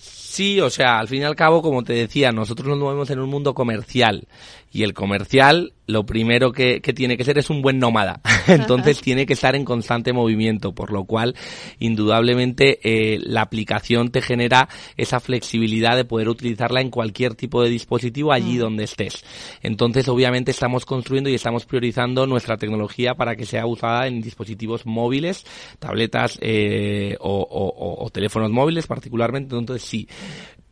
Sí, 0.00 0.60
o 0.60 0.70
sea, 0.70 0.98
al 0.98 1.06
fin 1.06 1.22
y 1.22 1.24
al 1.24 1.36
cabo, 1.36 1.62
como 1.62 1.84
te 1.84 1.92
decía, 1.92 2.32
nosotros 2.32 2.68
nos 2.68 2.78
movemos 2.78 3.08
en 3.10 3.20
un 3.20 3.30
mundo 3.30 3.54
comercial 3.54 4.26
y 4.70 4.82
el 4.82 4.94
comercial 4.94 5.72
lo 5.88 6.04
primero 6.04 6.52
que, 6.52 6.80
tiene 6.94 7.16
que 7.16 7.24
ser 7.24 7.38
es 7.38 7.48
un 7.48 7.62
buen 7.62 7.78
nómada. 7.78 8.20
Entonces 8.46 9.00
tiene 9.00 9.24
que 9.24 9.32
estar 9.32 9.56
en 9.56 9.64
constante 9.64 10.12
movimiento, 10.12 10.74
por 10.74 10.92
lo 10.92 11.04
cual 11.04 11.34
indudablemente 11.78 12.78
eh, 12.82 13.18
la 13.22 13.40
aplicación 13.40 14.10
te 14.10 14.20
genera 14.20 14.68
esa 14.98 15.18
flexibilidad 15.18 15.96
de 15.96 16.04
poder 16.04 16.28
utilizarla 16.28 16.82
en 16.82 16.90
cualquier 16.90 17.34
tipo 17.34 17.62
de 17.62 17.70
dispositivo 17.70 18.32
allí 18.32 18.56
mm. 18.56 18.60
donde 18.60 18.84
estés. 18.84 19.24
Entonces 19.62 20.06
obviamente 20.08 20.50
estamos 20.50 20.84
construyendo 20.84 21.30
y 21.30 21.34
estamos 21.34 21.64
priorizando 21.64 22.26
nuestra 22.26 22.58
tecnología 22.58 23.14
para 23.14 23.34
que 23.34 23.46
sea 23.46 23.64
usada 23.64 24.06
en 24.06 24.20
dispositivos 24.20 24.84
móviles, 24.84 25.46
tabletas 25.78 26.38
eh, 26.42 27.16
o 27.20 28.10
teléfonos 28.12 28.50
móviles 28.50 28.86
particularmente. 28.86 29.56
Entonces 29.56 29.88
sí, 29.88 30.06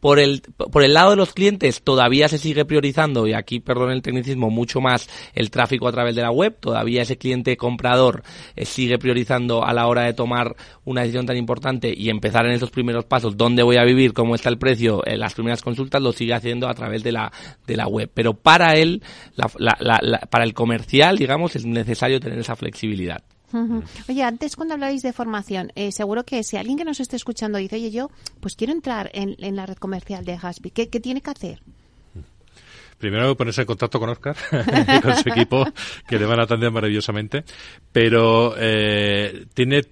por 0.07 0.21
el, 0.21 0.41
por 0.71 0.85
el 0.85 0.95
lado 0.95 1.11
de 1.11 1.17
los 1.17 1.33
clientes 1.33 1.83
todavía 1.83 2.29
se 2.29 2.39
sigue 2.39 2.65
priorizando, 2.65 3.27
y 3.27 3.33
aquí 3.33 3.59
perdón 3.59 3.91
el 3.91 4.03
tecnicismo, 4.03 4.51
mucho 4.51 4.81
más 4.81 5.09
el 5.35 5.51
tráfico 5.51 5.89
a 5.89 5.91
través 5.91 6.15
de 6.15 6.23
la 6.23 6.31
web. 6.31 6.57
Todavía 6.61 7.03
ese 7.03 7.19
cliente 7.19 7.57
comprador 7.57 8.23
eh, 8.55 8.67
sigue 8.67 9.01
priorizando 9.01 9.65
a 9.65 9.73
la 9.73 9.89
hora 9.89 10.03
de 10.03 10.13
tomar 10.13 10.55
una 10.85 11.01
decisión 11.01 11.27
tan 11.27 11.37
importante 11.37 11.93
y 11.93 12.09
empezar 12.09 12.47
en 12.47 12.53
esos 12.53 12.71
primeros 12.71 13.05
pasos, 13.05 13.37
dónde 13.37 13.65
voy 13.65 13.79
a 13.79 13.83
vivir, 13.83 14.13
cómo 14.13 14.37
está 14.37 14.49
el 14.49 14.59
precio, 14.59 15.03
en 15.05 15.19
las 15.19 15.35
primeras 15.35 15.61
consultas, 15.61 16.01
lo 16.01 16.13
sigue 16.13 16.35
haciendo 16.35 16.69
a 16.69 16.75
través 16.75 17.03
de 17.03 17.11
la, 17.11 17.33
de 17.67 17.77
la 17.77 17.89
web. 17.89 18.09
Pero 18.15 18.35
para 18.35 18.77
él, 18.77 19.03
para 20.31 20.45
el 20.45 20.55
comercial, 20.55 21.19
digamos, 21.19 21.57
es 21.57 21.67
necesario 21.67 22.21
tener 22.21 22.39
esa 22.39 22.55
flexibilidad. 22.55 23.25
Oye, 24.09 24.23
antes 24.23 24.57
cuando 24.57 24.75
hablabais 24.75 25.03
de 25.03 25.13
formación, 25.13 25.73
eh, 25.75 25.93
seguro 25.93 26.25
que 26.25 26.43
si 26.43 26.57
alguien 26.57 26.77
que 26.79 26.85
nos 26.85 27.01
esté 27.01 27.17
escuchando 27.17 27.59
dice, 27.59 27.77
oye, 27.77 27.91
yo 27.91 28.11
pues 28.41 28.57
quiero 28.57 28.73
entrar 28.73 29.11
en, 29.15 29.37
la 29.39 29.67
red 29.67 29.77
comercial 29.77 30.25
de 30.25 30.39
Hasby, 30.41 30.71
¿qué, 30.71 30.87
tiene 30.87 31.21
que 31.21 31.31
hacer? 31.31 31.61
Primero 32.99 33.37
ponerse 33.37 33.61
en 33.61 33.67
contacto 33.67 34.01
con 34.01 34.09
Oscar 34.09 34.37
y 34.99 35.01
con 35.01 35.17
su 35.17 35.29
equipo, 35.29 35.65
que 36.09 36.19
le 36.19 36.25
van 36.25 36.41
a 36.41 36.45
atender 36.45 36.71
maravillosamente, 36.71 37.45
pero 37.93 38.55
eh, 38.59 39.47
tiene 39.55 39.83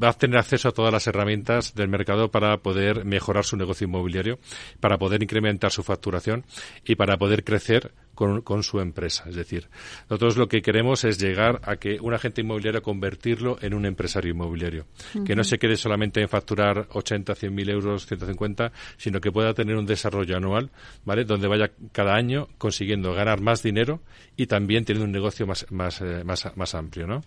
va 0.00 0.10
a 0.10 0.12
tener 0.12 0.38
acceso 0.38 0.68
a 0.68 0.72
todas 0.72 0.92
las 0.92 1.06
herramientas 1.06 1.74
del 1.74 1.88
mercado 1.88 2.30
para 2.30 2.56
poder 2.58 3.04
mejorar 3.04 3.44
su 3.44 3.56
negocio 3.56 3.86
inmobiliario, 3.86 4.38
para 4.80 4.98
poder 4.98 5.22
incrementar 5.22 5.70
su 5.70 5.82
facturación 5.82 6.44
y 6.84 6.94
para 6.94 7.16
poder 7.16 7.44
crecer 7.44 7.92
con, 8.14 8.62
su 8.62 8.80
empresa. 8.80 9.24
Es 9.28 9.34
decir, 9.34 9.68
nosotros 10.08 10.36
lo 10.36 10.48
que 10.48 10.62
queremos 10.62 11.04
es 11.04 11.18
llegar 11.18 11.60
a 11.64 11.76
que 11.76 11.98
un 12.00 12.14
agente 12.14 12.42
inmobiliario 12.42 12.82
convertirlo 12.82 13.58
en 13.60 13.74
un 13.74 13.86
empresario 13.86 14.32
inmobiliario. 14.32 14.86
Que 15.24 15.34
no 15.34 15.44
se 15.44 15.58
quede 15.58 15.76
solamente 15.76 16.20
en 16.20 16.28
facturar 16.28 16.86
80, 16.90 17.34
100 17.34 17.54
mil 17.54 17.70
euros, 17.70 18.06
150, 18.06 18.72
sino 18.96 19.20
que 19.20 19.32
pueda 19.32 19.54
tener 19.54 19.76
un 19.76 19.86
desarrollo 19.86 20.36
anual, 20.36 20.70
¿vale? 21.04 21.24
Donde 21.24 21.48
vaya 21.48 21.70
cada 21.92 22.14
año 22.14 22.48
consiguiendo 22.58 23.12
ganar 23.14 23.40
más 23.40 23.62
dinero 23.62 24.00
y 24.36 24.46
también 24.46 24.84
teniendo 24.84 25.06
un 25.06 25.12
negocio 25.12 25.46
más, 25.46 25.66
más, 25.70 26.00
eh, 26.00 26.22
más, 26.24 26.56
más 26.56 26.74
amplio, 26.74 27.06
¿no? 27.06 27.22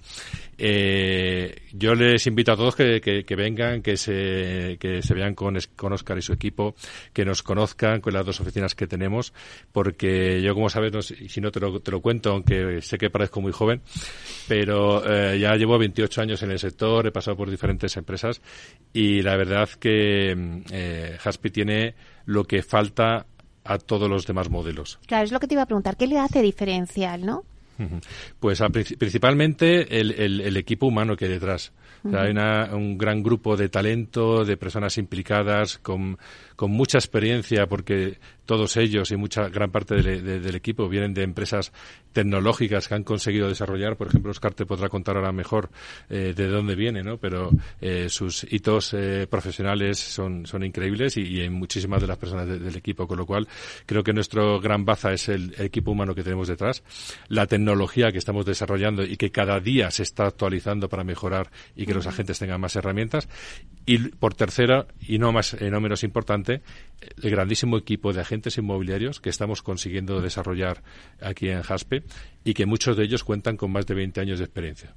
Eh, 0.57 1.55
yo 1.73 1.95
les 1.95 2.25
invito 2.27 2.51
a 2.51 2.55
todos 2.55 2.75
que, 2.75 3.01
que, 3.01 3.35
vengan, 3.35 3.81
que 3.81 3.97
se, 3.97 4.77
que 4.79 5.01
se 5.01 5.13
vean 5.13 5.35
con, 5.35 5.57
con 5.75 5.93
Oscar 5.93 6.17
y 6.17 6.21
su 6.21 6.33
equipo, 6.33 6.75
que 7.13 7.25
nos 7.25 7.43
conozcan 7.43 8.01
con 8.01 8.13
las 8.13 8.25
dos 8.25 8.39
oficinas 8.39 8.75
que 8.75 8.87
tenemos, 8.87 9.33
porque 9.71 10.41
yo, 10.41 10.53
como 10.53 10.69
sabes, 10.75 11.11
y 11.11 11.29
si 11.29 11.41
no 11.41 11.51
te 11.51 11.59
lo, 11.59 11.79
te 11.79 11.91
lo 11.91 12.01
cuento, 12.01 12.31
aunque 12.31 12.81
sé 12.81 12.97
que 12.97 13.09
parezco 13.09 13.41
muy 13.41 13.51
joven, 13.51 13.81
pero 14.47 15.03
eh, 15.05 15.39
ya 15.39 15.55
llevo 15.55 15.77
28 15.77 16.21
años 16.21 16.43
en 16.43 16.51
el 16.51 16.59
sector, 16.59 17.07
he 17.07 17.11
pasado 17.11 17.37
por 17.37 17.49
diferentes 17.49 17.95
empresas 17.97 18.41
y 18.93 19.21
la 19.21 19.35
verdad 19.37 19.69
que 19.79 20.35
mm, 20.35 20.61
eh, 20.71 21.17
Haspi 21.23 21.49
tiene 21.49 21.95
lo 22.25 22.43
que 22.43 22.61
falta 22.61 23.25
a 23.63 23.77
todos 23.79 24.09
los 24.09 24.27
demás 24.27 24.49
modelos. 24.49 24.99
Claro, 25.07 25.23
es 25.23 25.31
lo 25.31 25.39
que 25.39 25.47
te 25.47 25.55
iba 25.55 25.63
a 25.63 25.65
preguntar. 25.65 25.97
¿Qué 25.97 26.07
le 26.07 26.19
hace 26.19 26.41
diferencial, 26.41 27.25
no? 27.25 27.43
Pues 28.39 28.61
principalmente 28.97 29.99
el, 29.99 30.11
el, 30.11 30.55
equipo 30.55 30.85
humano 30.85 31.17
que 31.17 31.25
hay 31.25 31.31
detrás. 31.31 31.73
Hay 32.13 32.31
un 32.73 32.97
gran 32.97 33.23
grupo 33.23 33.55
de 33.57 33.69
talento, 33.69 34.45
de 34.45 34.57
personas 34.57 34.97
implicadas, 34.97 35.79
con 35.79 36.17
mucha 36.59 36.97
experiencia, 36.97 37.67
porque 37.67 38.19
todos 38.45 38.77
ellos 38.77 39.11
y 39.11 39.17
mucha 39.17 39.49
gran 39.49 39.71
parte 39.71 39.95
del 39.95 40.55
equipo 40.55 40.87
vienen 40.87 41.13
de 41.13 41.23
empresas 41.23 41.71
tecnológicas 42.15 42.87
que 42.87 42.95
han 42.95 43.03
conseguido 43.03 43.49
desarrollar. 43.49 43.97
Por 43.97 44.07
ejemplo, 44.07 44.31
Oscar 44.31 44.53
te 44.53 44.65
podrá 44.65 44.87
contar 44.87 45.17
ahora 45.17 45.33
mejor 45.33 45.69
eh, 46.09 46.33
de 46.33 46.47
dónde 46.47 46.73
viene, 46.73 47.03
¿no? 47.03 47.17
Pero 47.17 47.51
eh, 47.81 48.07
sus 48.07 48.45
hitos 48.49 48.93
eh, 48.93 49.27
profesionales 49.29 49.99
son, 49.99 50.45
son 50.45 50.63
increíbles 50.63 51.17
y, 51.17 51.23
y, 51.23 51.41
hay 51.41 51.49
muchísimas 51.49 51.99
de 51.99 52.07
las 52.07 52.17
personas 52.17 52.47
del 52.47 52.75
equipo, 52.77 53.05
con 53.05 53.17
lo 53.17 53.25
cual 53.25 53.49
creo 53.85 54.01
que 54.01 54.13
nuestro 54.13 54.61
gran 54.61 54.85
baza 54.85 55.11
es 55.11 55.27
el, 55.27 55.53
equipo 55.57 55.91
humano 55.91 56.15
que 56.15 56.23
tenemos 56.23 56.47
detrás, 56.47 56.83
la 57.27 57.47
tecnología 57.47 58.13
que 58.13 58.17
estamos 58.17 58.45
desarrollando 58.45 59.03
y 59.03 59.17
que 59.17 59.31
cada 59.31 59.59
día 59.59 59.91
se 59.91 60.03
está 60.03 60.25
actualizando 60.25 60.87
para 60.87 61.03
mejorar 61.03 61.51
y 61.75 61.85
que 61.85 61.93
los 61.93 62.07
agentes 62.07 62.39
tengan 62.39 62.61
más 62.61 62.77
herramientas 62.77 63.27
y 63.85 63.97
por 63.97 64.35
tercera 64.35 64.87
y 65.01 65.17
no 65.19 65.33
más 65.33 65.57
no 65.59 65.81
menos 65.81 66.03
importante 66.03 66.61
el 67.21 67.29
grandísimo 67.29 67.77
equipo 67.77 68.13
de 68.13 68.21
agentes 68.21 68.57
inmobiliarios 68.57 69.19
que 69.19 69.29
estamos 69.29 69.61
consiguiendo 69.61 70.21
desarrollar 70.21 70.83
aquí 71.21 71.49
en 71.49 71.61
Jaspe 71.61 72.03
y 72.43 72.53
que 72.53 72.65
muchos 72.65 72.97
de 72.97 73.03
ellos 73.03 73.23
cuentan 73.23 73.57
con 73.57 73.71
más 73.71 73.85
de 73.85 73.95
20 73.95 74.21
años 74.21 74.39
de 74.39 74.45
experiencia. 74.45 74.95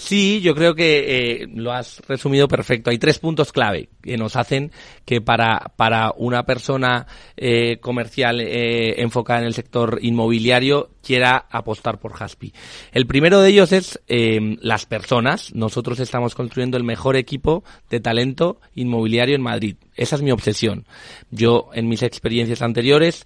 Sí, 0.00 0.40
yo 0.40 0.54
creo 0.54 0.74
que 0.74 1.42
eh, 1.42 1.46
lo 1.54 1.72
has 1.72 2.00
resumido 2.08 2.48
perfecto. 2.48 2.88
Hay 2.88 2.98
tres 2.98 3.18
puntos 3.18 3.52
clave 3.52 3.90
que 4.00 4.16
nos 4.16 4.34
hacen 4.34 4.72
que 5.04 5.20
para, 5.20 5.72
para 5.76 6.14
una 6.16 6.44
persona 6.44 7.06
eh, 7.36 7.76
comercial 7.80 8.40
eh, 8.40 9.02
enfocada 9.02 9.40
en 9.40 9.46
el 9.46 9.54
sector 9.54 9.98
inmobiliario 10.00 10.88
quiera 11.02 11.44
apostar 11.50 12.00
por 12.00 12.14
Haspi. 12.20 12.52
El 12.92 13.06
primero 13.06 13.40
de 13.40 13.50
ellos 13.50 13.72
es 13.72 14.00
las 14.08 14.86
personas. 14.86 15.54
Nosotros 15.54 16.00
estamos 16.00 16.34
construyendo 16.34 16.76
el 16.76 16.84
mejor 16.84 17.16
equipo 17.16 17.62
de 17.90 18.00
talento 18.00 18.60
inmobiliario 18.74 19.36
en 19.36 19.42
Madrid. 19.42 19.76
Esa 19.96 20.16
es 20.16 20.22
mi 20.22 20.30
obsesión. 20.30 20.86
Yo, 21.30 21.70
en 21.74 21.88
mis 21.88 22.02
experiencias 22.02 22.62
anteriores, 22.62 23.24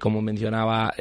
como 0.00 0.20
mencionaba 0.20 0.92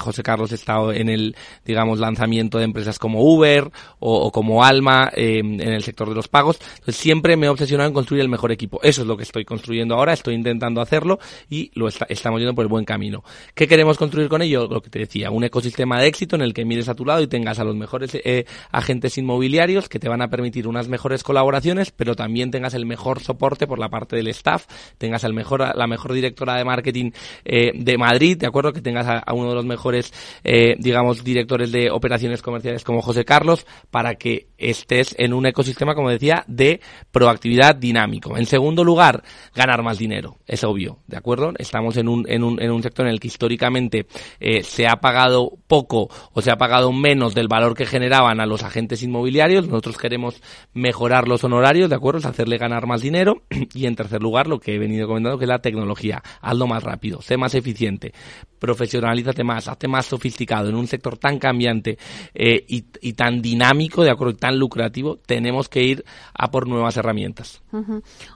José 0.00 0.22
Carlos, 0.22 0.52
he 0.52 0.56
estado 0.56 0.92
en 0.92 1.08
el, 1.08 1.36
digamos, 1.64 2.00
lanzamiento 2.00 2.58
de 2.58 2.64
empresas 2.64 2.98
como 2.98 3.22
Uber 3.22 3.70
o, 4.00 4.11
como 4.32 4.64
alma 4.64 5.10
em, 5.14 5.60
en 5.60 5.72
el 5.72 5.82
sector 5.82 6.08
de 6.08 6.14
los 6.14 6.28
pagos. 6.28 6.58
Entonces 6.60 6.96
siempre 6.96 7.36
me 7.36 7.46
he 7.46 7.48
obsesionado 7.48 7.88
en 7.88 7.94
construir 7.94 8.22
el 8.22 8.28
mejor 8.28 8.52
equipo. 8.52 8.80
Eso 8.82 9.02
es 9.02 9.08
lo 9.08 9.16
que 9.16 9.22
estoy 9.22 9.44
construyendo 9.44 9.94
ahora, 9.94 10.12
estoy 10.12 10.34
intentando 10.34 10.80
hacerlo 10.80 11.18
y 11.48 11.70
lo 11.74 11.88
estamos 11.88 12.40
yendo 12.40 12.54
por 12.54 12.64
el 12.64 12.68
buen 12.68 12.84
camino. 12.84 13.24
¿Qué 13.54 13.66
queremos 13.66 13.98
construir 13.98 14.28
con 14.28 14.42
ello? 14.42 14.66
Lo 14.66 14.80
que 14.80 14.90
te 14.90 14.98
decía, 14.98 15.30
un 15.30 15.44
ecosistema 15.44 16.00
de 16.00 16.06
éxito 16.06 16.36
en 16.36 16.42
el 16.42 16.54
que 16.54 16.64
mires 16.64 16.88
a 16.88 16.94
tu 16.94 17.04
lado 17.04 17.22
y 17.22 17.26
tengas 17.26 17.58
a 17.58 17.64
los 17.64 17.76
mejores 17.76 18.14
eh, 18.14 18.44
agentes 18.70 19.18
inmobiliarios 19.18 19.88
que 19.88 19.98
te 19.98 20.08
van 20.08 20.22
a 20.22 20.28
permitir 20.28 20.68
unas 20.68 20.88
mejores 20.88 21.22
colaboraciones, 21.22 21.90
pero 21.90 22.14
también 22.14 22.50
tengas 22.50 22.74
el 22.74 22.86
mejor 22.86 23.20
soporte 23.20 23.66
por 23.66 23.78
la 23.78 23.88
parte 23.88 24.16
del 24.16 24.28
staff, 24.28 24.66
tengas 24.98 25.24
el 25.24 25.34
mejor, 25.34 25.76
la 25.76 25.86
mejor 25.86 26.12
directora 26.12 26.56
de 26.56 26.64
marketing 26.64 27.10
eh, 27.44 27.72
de 27.74 27.98
Madrid, 27.98 28.36
de 28.36 28.46
acuerdo, 28.46 28.72
que 28.72 28.80
tengas 28.80 29.06
a, 29.06 29.18
a 29.18 29.32
uno 29.34 29.50
de 29.50 29.54
los 29.54 29.64
mejores, 29.64 30.12
eh, 30.44 30.76
digamos, 30.78 31.24
directores 31.24 31.72
de 31.72 31.90
operaciones 31.90 32.42
comerciales 32.42 32.84
como 32.84 33.02
José 33.02 33.24
Carlos, 33.24 33.66
para 33.92 34.14
que 34.14 34.48
estés 34.56 35.14
en 35.18 35.34
un 35.34 35.44
ecosistema, 35.44 35.94
como 35.94 36.08
decía, 36.08 36.44
de 36.46 36.80
proactividad 37.10 37.76
dinámico. 37.76 38.38
En 38.38 38.46
segundo 38.46 38.84
lugar, 38.84 39.22
ganar 39.54 39.82
más 39.82 39.98
dinero. 39.98 40.38
Es 40.46 40.64
obvio, 40.64 41.00
¿de 41.06 41.18
acuerdo? 41.18 41.52
Estamos 41.58 41.98
en 41.98 42.08
un, 42.08 42.24
en 42.26 42.42
un, 42.42 42.60
en 42.62 42.70
un 42.70 42.82
sector 42.82 43.06
en 43.06 43.12
el 43.12 43.20
que 43.20 43.28
históricamente 43.28 44.06
eh, 44.40 44.62
se 44.62 44.88
ha 44.88 44.96
pagado 44.96 45.52
poco 45.66 46.08
o 46.32 46.40
se 46.40 46.50
ha 46.50 46.56
pagado 46.56 46.90
menos 46.90 47.34
del 47.34 47.48
valor 47.48 47.76
que 47.76 47.84
generaban 47.84 48.40
a 48.40 48.46
los 48.46 48.62
agentes 48.62 49.02
inmobiliarios. 49.02 49.68
Nosotros 49.68 49.98
queremos 49.98 50.40
mejorar 50.72 51.28
los 51.28 51.44
honorarios, 51.44 51.90
¿de 51.90 51.96
acuerdo? 51.96 52.20
Es 52.20 52.24
hacerle 52.24 52.56
ganar 52.56 52.86
más 52.86 53.02
dinero. 53.02 53.42
Y 53.74 53.86
en 53.86 53.96
tercer 53.96 54.22
lugar, 54.22 54.48
lo 54.48 54.60
que 54.60 54.74
he 54.74 54.78
venido 54.78 55.06
comentando, 55.06 55.38
que 55.38 55.44
es 55.44 55.48
la 55.48 55.60
tecnología. 55.60 56.22
Hazlo 56.40 56.66
más 56.66 56.82
rápido, 56.82 57.20
sé 57.22 57.36
más 57.36 57.54
eficiente, 57.54 58.12
profesionalízate 58.58 59.44
más, 59.44 59.66
hazte 59.66 59.88
más 59.88 60.06
sofisticado 60.06 60.68
en 60.68 60.76
un 60.76 60.86
sector 60.86 61.16
tan 61.18 61.38
cambiante 61.38 61.98
eh, 62.34 62.64
y, 62.68 62.84
y 63.00 63.14
tan 63.14 63.40
dinámico 63.40 63.81
de 63.88 64.10
acuerdo, 64.10 64.34
tan 64.36 64.58
lucrativo, 64.58 65.16
tenemos 65.16 65.68
que 65.68 65.82
ir 65.82 66.04
a 66.34 66.50
por 66.50 66.68
nuevas 66.68 66.96
herramientas. 66.96 67.62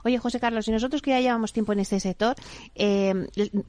Oye, 0.03 0.17
José 0.17 0.39
Carlos, 0.39 0.67
y 0.67 0.71
nosotros 0.71 1.01
que 1.01 1.11
ya 1.11 1.19
llevamos 1.19 1.53
tiempo 1.53 1.73
en 1.73 1.79
este 1.79 1.99
sector, 1.99 2.35
eh, 2.75 3.13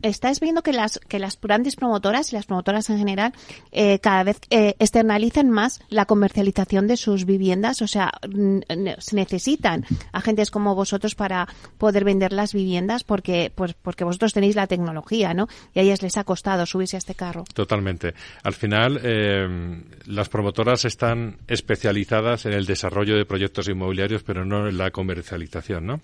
¿estáis 0.03 0.41
viendo 0.41 0.63
que 0.63 0.73
las, 0.73 0.99
que 0.99 1.19
las 1.19 1.39
grandes 1.41 1.77
promotoras 1.77 2.33
y 2.33 2.37
las 2.37 2.47
promotoras 2.47 2.89
en 2.91 2.99
general 2.99 3.33
eh, 3.73 3.99
cada 4.01 4.25
vez 4.25 4.41
eh, 4.51 4.75
externalizan 4.79 5.51
más 5.51 5.81
la 5.89 6.07
comercialización 6.07 6.87
de 6.87 6.97
sus 6.97 7.25
viviendas? 7.25 7.83
O 7.83 7.87
sea, 7.87 8.13
se 8.99 9.17
necesitan 9.17 9.85
agentes 10.13 10.51
como 10.51 10.75
vosotros 10.75 11.15
para 11.15 11.49
poder 11.79 12.05
vender 12.05 12.33
las 12.33 12.53
viviendas 12.53 13.05
porque, 13.05 13.53
pues, 13.55 13.75
porque 13.75 14.05
vosotros 14.05 14.33
tenéis 14.33 14.57
la 14.57 14.67
tecnología, 14.67 15.35
¿no? 15.35 15.49
Y 15.75 15.81
a 15.81 15.83
ellas 15.83 16.03
les 16.03 16.17
ha 16.17 16.25
costado 16.25 16.67
subirse 16.67 16.97
a 16.97 16.99
este 16.99 17.15
carro. 17.15 17.45
Totalmente. 17.55 18.15
Al 18.43 18.55
final, 18.55 19.01
las 20.07 20.29
promotoras 20.29 20.85
están 20.85 21.39
especializadas 21.69 22.47
en 22.47 22.55
el 22.55 22.65
desarrollo 22.65 23.17
de 23.17 23.27
proyectos 23.27 23.69
inmobiliarios, 23.69 24.23
pero 24.23 24.43
no 24.43 24.69
en 24.69 24.79
la 24.79 24.91
comercialización. 24.91 26.01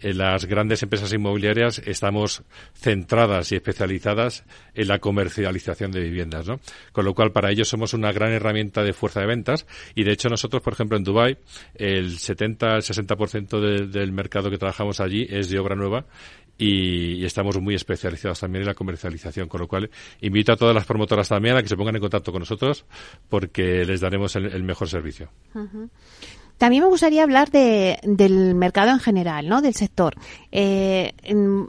En 0.00 0.18
las 0.18 0.46
grandes 0.46 0.82
empresas 0.82 1.12
inmobiliarias 1.12 1.80
estamos 1.84 2.42
centradas 2.74 3.52
y 3.52 3.56
especializadas 3.56 4.44
en 4.74 4.88
la 4.88 4.98
comercialización 4.98 5.92
de 5.92 6.00
viviendas, 6.00 6.48
¿no? 6.48 6.58
Con 6.92 7.04
lo 7.04 7.14
cual, 7.14 7.32
para 7.32 7.50
ellos 7.50 7.68
somos 7.68 7.92
una 7.92 8.12
gran 8.12 8.32
herramienta 8.32 8.82
de 8.82 8.94
fuerza 8.94 9.20
de 9.20 9.26
ventas 9.26 9.66
y, 9.94 10.04
de 10.04 10.12
hecho, 10.12 10.28
nosotros, 10.30 10.62
por 10.62 10.72
ejemplo, 10.72 10.96
en 10.96 11.04
Dubai 11.04 11.36
el 11.74 12.18
70 12.18 12.78
60% 12.78 13.88
del 13.88 14.12
mercado 14.12 14.50
que 14.50 14.58
trabajamos 14.58 15.00
allí 15.00 15.26
es 15.28 15.50
de 15.50 15.58
obra 15.58 15.76
nueva 15.76 16.06
y, 16.58 17.24
estamos 17.24 17.60
muy 17.60 17.74
especializados 17.74 18.40
también 18.40 18.62
en 18.62 18.68
la 18.68 18.74
comercialización, 18.74 19.48
con 19.48 19.60
lo 19.60 19.68
cual 19.68 19.90
invito 20.20 20.52
a 20.52 20.56
todas 20.56 20.74
las 20.74 20.84
promotoras 20.84 21.28
también 21.28 21.56
a 21.56 21.62
que 21.62 21.68
se 21.68 21.76
pongan 21.76 21.96
en 21.96 22.00
contacto 22.00 22.32
con 22.32 22.40
nosotros 22.40 22.84
porque 23.28 23.84
les 23.84 24.00
daremos 24.00 24.36
el, 24.36 24.62
mejor 24.62 24.88
servicio. 24.88 25.30
También 26.58 26.84
me 26.84 26.88
gustaría 26.88 27.24
hablar 27.24 27.50
de, 27.50 27.98
del 28.04 28.54
mercado 28.54 28.90
en 28.90 29.00
general, 29.00 29.48
¿no? 29.48 29.60
Del 29.60 29.74
sector. 29.74 30.14
Eh, 30.52 31.12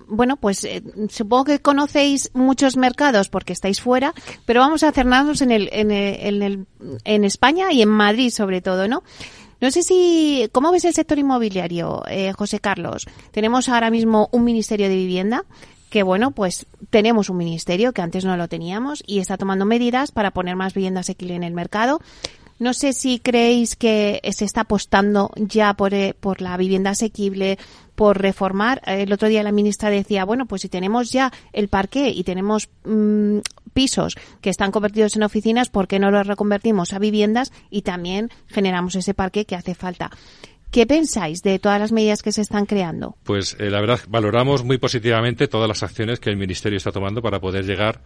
bueno, 0.08 0.38
pues 0.38 0.64
eh, 0.64 0.84
supongo 1.10 1.46
que 1.46 1.60
conocéis 1.60 2.30
muchos 2.34 2.78
mercados 2.78 3.30
porque 3.30 3.54
estáis 3.54 3.82
fuera, 3.82 4.14
pero 4.46 4.60
vamos 4.60 4.84
a 4.84 4.92
centrarnos 4.92 5.42
en 5.42 5.52
el, 5.52 5.70
en 5.72 5.92
el, 5.92 6.44
en, 6.44 6.68
en 7.04 7.24
España 7.24 7.72
y 7.72 7.82
en 7.82 7.90
Madrid 7.90 8.30
sobre 8.30 8.62
todo, 8.62 8.88
¿no? 8.88 9.04
No 9.62 9.72
sé 9.72 9.84
si, 9.84 10.50
¿cómo 10.52 10.72
ves 10.72 10.86
el 10.86 10.94
sector 10.94 11.18
inmobiliario, 11.18 12.04
eh, 12.08 12.34
José 12.34 12.60
Carlos? 12.60 13.06
Tenemos 13.32 13.70
ahora 13.70 13.90
mismo 13.90 14.30
un 14.32 14.44
Ministerio 14.44 14.90
de 14.90 14.96
Vivienda 14.96 15.44
que 15.90 16.04
bueno, 16.04 16.32
pues 16.32 16.66
tenemos 16.90 17.30
un 17.30 17.38
ministerio 17.38 17.94
que 17.94 18.02
antes 18.02 18.26
no 18.26 18.36
lo 18.36 18.50
teníamos 18.50 19.02
y 19.08 19.20
está 19.20 19.38
tomando 19.38 19.64
medidas 19.66 20.12
para 20.12 20.32
poner 20.32 20.58
más 20.58 20.74
viviendas 20.74 21.06
asequibles 21.06 21.38
en 21.38 21.44
el 21.44 21.54
mercado. 21.54 22.02
No 22.60 22.74
sé 22.74 22.92
si 22.92 23.20
creéis 23.20 23.76
que 23.76 24.22
se 24.32 24.44
está 24.46 24.62
apostando 24.62 25.32
ya 25.36 25.74
por, 25.74 25.94
eh, 25.94 26.14
por 26.20 26.42
la 26.42 26.58
vivienda 26.58 26.92
asequible, 26.92 27.58
por 27.96 28.22
reformar. 28.22 28.82
El 28.86 29.12
otro 29.12 29.28
día 29.28 29.44
la 29.44 29.52
ministra 29.52 29.90
decía, 29.90 30.26
bueno, 30.26 30.46
pues 30.46 30.64
si 30.64 30.70
tenemos 30.70 31.12
ya 31.12 31.32
el 31.54 31.68
parque 31.68 32.10
y 32.10 32.24
tenemos 32.24 32.70
mm, 32.86 33.40
pisos 33.76 34.16
que 34.42 34.50
están 34.50 34.72
convertidos 34.72 35.16
en 35.16 35.22
oficinas, 35.22 35.70
¿por 35.70 35.88
qué 35.88 36.00
no 36.00 36.10
los 36.10 36.26
reconvertimos 36.26 36.94
a 36.94 37.00
viviendas 37.00 37.52
y 37.70 37.84
también 37.84 38.32
generamos 38.48 38.96
ese 38.96 39.14
parque 39.14 39.46
que 39.46 39.56
hace 39.56 39.76
falta? 39.76 40.10
¿Qué 40.72 40.86
pensáis 40.86 41.42
de 41.42 41.60
todas 41.60 41.80
las 41.80 41.92
medidas 41.92 42.22
que 42.22 42.32
se 42.32 42.42
están 42.42 42.66
creando? 42.66 43.16
Pues 43.24 43.56
eh, 43.60 43.70
la 43.70 43.80
verdad, 43.80 44.00
valoramos 44.10 44.64
muy 44.64 44.78
positivamente 44.78 45.48
todas 45.48 45.70
las 45.70 45.84
acciones 45.84 46.20
que 46.20 46.30
el 46.30 46.38
Ministerio 46.38 46.78
está 46.78 46.92
tomando 46.92 47.22
para 47.22 47.40
poder 47.40 47.66
llegar 47.66 48.02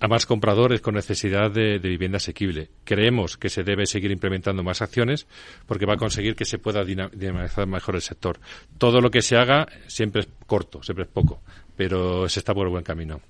a 0.00 0.08
más 0.08 0.26
compradores 0.26 0.80
con 0.80 0.94
necesidad 0.94 1.50
de, 1.50 1.78
vivienda 1.78 2.16
asequible. 2.16 2.70
Creemos 2.84 3.36
que 3.36 3.48
se 3.48 3.62
debe 3.62 3.86
seguir 3.86 4.10
implementando 4.10 4.62
más 4.62 4.82
acciones 4.82 5.26
porque 5.66 5.86
va 5.86 5.94
a 5.94 5.98
conseguir 5.98 6.34
que 6.34 6.44
se 6.44 6.58
pueda 6.58 6.84
dinamizar 6.84 7.66
mejor 7.66 7.94
el 7.94 8.02
sector. 8.02 8.40
Todo 8.78 9.00
lo 9.00 9.10
que 9.10 9.22
se 9.22 9.36
haga 9.36 9.68
siempre 9.86 10.22
es 10.22 10.28
corto, 10.46 10.82
siempre 10.82 11.04
es 11.04 11.10
poco, 11.10 11.42
pero 11.76 12.28
se 12.28 12.40
está 12.40 12.54
por 12.54 12.66
el 12.66 12.72
buen 12.72 12.84
camino. 12.84 13.20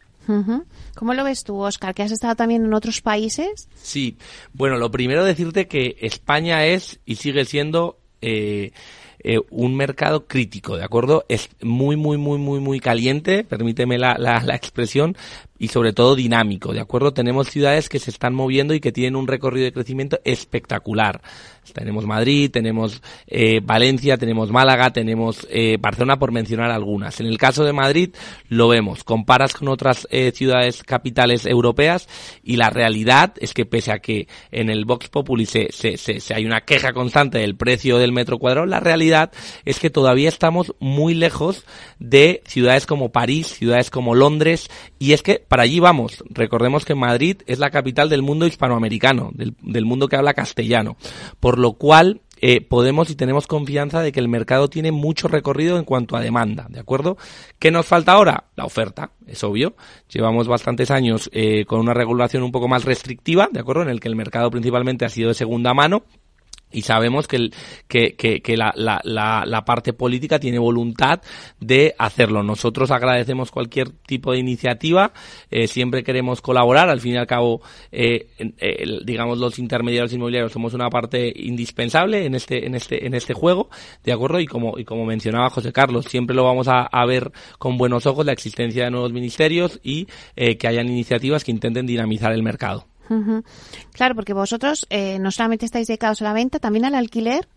¿Cómo 0.95 1.14
lo 1.14 1.25
ves 1.25 1.45
tú, 1.45 1.59
Oscar? 1.59 1.95
¿Que 1.95 2.03
has 2.03 2.12
estado 2.12 2.35
también 2.37 2.64
en 2.64 2.75
otros 2.75 3.01
países? 3.01 3.68
Sí. 3.75 4.16
Bueno, 4.53 4.77
lo 4.77 4.91
primero 4.91 5.25
decirte 5.25 5.66
que 5.66 5.97
España 6.01 6.66
es 6.66 7.01
y 7.05 7.16
sigue 7.16 7.45
siendo 7.45 7.99
eh, 8.20 8.72
eh, 9.27 9.41
un 9.51 9.75
mercado 9.75 10.27
crítico, 10.27 10.77
¿de 10.77 10.85
acuerdo? 10.85 11.25
Es 11.31 11.49
muy, 11.62 11.97
muy, 11.97 12.18
muy, 12.18 12.39
muy, 12.39 12.61
muy 12.61 12.79
caliente, 12.79 13.43
permíteme 13.43 13.97
la, 13.97 14.16
la, 14.18 14.55
expresión, 14.55 15.16
y 15.59 15.69
sobre 15.69 15.93
todo 15.93 16.17
dinámico, 16.17 16.73
¿de 16.73 16.81
acuerdo? 16.81 17.13
Tenemos 17.13 17.49
ciudades 17.49 17.89
que 17.89 18.01
se 18.01 18.11
están 18.11 18.35
moviendo 18.35 18.75
y 18.75 18.81
que 18.81 18.91
tienen 18.91 19.15
un 19.15 19.29
recorrido 19.29 19.65
de 19.65 19.73
crecimiento 19.73 20.19
espectacular. 20.25 21.23
Tenemos 21.73 22.07
Madrid, 22.07 22.51
tenemos 22.51 23.01
eh, 23.27 23.61
Valencia, 23.63 24.19
tenemos 24.19 24.51
Málaga, 24.51 24.93
tenemos 24.93 25.47
eh, 25.51 25.79
Barcelona, 25.81 26.19
por 26.19 26.33
mencionar 26.33 26.71
algunas. 26.71 27.21
En 27.21 27.27
el 27.27 27.39
caso 27.39 27.65
de 27.65 27.73
Madrid, 27.73 28.11
lo 28.49 28.69
vemos, 28.69 29.05
comparas 29.05 29.55
con 29.55 29.69
otras 29.69 30.07
eh, 30.11 30.33
ciudades 30.35 30.83
capitales 30.83 31.47
europeas 31.47 32.09
y 32.43 32.57
la 32.57 32.71
realidad 32.71 33.35
es 33.39 33.55
que 33.55 33.65
pese 33.65 33.93
a 33.93 34.01
que 34.01 34.29
en 34.51 34.71
el 34.71 34.85
Vox 34.85 35.09
Populi 35.09 35.47
se, 35.47 35.69
se, 35.71 35.97
se, 35.97 36.35
hay 36.35 36.45
una 36.45 36.63
queja 36.63 36.93
constante 36.93 37.39
del 37.39 37.57
precio 37.57 37.99
del 37.99 38.13
metro 38.13 38.39
cuadrado, 38.39 38.67
la 38.67 38.81
realidad 38.81 39.33
es 39.65 39.79
que 39.79 39.91
todavía 39.91 40.29
estamos 40.29 40.75
muy 40.81 41.15
lejos 41.15 41.65
de 41.99 42.43
ciudades 42.47 42.87
como 42.87 43.13
París, 43.13 43.47
ciudades 43.47 43.91
como 43.91 44.15
Londres, 44.15 44.69
y 44.99 45.13
es 45.13 45.23
que 45.23 45.44
para 45.49 45.63
allí 45.63 45.81
vamos. 45.81 46.25
Recordemos 46.31 46.85
que 46.85 46.95
Madrid 46.95 47.39
es 47.47 47.59
la 47.59 47.71
capital 47.71 48.09
del 48.09 48.23
mundo 48.23 48.47
hispanoamericano, 48.47 49.31
del, 49.35 49.55
del 49.63 49.85
mundo 49.85 50.09
que 50.09 50.17
habla 50.17 50.35
castellano. 50.35 50.97
Por 51.41 51.59
lo 51.59 51.75
cual, 51.75 52.21
eh, 52.47 52.61
podemos 52.61 53.09
y 53.11 53.15
tenemos 53.15 53.47
confianza 53.47 54.03
de 54.03 54.13
que 54.13 54.21
el 54.21 54.29
mercado 54.29 54.69
tiene 54.69 54.93
mucho 54.93 55.29
recorrido 55.29 55.79
en 55.79 55.85
cuanto 55.85 56.15
a 56.15 56.21
demanda, 56.21 56.67
¿de 56.69 56.81
acuerdo? 56.81 57.17
¿Qué 57.59 57.71
nos 57.71 57.87
falta 57.87 58.13
ahora? 58.13 58.45
La 58.55 58.67
oferta, 58.67 59.13
es 59.27 59.43
obvio. 59.45 59.77
Llevamos 60.11 60.47
bastantes 60.47 60.91
años 60.91 61.31
eh, 61.33 61.65
con 61.65 61.81
una 61.81 61.95
regulación 61.95 62.43
un 62.43 62.53
poco 62.53 62.69
más 62.69 62.85
restrictiva, 62.85 63.49
¿de 63.51 63.61
acuerdo? 63.61 63.83
En 63.83 63.89
el 63.89 63.99
que 63.99 64.09
el 64.09 64.17
mercado 64.17 64.51
principalmente 64.51 65.07
ha 65.07 65.09
sido 65.09 65.29
de 65.29 65.35
segunda 65.35 65.73
mano 65.73 66.05
y 66.75 66.83
sabemos 66.83 67.29
que, 67.29 67.51
que, 67.89 68.14
que 68.16 68.57
la, 68.57 68.72
la, 68.77 69.01
la, 69.05 69.64
parte 69.64 69.93
política 69.93 70.39
tiene 70.39 70.59
voluntad 70.59 71.20
de 71.61 71.95
hacerlo. 71.99 72.43
Nosotros 72.43 72.91
agradecemos 72.91 73.51
cualquier 73.51 73.91
tipo 73.91 74.33
de 74.33 74.39
iniciativa, 74.39 75.12
eh, 75.51 75.66
siempre 75.68 76.03
queremos 76.03 76.43
colaborar, 76.43 76.91
al 76.91 77.01
fin 77.01 77.14
y 77.14 77.16
al 77.16 77.27
cabo, 77.27 77.62
eh, 77.93 78.27
eh, 78.39 78.85
digamos, 79.05 79.39
los 79.39 79.59
intermediarios 79.59 80.12
inmobiliarios 80.12 80.53
somos 80.53 80.75
una 80.75 80.91
parte 80.91 81.33
indispensable 81.35 82.27
en 82.27 82.35
este, 82.35 82.66
en 82.66 82.75
este, 82.75 83.07
en 83.07 83.14
este 83.14 83.33
juego, 83.33 83.70
¿de 84.03 84.12
acuerdo? 84.12 84.41
Y 84.41 84.47
como, 84.47 84.79
y 84.79 84.85
como 84.85 85.07
mencionaba 85.07 85.51
José 85.51 85.72
Carlos, 85.72 86.07
siempre 86.07 86.35
lo 86.35 86.45
vamos 86.45 86.68
a, 86.68 86.83
a 86.83 87.07
ver 87.07 87.33
con 87.59 87.79
buenos 87.79 88.07
ojos 88.07 88.27
la 88.27 88.33
existencia 88.33 88.85
de 88.85 88.91
nuevos 88.91 89.12
ministerios 89.12 89.81
y 89.83 90.09
eh, 90.37 90.57
que 90.57 90.68
hayan 90.68 90.89
iniciativas 90.89 91.45
que 91.45 91.53
intenten 91.53 91.87
dinamizar 91.87 92.33
el 92.33 92.43
mercado. 92.43 92.87
Claro, 93.93 94.15
porque 94.15 94.33
vosotros 94.33 94.87
eh, 94.91 95.19
no 95.19 95.31
solamente 95.31 95.67
estáis 95.67 95.87
dedicados 95.87 96.23
a 96.23 96.25
la 96.25 96.33
venta, 96.33 96.59
también 96.59 96.85
al 96.85 96.95
alquiler. 96.95 97.49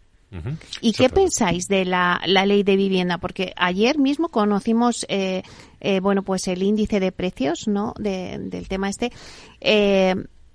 ¿Y 0.81 0.91
qué 0.91 1.07
pensáis 1.07 1.69
de 1.69 1.85
la, 1.85 2.19
la, 2.25 2.45
ley 2.45 2.63
de 2.63 2.75
vivienda? 2.75 3.17
Porque 3.17 3.53
ayer 3.55 3.97
mismo 3.97 4.27
conocimos, 4.27 5.05
eh, 5.07 5.41
eh, 5.79 6.01
bueno, 6.01 6.21
pues 6.21 6.49
el 6.49 6.63
índice 6.63 6.99
de 6.99 7.13
precios, 7.13 7.65
¿no? 7.69 7.93
De, 7.97 8.37
del 8.37 8.67
tema 8.67 8.89
este. 8.89 9.13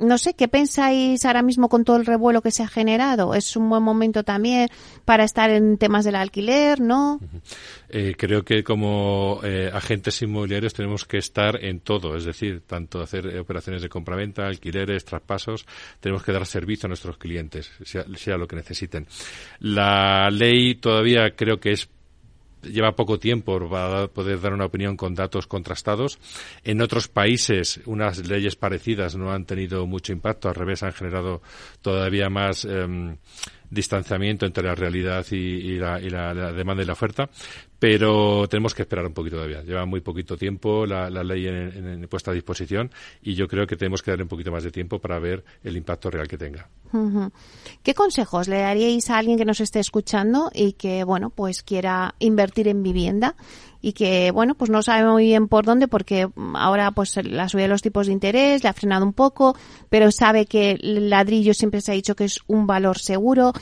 No 0.02 0.18
sé, 0.18 0.34
¿qué 0.34 0.48
pensáis 0.48 1.24
ahora 1.24 1.42
mismo 1.42 1.68
con 1.68 1.84
todo 1.84 1.96
el 1.96 2.06
revuelo 2.06 2.42
que 2.42 2.50
se 2.50 2.62
ha 2.62 2.68
generado? 2.68 3.34
¿Es 3.34 3.56
un 3.56 3.68
buen 3.68 3.82
momento 3.82 4.24
también 4.24 4.68
para 5.04 5.24
estar 5.24 5.50
en 5.50 5.78
temas 5.78 6.04
del 6.04 6.16
alquiler, 6.16 6.80
no? 6.80 7.20
Eh, 7.88 8.14
creo 8.18 8.44
que 8.44 8.64
como 8.64 9.40
eh, 9.44 9.70
agentes 9.72 10.20
inmobiliarios 10.22 10.74
tenemos 10.74 11.04
que 11.04 11.18
estar 11.18 11.62
en 11.64 11.80
todo, 11.80 12.16
es 12.16 12.24
decir, 12.24 12.62
tanto 12.66 13.00
hacer 13.00 13.38
operaciones 13.38 13.82
de 13.82 13.88
compraventa, 13.88 14.46
alquileres, 14.46 15.04
traspasos, 15.04 15.66
tenemos 16.00 16.22
que 16.22 16.32
dar 16.32 16.46
servicio 16.46 16.86
a 16.86 16.88
nuestros 16.88 17.16
clientes, 17.16 17.70
sea 17.84 18.36
lo 18.36 18.48
que 18.48 18.56
necesiten. 18.56 19.06
La 19.60 20.30
ley 20.30 20.74
todavía 20.76 21.34
creo 21.36 21.60
que 21.60 21.72
es 21.72 21.88
lleva 22.62 22.96
poco 22.96 23.18
tiempo 23.18 23.68
para 23.68 24.08
poder 24.08 24.40
dar 24.40 24.52
una 24.52 24.66
opinión 24.66 24.96
con 24.96 25.14
datos 25.14 25.46
contrastados. 25.46 26.18
En 26.64 26.80
otros 26.80 27.08
países, 27.08 27.80
unas 27.86 28.26
leyes 28.26 28.56
parecidas 28.56 29.16
no 29.16 29.32
han 29.32 29.44
tenido 29.44 29.86
mucho 29.86 30.12
impacto, 30.12 30.48
al 30.48 30.54
revés, 30.54 30.82
han 30.82 30.92
generado 30.92 31.42
todavía 31.80 32.28
más. 32.28 32.64
Eh, 32.64 33.16
distanciamiento 33.72 34.44
entre 34.44 34.64
la 34.64 34.74
realidad 34.74 35.24
y, 35.30 35.78
la, 35.78 35.98
demanda 36.52 36.82
y 36.82 36.86
la 36.86 36.92
oferta, 36.92 37.30
pero 37.82 38.46
tenemos 38.48 38.76
que 38.76 38.82
esperar 38.82 39.04
un 39.04 39.12
poquito 39.12 39.34
todavía. 39.34 39.60
Lleva 39.62 39.84
muy 39.86 40.00
poquito 40.00 40.36
tiempo 40.36 40.86
la, 40.86 41.10
ley 41.10 41.48
en, 41.48 42.06
puesta 42.08 42.30
a 42.30 42.34
disposición 42.34 42.92
y 43.20 43.34
yo 43.34 43.48
creo 43.48 43.66
que 43.66 43.74
tenemos 43.74 44.02
que 44.02 44.12
dar 44.12 44.22
un 44.22 44.28
poquito 44.28 44.52
más 44.52 44.62
de 44.62 44.70
tiempo 44.70 45.00
para 45.00 45.18
ver 45.18 45.44
el 45.64 45.76
impacto 45.76 46.08
real 46.08 46.28
que 46.28 46.38
tenga. 46.38 46.68
¿Qué 47.82 47.92
consejos 47.92 48.46
le 48.46 48.60
daríais 48.60 49.10
a 49.10 49.18
alguien 49.18 49.36
que 49.36 49.44
nos 49.44 49.60
esté 49.60 49.80
escuchando 49.80 50.48
y 50.54 50.74
que, 50.74 51.02
bueno, 51.02 51.30
pues 51.30 51.64
quiera 51.64 52.14
invertir 52.20 52.68
en 52.68 52.84
vivienda 52.84 53.34
y 53.80 53.94
que, 53.94 54.30
bueno, 54.30 54.54
pues 54.54 54.70
no 54.70 54.80
sabe 54.84 55.10
muy 55.10 55.24
bien 55.24 55.48
por 55.48 55.64
dónde 55.64 55.88
porque 55.88 56.28
ahora 56.54 56.92
pues 56.92 57.16
la 57.24 57.48
subida 57.48 57.64
de 57.64 57.70
los 57.70 57.82
tipos 57.82 58.06
de 58.06 58.12
interés 58.12 58.62
le 58.62 58.68
ha 58.68 58.74
frenado 58.74 59.04
un 59.04 59.12
poco, 59.12 59.56
pero 59.88 60.12
sabe 60.12 60.46
que 60.46 60.78
el 60.80 61.10
ladrillo 61.10 61.52
siempre 61.52 61.80
se 61.80 61.90
ha 61.90 61.94
dicho 61.96 62.14
que 62.14 62.26
es 62.26 62.38
un 62.46 62.64
valor 62.64 63.00
seguro. 63.00 63.52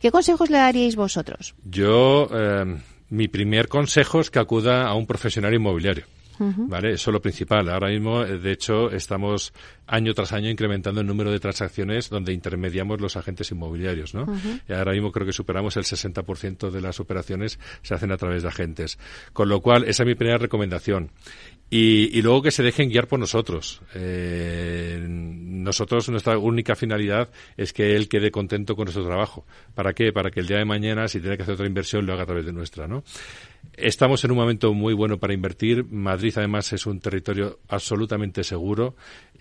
¿Qué 0.00 0.10
consejos 0.10 0.50
le 0.50 0.58
daríais 0.58 0.96
vosotros? 0.96 1.54
Yo, 1.64 2.28
eh, 2.32 2.76
mi 3.10 3.28
primer 3.28 3.68
consejo 3.68 4.20
es 4.20 4.30
que 4.30 4.38
acuda 4.38 4.86
a 4.86 4.94
un 4.94 5.06
profesional 5.06 5.54
inmobiliario. 5.54 6.04
¿Vale? 6.40 6.92
Eso 6.92 7.10
es 7.10 7.12
lo 7.12 7.20
principal. 7.20 7.68
Ahora 7.68 7.88
mismo, 7.88 8.22
eh, 8.22 8.38
de 8.38 8.52
hecho, 8.52 8.90
estamos 8.90 9.52
año 9.86 10.14
tras 10.14 10.32
año 10.32 10.48
incrementando 10.48 11.00
el 11.00 11.06
número 11.06 11.30
de 11.32 11.40
transacciones 11.40 12.10
donde 12.10 12.32
intermediamos 12.32 13.00
los 13.00 13.16
agentes 13.16 13.50
inmobiliarios, 13.50 14.14
¿no? 14.14 14.26
Y 14.68 14.72
ahora 14.72 14.92
mismo 14.92 15.10
creo 15.10 15.26
que 15.26 15.32
superamos 15.32 15.76
el 15.76 15.84
60% 15.84 16.70
de 16.70 16.80
las 16.80 17.00
operaciones 17.00 17.58
se 17.82 17.94
hacen 17.94 18.12
a 18.12 18.16
través 18.16 18.42
de 18.42 18.48
agentes. 18.50 18.98
Con 19.32 19.48
lo 19.48 19.60
cual, 19.60 19.84
esa 19.84 20.04
es 20.04 20.06
mi 20.06 20.14
primera 20.14 20.38
recomendación. 20.38 21.10
Y, 21.70 22.22
luego 22.22 22.42
que 22.42 22.50
se 22.50 22.62
dejen 22.62 22.88
guiar 22.88 23.08
por 23.08 23.18
nosotros. 23.18 23.82
Eh, 23.94 25.04
nosotros, 25.06 26.08
nuestra 26.08 26.38
única 26.38 26.74
finalidad 26.74 27.28
es 27.58 27.74
que 27.74 27.94
él 27.94 28.08
quede 28.08 28.30
contento 28.30 28.74
con 28.74 28.86
nuestro 28.86 29.04
trabajo. 29.04 29.44
¿Para 29.74 29.92
qué? 29.92 30.10
Para 30.12 30.30
que 30.30 30.40
el 30.40 30.46
día 30.46 30.58
de 30.58 30.64
mañana, 30.64 31.08
si 31.08 31.20
tiene 31.20 31.36
que 31.36 31.42
hacer 31.42 31.54
otra 31.54 31.66
inversión, 31.66 32.06
lo 32.06 32.14
haga 32.14 32.22
a 32.22 32.26
través 32.26 32.46
de 32.46 32.52
nuestra, 32.52 32.88
¿no? 32.88 33.04
Estamos 33.74 34.24
en 34.24 34.30
un 34.30 34.38
momento 34.38 34.72
muy 34.72 34.94
bueno 34.94 35.18
para 35.18 35.34
invertir. 35.34 35.84
Madrid, 35.84 36.32
además, 36.36 36.72
es 36.72 36.86
un 36.86 37.00
territorio 37.00 37.58
absolutamente 37.68 38.42
seguro. 38.42 38.96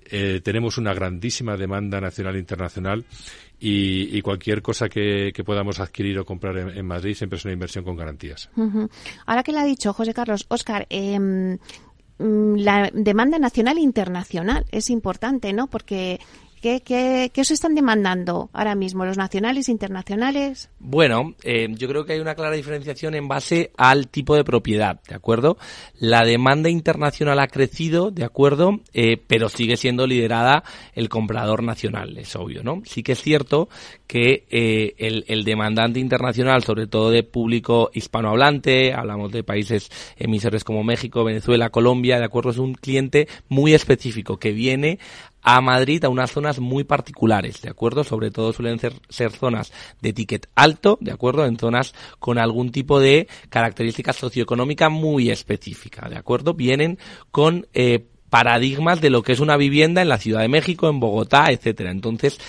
Eh, 0.10 0.42
tenemos 0.44 0.78
una 0.78 0.94
grandísima 0.94 1.58
demanda 1.58 2.00
nacional 2.00 2.36
e 2.36 2.40
internacional 2.40 3.06
y, 3.60 4.22
cualquier 4.22 4.62
cosa 4.62 4.88
que, 4.88 5.34
podamos 5.46 5.80
adquirir 5.80 6.20
o 6.20 6.26
comprar 6.26 6.58
en, 6.58 6.70
en, 6.78 6.86
Madrid 6.86 7.16
siempre 7.16 7.38
es 7.38 7.46
una 7.46 7.54
inversión 7.54 7.84
con 7.84 7.96
garantías. 7.96 8.50
Ahora 9.26 9.44
que 9.44 9.52
lo 9.52 9.60
ha 9.60 9.66
dicho 9.66 9.92
José 9.94 10.14
Carlos, 10.14 10.46
Oscar, 10.50 10.86
eh, 10.90 11.58
la 12.20 12.90
demanda 12.94 13.38
nacional 13.40 13.78
e 13.78 13.82
internacional 13.82 14.66
es 14.72 14.90
importante, 14.90 15.54
¿no? 15.54 15.68
Porque 15.68 16.20
¿Qué, 16.84 17.32
qué, 17.34 17.42
os 17.42 17.52
están 17.52 17.76
demandando 17.76 18.50
ahora 18.52 18.76
mismo, 18.76 19.06
los 19.06 19.16
nacionales, 19.16 19.70
internacionales? 19.70 20.70
Bueno, 20.80 21.34
eh, 21.44 21.70
yo 21.72 21.88
creo 21.88 22.06
que 22.06 22.12
hay 22.12 22.20
una 22.20 22.36
clara 22.36 22.56
diferenciación 22.56 23.16
en 23.16 23.30
base 23.30 23.72
al 23.78 24.10
tipo 24.10 24.36
de 24.36 24.44
propiedad, 24.44 25.00
¿de 25.08 25.16
acuerdo? 25.16 25.58
La 25.98 26.26
demanda 26.26 26.70
internacional 26.70 27.40
ha 27.40 27.48
crecido, 27.48 28.12
¿de 28.12 28.26
acuerdo? 28.26 28.82
Eh, 28.94 29.16
pero 29.16 29.48
sigue 29.48 29.78
siendo 29.78 30.08
liderada 30.08 30.66
el 30.94 31.08
comprador 31.08 31.64
nacional, 31.64 32.18
es 32.18 32.36
obvio, 32.36 32.64
¿no? 32.64 32.82
Sí 32.84 33.02
que 33.02 33.14
es 33.14 33.22
cierto 33.22 33.70
que 34.06 34.46
eh, 34.50 34.96
el, 34.98 35.24
el, 35.30 35.46
demandante 35.46 36.02
internacional, 36.02 36.64
sobre 36.64 36.88
todo 36.88 37.12
de 37.12 37.24
público 37.24 37.92
hispanohablante, 37.94 38.94
hablamos 38.94 39.32
de 39.32 39.44
países 39.44 39.90
emisores 40.18 40.66
como 40.66 40.84
México, 40.84 41.24
Venezuela, 41.24 41.70
Colombia, 41.70 42.20
¿de 42.20 42.26
acuerdo? 42.26 42.50
Es 42.50 42.58
un 42.58 42.74
cliente 42.74 43.30
muy 43.48 43.74
específico 43.74 44.38
que 44.38 44.52
viene 44.52 45.00
a 45.42 45.62
Madrid 45.62 46.04
a 46.04 46.10
unas 46.10 46.32
zonas 46.32 46.60
muy 46.60 46.84
particulares, 46.84 47.62
¿de 47.62 47.70
acuerdo? 47.70 48.04
Sobre 48.04 48.32
todo 48.32 48.54
suelen 48.54 48.80
ser, 48.80 48.94
ser, 49.10 49.32
zonas 49.32 49.72
de 50.02 50.14
ticket 50.14 50.48
alto, 50.56 50.98
¿de 51.02 51.12
acuerdo? 51.12 51.46
En 51.46 51.58
zonas 51.58 51.94
con 52.20 52.38
algún 52.38 52.72
tipo 52.72 53.00
de 53.00 53.28
característica 53.50 54.14
socioeconómica 54.14 54.90
muy 54.90 55.30
específica, 55.30 56.10
¿de 56.10 56.18
acuerdo? 56.18 56.54
Vienen 56.54 56.98
con 57.32 57.68
eh, 57.74 58.08
paradigmas 58.30 59.02
de 59.02 59.10
lo 59.10 59.24
que 59.24 59.34
es 59.34 59.40
una 59.40 59.58
vivienda 59.58 60.02
en 60.02 60.10
la 60.10 60.18
Ciudad 60.18 60.42
de 60.42 60.50
México, 60.50 60.90
en 60.90 61.00
Bogotá, 61.00 61.48
etcétera. 61.50 61.92
Entonces, 61.92 62.40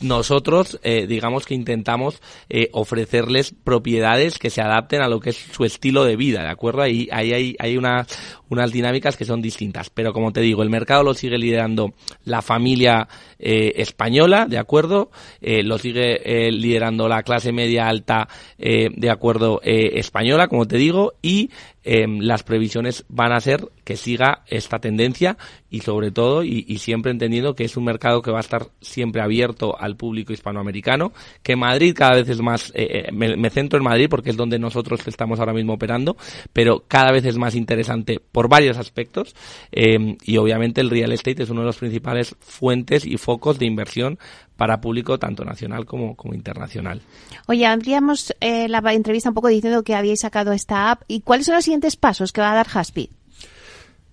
nosotros, 0.00 0.78
eh, 0.82 1.06
digamos 1.06 1.46
que 1.46 1.54
intentamos 1.54 2.20
eh, 2.50 2.68
ofrecerles 2.72 3.54
propiedades 3.64 4.38
que 4.38 4.50
se 4.50 4.60
adapten 4.60 5.00
a 5.00 5.08
lo 5.08 5.20
que 5.20 5.30
es 5.30 5.36
su 5.36 5.64
estilo 5.64 6.04
de 6.04 6.16
vida, 6.16 6.42
¿de 6.42 6.50
acuerdo? 6.50 6.82
Ahí, 6.82 7.08
ahí 7.10 7.32
hay, 7.32 7.56
hay 7.58 7.76
una, 7.78 8.06
unas 8.48 8.72
dinámicas 8.72 9.16
que 9.16 9.24
son 9.24 9.42
distintas. 9.42 9.90
Pero 9.90 10.12
como 10.12 10.32
te 10.32 10.40
digo, 10.40 10.62
el 10.62 10.70
mercado 10.70 11.02
lo 11.02 11.14
sigue 11.14 11.38
liderando 11.38 11.94
la 12.24 12.42
familia 12.42 13.08
eh, 13.38 13.74
española, 13.76 14.46
¿de 14.48 14.58
acuerdo? 14.58 15.10
Eh, 15.42 15.62
lo 15.62 15.76
sigue 15.76 16.46
eh, 16.46 16.50
liderando 16.50 17.06
la 17.06 17.22
clase 17.22 17.52
media 17.52 17.86
alta, 17.86 18.28
de 18.58 19.10
acuerdo, 19.10 19.60
española, 19.62 20.48
como 20.48 20.66
te 20.66 20.78
digo, 20.78 21.14
y 21.20 21.50
em, 21.84 22.20
las 22.20 22.42
previsiones 22.42 23.04
van 23.08 23.32
a 23.32 23.40
ser 23.40 23.68
que 23.84 23.96
siga 23.96 24.42
esta 24.46 24.78
tendencia 24.78 25.36
y 25.70 25.80
sobre 25.80 26.10
todo, 26.10 26.42
y, 26.42 26.62
siempre 26.78 27.12
entendiendo 27.12 27.54
que 27.54 27.64
es 27.64 27.76
un 27.76 27.84
mercado 27.84 28.22
que 28.22 28.30
va 28.30 28.38
a 28.38 28.40
estar 28.40 28.68
siempre 28.80 29.22
abierto 29.22 29.78
al 29.78 29.96
público 29.96 30.32
hispanoamericano, 30.32 31.12
que 31.42 31.54
Madrid 31.54 31.94
cada 31.94 32.16
vez 32.16 32.28
es 32.28 32.40
más, 32.40 32.72
me 33.12 33.50
centro 33.50 33.78
en 33.78 33.84
Madrid 33.84 34.08
porque 34.08 34.30
es 34.30 34.36
donde 34.36 34.58
nosotros 34.58 35.06
estamos 35.06 35.38
ahora 35.38 35.52
mismo 35.52 35.74
operando, 35.74 36.16
pero 36.52 36.84
cada 36.88 37.12
vez 37.12 37.24
es 37.26 37.36
más 37.36 37.54
interesante 37.54 38.20
por 38.36 38.50
varios 38.50 38.76
aspectos 38.76 39.34
eh, 39.72 40.18
y 40.22 40.36
obviamente 40.36 40.82
el 40.82 40.90
real 40.90 41.10
estate 41.12 41.44
es 41.44 41.48
uno 41.48 41.62
de 41.62 41.68
los 41.68 41.78
principales 41.78 42.36
fuentes 42.38 43.06
y 43.06 43.16
focos 43.16 43.58
de 43.58 43.64
inversión 43.64 44.18
para 44.58 44.82
público 44.82 45.18
tanto 45.18 45.42
nacional 45.42 45.86
como, 45.86 46.16
como 46.16 46.34
internacional. 46.34 47.00
Oye, 47.46 47.64
abríamos 47.64 48.34
eh, 48.40 48.68
la 48.68 48.80
entrevista 48.92 49.30
un 49.30 49.34
poco 49.34 49.48
diciendo 49.48 49.82
que 49.82 49.94
habíais 49.94 50.20
sacado 50.20 50.52
esta 50.52 50.90
app 50.90 51.04
y 51.08 51.22
cuáles 51.22 51.46
son 51.46 51.54
los 51.54 51.64
siguientes 51.64 51.96
pasos 51.96 52.30
que 52.30 52.42
va 52.42 52.52
a 52.52 52.56
dar 52.56 52.66
Haspi. 52.74 53.08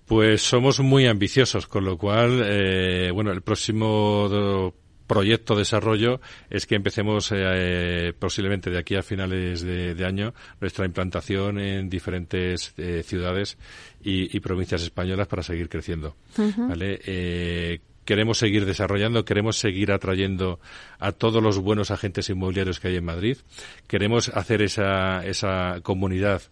Pues 0.06 0.40
somos 0.40 0.80
muy 0.80 1.06
ambiciosos, 1.06 1.66
con 1.66 1.84
lo 1.84 1.98
cual, 1.98 2.44
eh, 2.46 3.10
bueno, 3.12 3.30
el 3.30 3.42
próximo 3.42 4.72
proyecto 5.06 5.54
de 5.54 5.60
desarrollo 5.60 6.20
es 6.50 6.66
que 6.66 6.74
empecemos 6.74 7.30
eh, 7.34 8.12
posiblemente 8.18 8.70
de 8.70 8.78
aquí 8.78 8.96
a 8.96 9.02
finales 9.02 9.62
de, 9.62 10.04
año 10.04 10.34
nuestra 10.60 10.84
implantación 10.84 11.58
en 11.58 11.88
diferentes 11.88 12.74
eh, 12.76 13.02
ciudades 13.02 13.58
y, 14.02 14.38
provincias 14.40 14.82
españolas 14.82 15.26
para 15.26 15.42
seguir 15.42 15.68
creciendo. 15.68 16.16
¿vale? 16.58 17.00
Eh, 17.06 17.80
queremos 18.04 18.38
seguir 18.38 18.66
desarrollando, 18.66 19.24
queremos 19.24 19.56
seguir 19.56 19.92
atrayendo 19.92 20.60
a 20.98 21.12
todos 21.12 21.42
los 21.42 21.58
buenos 21.58 21.90
agentes 21.90 22.30
inmobiliarios 22.30 22.80
que 22.80 22.88
hay 22.88 22.96
en 22.96 23.04
Madrid, 23.04 23.38
queremos 23.86 24.28
hacer 24.28 24.62
esa, 24.62 25.24
esa 25.24 25.80
comunidad 25.82 26.42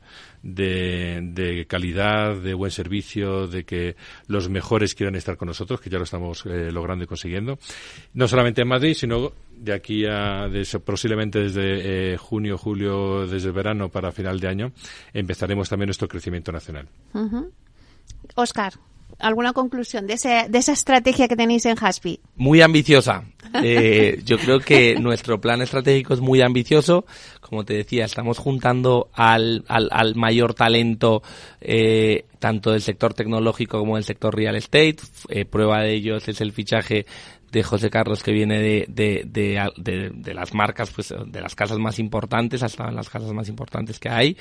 de, 0.42 1.66
calidad, 1.68 2.36
de 2.36 2.54
buen 2.54 2.70
servicio, 2.70 3.46
de 3.46 3.64
que 3.64 3.96
los 4.26 4.48
mejores 4.48 4.94
quieran 4.94 5.14
estar 5.14 5.36
con 5.36 5.48
nosotros, 5.48 5.80
que 5.80 5.90
ya 5.90 5.98
lo 5.98 6.04
estamos 6.04 6.44
eh, 6.46 6.70
logrando 6.72 7.04
y 7.04 7.06
consiguiendo. 7.06 7.58
No 8.14 8.28
solamente 8.28 8.62
en 8.62 8.68
Madrid, 8.68 8.94
sino 8.94 9.32
de 9.56 9.72
aquí 9.72 10.04
a 10.06 10.48
posiblemente 10.84 11.38
desde 11.38 12.14
eh, 12.14 12.16
junio, 12.16 12.58
julio, 12.58 13.26
desde 13.26 13.50
verano 13.50 13.88
para 13.88 14.12
final 14.12 14.40
de 14.40 14.48
año, 14.48 14.72
empezaremos 15.12 15.68
también 15.68 15.88
nuestro 15.88 16.08
crecimiento 16.08 16.50
nacional. 16.50 16.88
Oscar, 18.34 18.72
¿alguna 19.18 19.52
conclusión 19.52 20.06
de, 20.06 20.14
ese, 20.14 20.46
de 20.48 20.58
esa 20.58 20.72
estrategia 20.72 21.28
que 21.28 21.36
tenéis 21.36 21.66
en 21.66 21.76
Haspi? 21.80 22.20
Muy 22.36 22.60
ambiciosa. 22.60 23.24
Eh, 23.62 24.20
yo 24.24 24.38
creo 24.38 24.60
que 24.60 24.94
nuestro 25.00 25.40
plan 25.40 25.60
estratégico 25.62 26.14
es 26.14 26.20
muy 26.20 26.40
ambicioso. 26.40 27.04
Como 27.40 27.64
te 27.64 27.74
decía, 27.74 28.04
estamos 28.04 28.38
juntando 28.38 29.10
al, 29.12 29.64
al, 29.68 29.88
al 29.90 30.14
mayor 30.14 30.54
talento 30.54 31.22
eh, 31.60 32.24
tanto 32.38 32.72
del 32.72 32.82
sector 32.82 33.14
tecnológico 33.14 33.78
como 33.78 33.96
del 33.96 34.04
sector 34.04 34.34
real 34.34 34.56
estate. 34.56 34.96
Eh, 35.28 35.44
prueba 35.44 35.80
de 35.82 35.94
ellos 35.94 36.26
es 36.28 36.40
el 36.40 36.52
fichaje 36.52 37.06
de 37.52 37.62
José 37.62 37.90
Carlos 37.90 38.22
que 38.22 38.32
viene 38.32 38.58
de, 38.58 38.86
de, 38.88 39.24
de, 39.76 40.10
de, 40.14 40.34
las 40.34 40.54
marcas, 40.54 40.90
pues 40.90 41.14
de 41.26 41.40
las 41.40 41.54
casas 41.54 41.78
más 41.78 41.98
importantes, 41.98 42.62
hasta 42.62 42.90
las 42.90 43.08
casas 43.08 43.32
más 43.32 43.48
importantes 43.48 44.00
que 44.00 44.08
hay. 44.08 44.36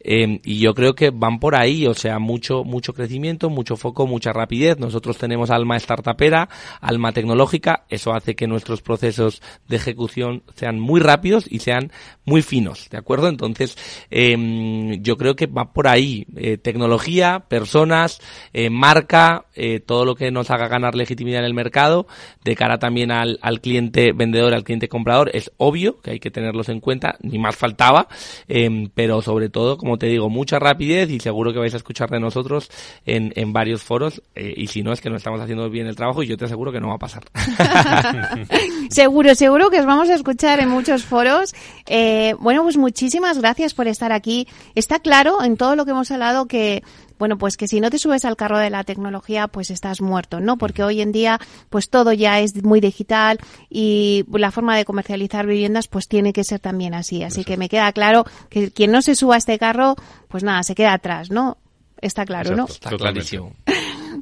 Eh, 0.00 0.40
y 0.42 0.58
yo 0.58 0.74
creo 0.74 0.94
que 0.94 1.10
van 1.10 1.38
por 1.38 1.54
ahí, 1.54 1.86
o 1.86 1.94
sea, 1.94 2.18
mucho, 2.18 2.64
mucho 2.64 2.94
crecimiento, 2.94 3.50
mucho 3.50 3.76
foco, 3.76 4.06
mucha 4.06 4.32
rapidez. 4.32 4.78
Nosotros 4.78 5.18
tenemos 5.18 5.50
alma 5.50 5.78
startupera, 5.78 6.48
alma 6.80 7.12
tecnológica, 7.12 7.84
eso 7.88 8.14
hace 8.14 8.34
que 8.34 8.46
nuestros 8.46 8.80
procesos 8.80 9.42
de 9.68 9.76
ejecución 9.76 10.42
sean 10.56 10.80
muy 10.80 11.00
rápidos 11.00 11.46
y 11.48 11.58
sean 11.58 11.92
muy 12.24 12.42
finos, 12.42 12.88
¿de 12.90 12.96
acuerdo? 12.96 13.28
Entonces, 13.28 13.76
eh, 14.10 14.98
yo 15.00 15.16
creo 15.16 15.36
que 15.36 15.46
va 15.46 15.72
por 15.72 15.86
ahí, 15.86 16.26
eh, 16.36 16.56
tecnología, 16.56 17.44
personas, 17.48 18.20
eh, 18.52 18.70
marca, 18.70 19.46
eh, 19.54 19.80
todo 19.80 20.04
lo 20.04 20.14
que 20.14 20.30
nos 20.30 20.50
haga 20.50 20.68
ganar 20.68 20.94
legitimidad 20.94 21.40
en 21.40 21.46
el 21.46 21.54
mercado, 21.54 22.06
de 22.44 22.53
cara 22.54 22.78
también 22.78 23.10
al, 23.10 23.38
al 23.42 23.60
cliente 23.60 24.12
vendedor, 24.12 24.54
al 24.54 24.64
cliente 24.64 24.88
comprador, 24.88 25.30
es 25.34 25.50
obvio 25.56 26.00
que 26.00 26.12
hay 26.12 26.20
que 26.20 26.30
tenerlos 26.30 26.68
en 26.68 26.80
cuenta, 26.80 27.16
ni 27.20 27.38
más 27.38 27.56
faltaba, 27.56 28.08
eh, 28.48 28.88
pero 28.94 29.22
sobre 29.22 29.48
todo, 29.48 29.76
como 29.78 29.98
te 29.98 30.06
digo, 30.06 30.28
mucha 30.28 30.58
rapidez 30.58 31.10
y 31.10 31.20
seguro 31.20 31.52
que 31.52 31.58
vais 31.58 31.74
a 31.74 31.78
escuchar 31.78 32.10
de 32.10 32.20
nosotros 32.20 32.70
en, 33.06 33.32
en 33.36 33.52
varios 33.52 33.82
foros 33.82 34.22
eh, 34.34 34.54
y 34.56 34.66
si 34.68 34.82
no 34.82 34.92
es 34.92 35.00
que 35.00 35.10
no 35.10 35.16
estamos 35.16 35.40
haciendo 35.40 35.68
bien 35.70 35.86
el 35.86 35.96
trabajo 35.96 36.22
y 36.22 36.26
yo 36.26 36.36
te 36.36 36.44
aseguro 36.44 36.72
que 36.72 36.80
no 36.80 36.88
va 36.88 36.94
a 36.94 36.98
pasar. 36.98 37.24
seguro, 38.90 39.34
seguro 39.34 39.70
que 39.70 39.80
os 39.80 39.86
vamos 39.86 40.08
a 40.10 40.14
escuchar 40.14 40.60
en 40.60 40.68
muchos 40.68 41.04
foros. 41.04 41.54
Eh, 41.86 42.34
bueno, 42.40 42.62
pues 42.62 42.76
muchísimas 42.76 43.38
gracias 43.38 43.74
por 43.74 43.88
estar 43.88 44.12
aquí. 44.12 44.46
Está 44.74 44.98
claro 44.98 45.42
en 45.42 45.56
todo 45.56 45.76
lo 45.76 45.84
que 45.84 45.92
hemos 45.92 46.10
hablado 46.10 46.46
que 46.46 46.82
bueno, 47.24 47.38
pues 47.38 47.56
que 47.56 47.66
si 47.68 47.80
no 47.80 47.88
te 47.88 47.98
subes 47.98 48.26
al 48.26 48.36
carro 48.36 48.58
de 48.58 48.68
la 48.68 48.84
tecnología, 48.84 49.48
pues 49.48 49.70
estás 49.70 50.02
muerto, 50.02 50.40
¿no? 50.40 50.58
Porque 50.58 50.82
hoy 50.82 51.00
en 51.00 51.10
día, 51.10 51.40
pues 51.70 51.88
todo 51.88 52.12
ya 52.12 52.40
es 52.40 52.62
muy 52.62 52.82
digital 52.82 53.38
y 53.70 54.26
la 54.30 54.50
forma 54.50 54.76
de 54.76 54.84
comercializar 54.84 55.46
viviendas, 55.46 55.88
pues 55.88 56.06
tiene 56.06 56.34
que 56.34 56.44
ser 56.44 56.60
también 56.60 56.92
así. 56.92 57.22
Así 57.22 57.42
que 57.42 57.56
me 57.56 57.70
queda 57.70 57.90
claro 57.92 58.26
que 58.50 58.70
quien 58.72 58.90
no 58.90 59.00
se 59.00 59.14
suba 59.14 59.36
a 59.36 59.38
este 59.38 59.58
carro, 59.58 59.96
pues 60.28 60.44
nada, 60.44 60.62
se 60.64 60.74
queda 60.74 60.92
atrás, 60.92 61.30
¿no? 61.30 61.56
Está 61.98 62.26
claro, 62.26 62.54
¿no? 62.54 62.66
Está 62.66 62.94
clarísimo. 62.94 63.54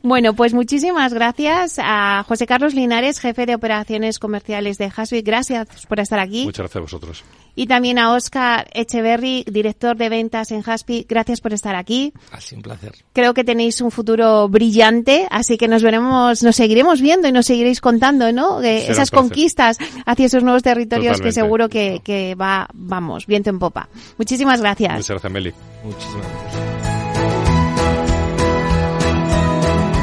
Bueno, 0.03 0.34
pues 0.34 0.55
muchísimas 0.55 1.12
gracias 1.12 1.78
a 1.78 2.24
José 2.26 2.47
Carlos 2.47 2.74
Linares, 2.74 3.20
jefe 3.20 3.47
de 3.47 3.55
operaciones 3.55 4.18
comerciales 4.18 4.78
de 4.78 4.93
Hasby. 4.95 5.22
Gracias 5.22 5.86
por 5.86 6.01
estar 6.01 6.18
aquí. 6.18 6.45
Muchas 6.45 6.61
gracias 6.61 6.76
a 6.76 6.80
vosotros. 6.80 7.24
Y 7.55 7.66
también 7.66 7.99
a 7.99 8.14
Oscar 8.14 8.66
Echeverry, 8.72 9.45
director 9.47 9.97
de 9.97 10.09
ventas 10.09 10.51
en 10.53 10.62
Haspi. 10.64 11.07
Gracias 11.07 11.40
por 11.40 11.53
estar 11.53 11.74
aquí. 11.74 12.12
Ha 12.30 12.40
sido 12.40 12.59
un 12.59 12.62
placer. 12.62 12.95
Creo 13.12 13.34
que 13.34 13.45
tenéis 13.45 13.80
un 13.82 13.90
futuro 13.90 14.49
brillante, 14.49 15.26
así 15.30 15.59
que 15.59 15.68
nos 15.68 15.82
veremos, 15.82 16.43
nos 16.43 16.57
seguiremos 16.57 17.01
viendo 17.03 17.28
y 17.28 17.32
nos 17.32 17.47
seguiréis 17.47 17.80
contando, 17.80 18.32
¿no? 18.32 18.62
esas 18.62 19.11
conquistas 19.11 19.76
hacia 20.07 20.26
esos 20.26 20.43
nuevos 20.43 20.62
territorios 20.62 21.20
que 21.20 21.32
seguro 21.32 21.68
que, 21.68 22.01
que 22.03 22.34
va, 22.34 22.68
vamos, 22.72 23.26
viento 23.26 23.51
en 23.51 23.59
popa. 23.59 23.88
Muchísimas 24.16 24.61
gracias. 24.61 24.93
Muchas 24.95 25.09
gracias, 25.09 25.32
Meli. 25.32 25.53
Muchísimas 25.84 26.26
gracias. 26.28 26.82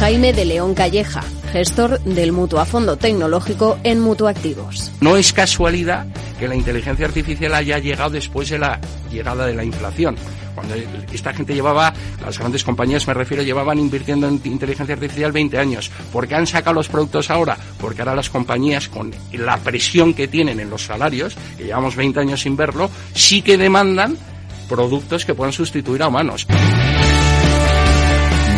Jaime 0.00 0.32
de 0.32 0.46
León 0.46 0.72
Calleja, 0.72 1.22
gestor 1.52 2.00
del 2.00 2.32
Mutuo 2.32 2.58
a 2.58 2.64
Fondo 2.64 2.96
Tecnológico 2.96 3.78
en 3.84 4.00
Mutuactivos. 4.00 4.90
No 5.02 5.18
es 5.18 5.34
casualidad 5.34 6.06
que 6.38 6.48
la 6.48 6.54
inteligencia 6.54 7.04
artificial 7.04 7.54
haya 7.54 7.78
llegado 7.78 8.08
después 8.08 8.48
de 8.48 8.58
la 8.58 8.80
llegada 9.12 9.44
de 9.44 9.52
la 9.52 9.62
inflación. 9.62 10.16
Cuando 10.54 10.74
esta 11.12 11.34
gente 11.34 11.52
llevaba, 11.52 11.92
las 12.24 12.38
grandes 12.38 12.64
compañías 12.64 13.06
me 13.06 13.12
refiero, 13.12 13.42
llevaban 13.42 13.78
invirtiendo 13.78 14.26
en 14.26 14.40
inteligencia 14.42 14.94
artificial 14.94 15.32
20 15.32 15.58
años. 15.58 15.90
¿Por 16.10 16.26
qué 16.26 16.34
han 16.34 16.46
sacado 16.46 16.72
los 16.72 16.88
productos 16.88 17.28
ahora? 17.28 17.58
Porque 17.78 18.00
ahora 18.00 18.14
las 18.14 18.30
compañías, 18.30 18.88
con 18.88 19.12
la 19.32 19.58
presión 19.58 20.14
que 20.14 20.28
tienen 20.28 20.60
en 20.60 20.70
los 20.70 20.86
salarios, 20.86 21.36
que 21.58 21.64
llevamos 21.64 21.94
20 21.94 22.20
años 22.20 22.40
sin 22.40 22.56
verlo, 22.56 22.88
sí 23.12 23.42
que 23.42 23.58
demandan 23.58 24.16
productos 24.66 25.26
que 25.26 25.34
puedan 25.34 25.52
sustituir 25.52 26.02
a 26.02 26.08
humanos. 26.08 26.46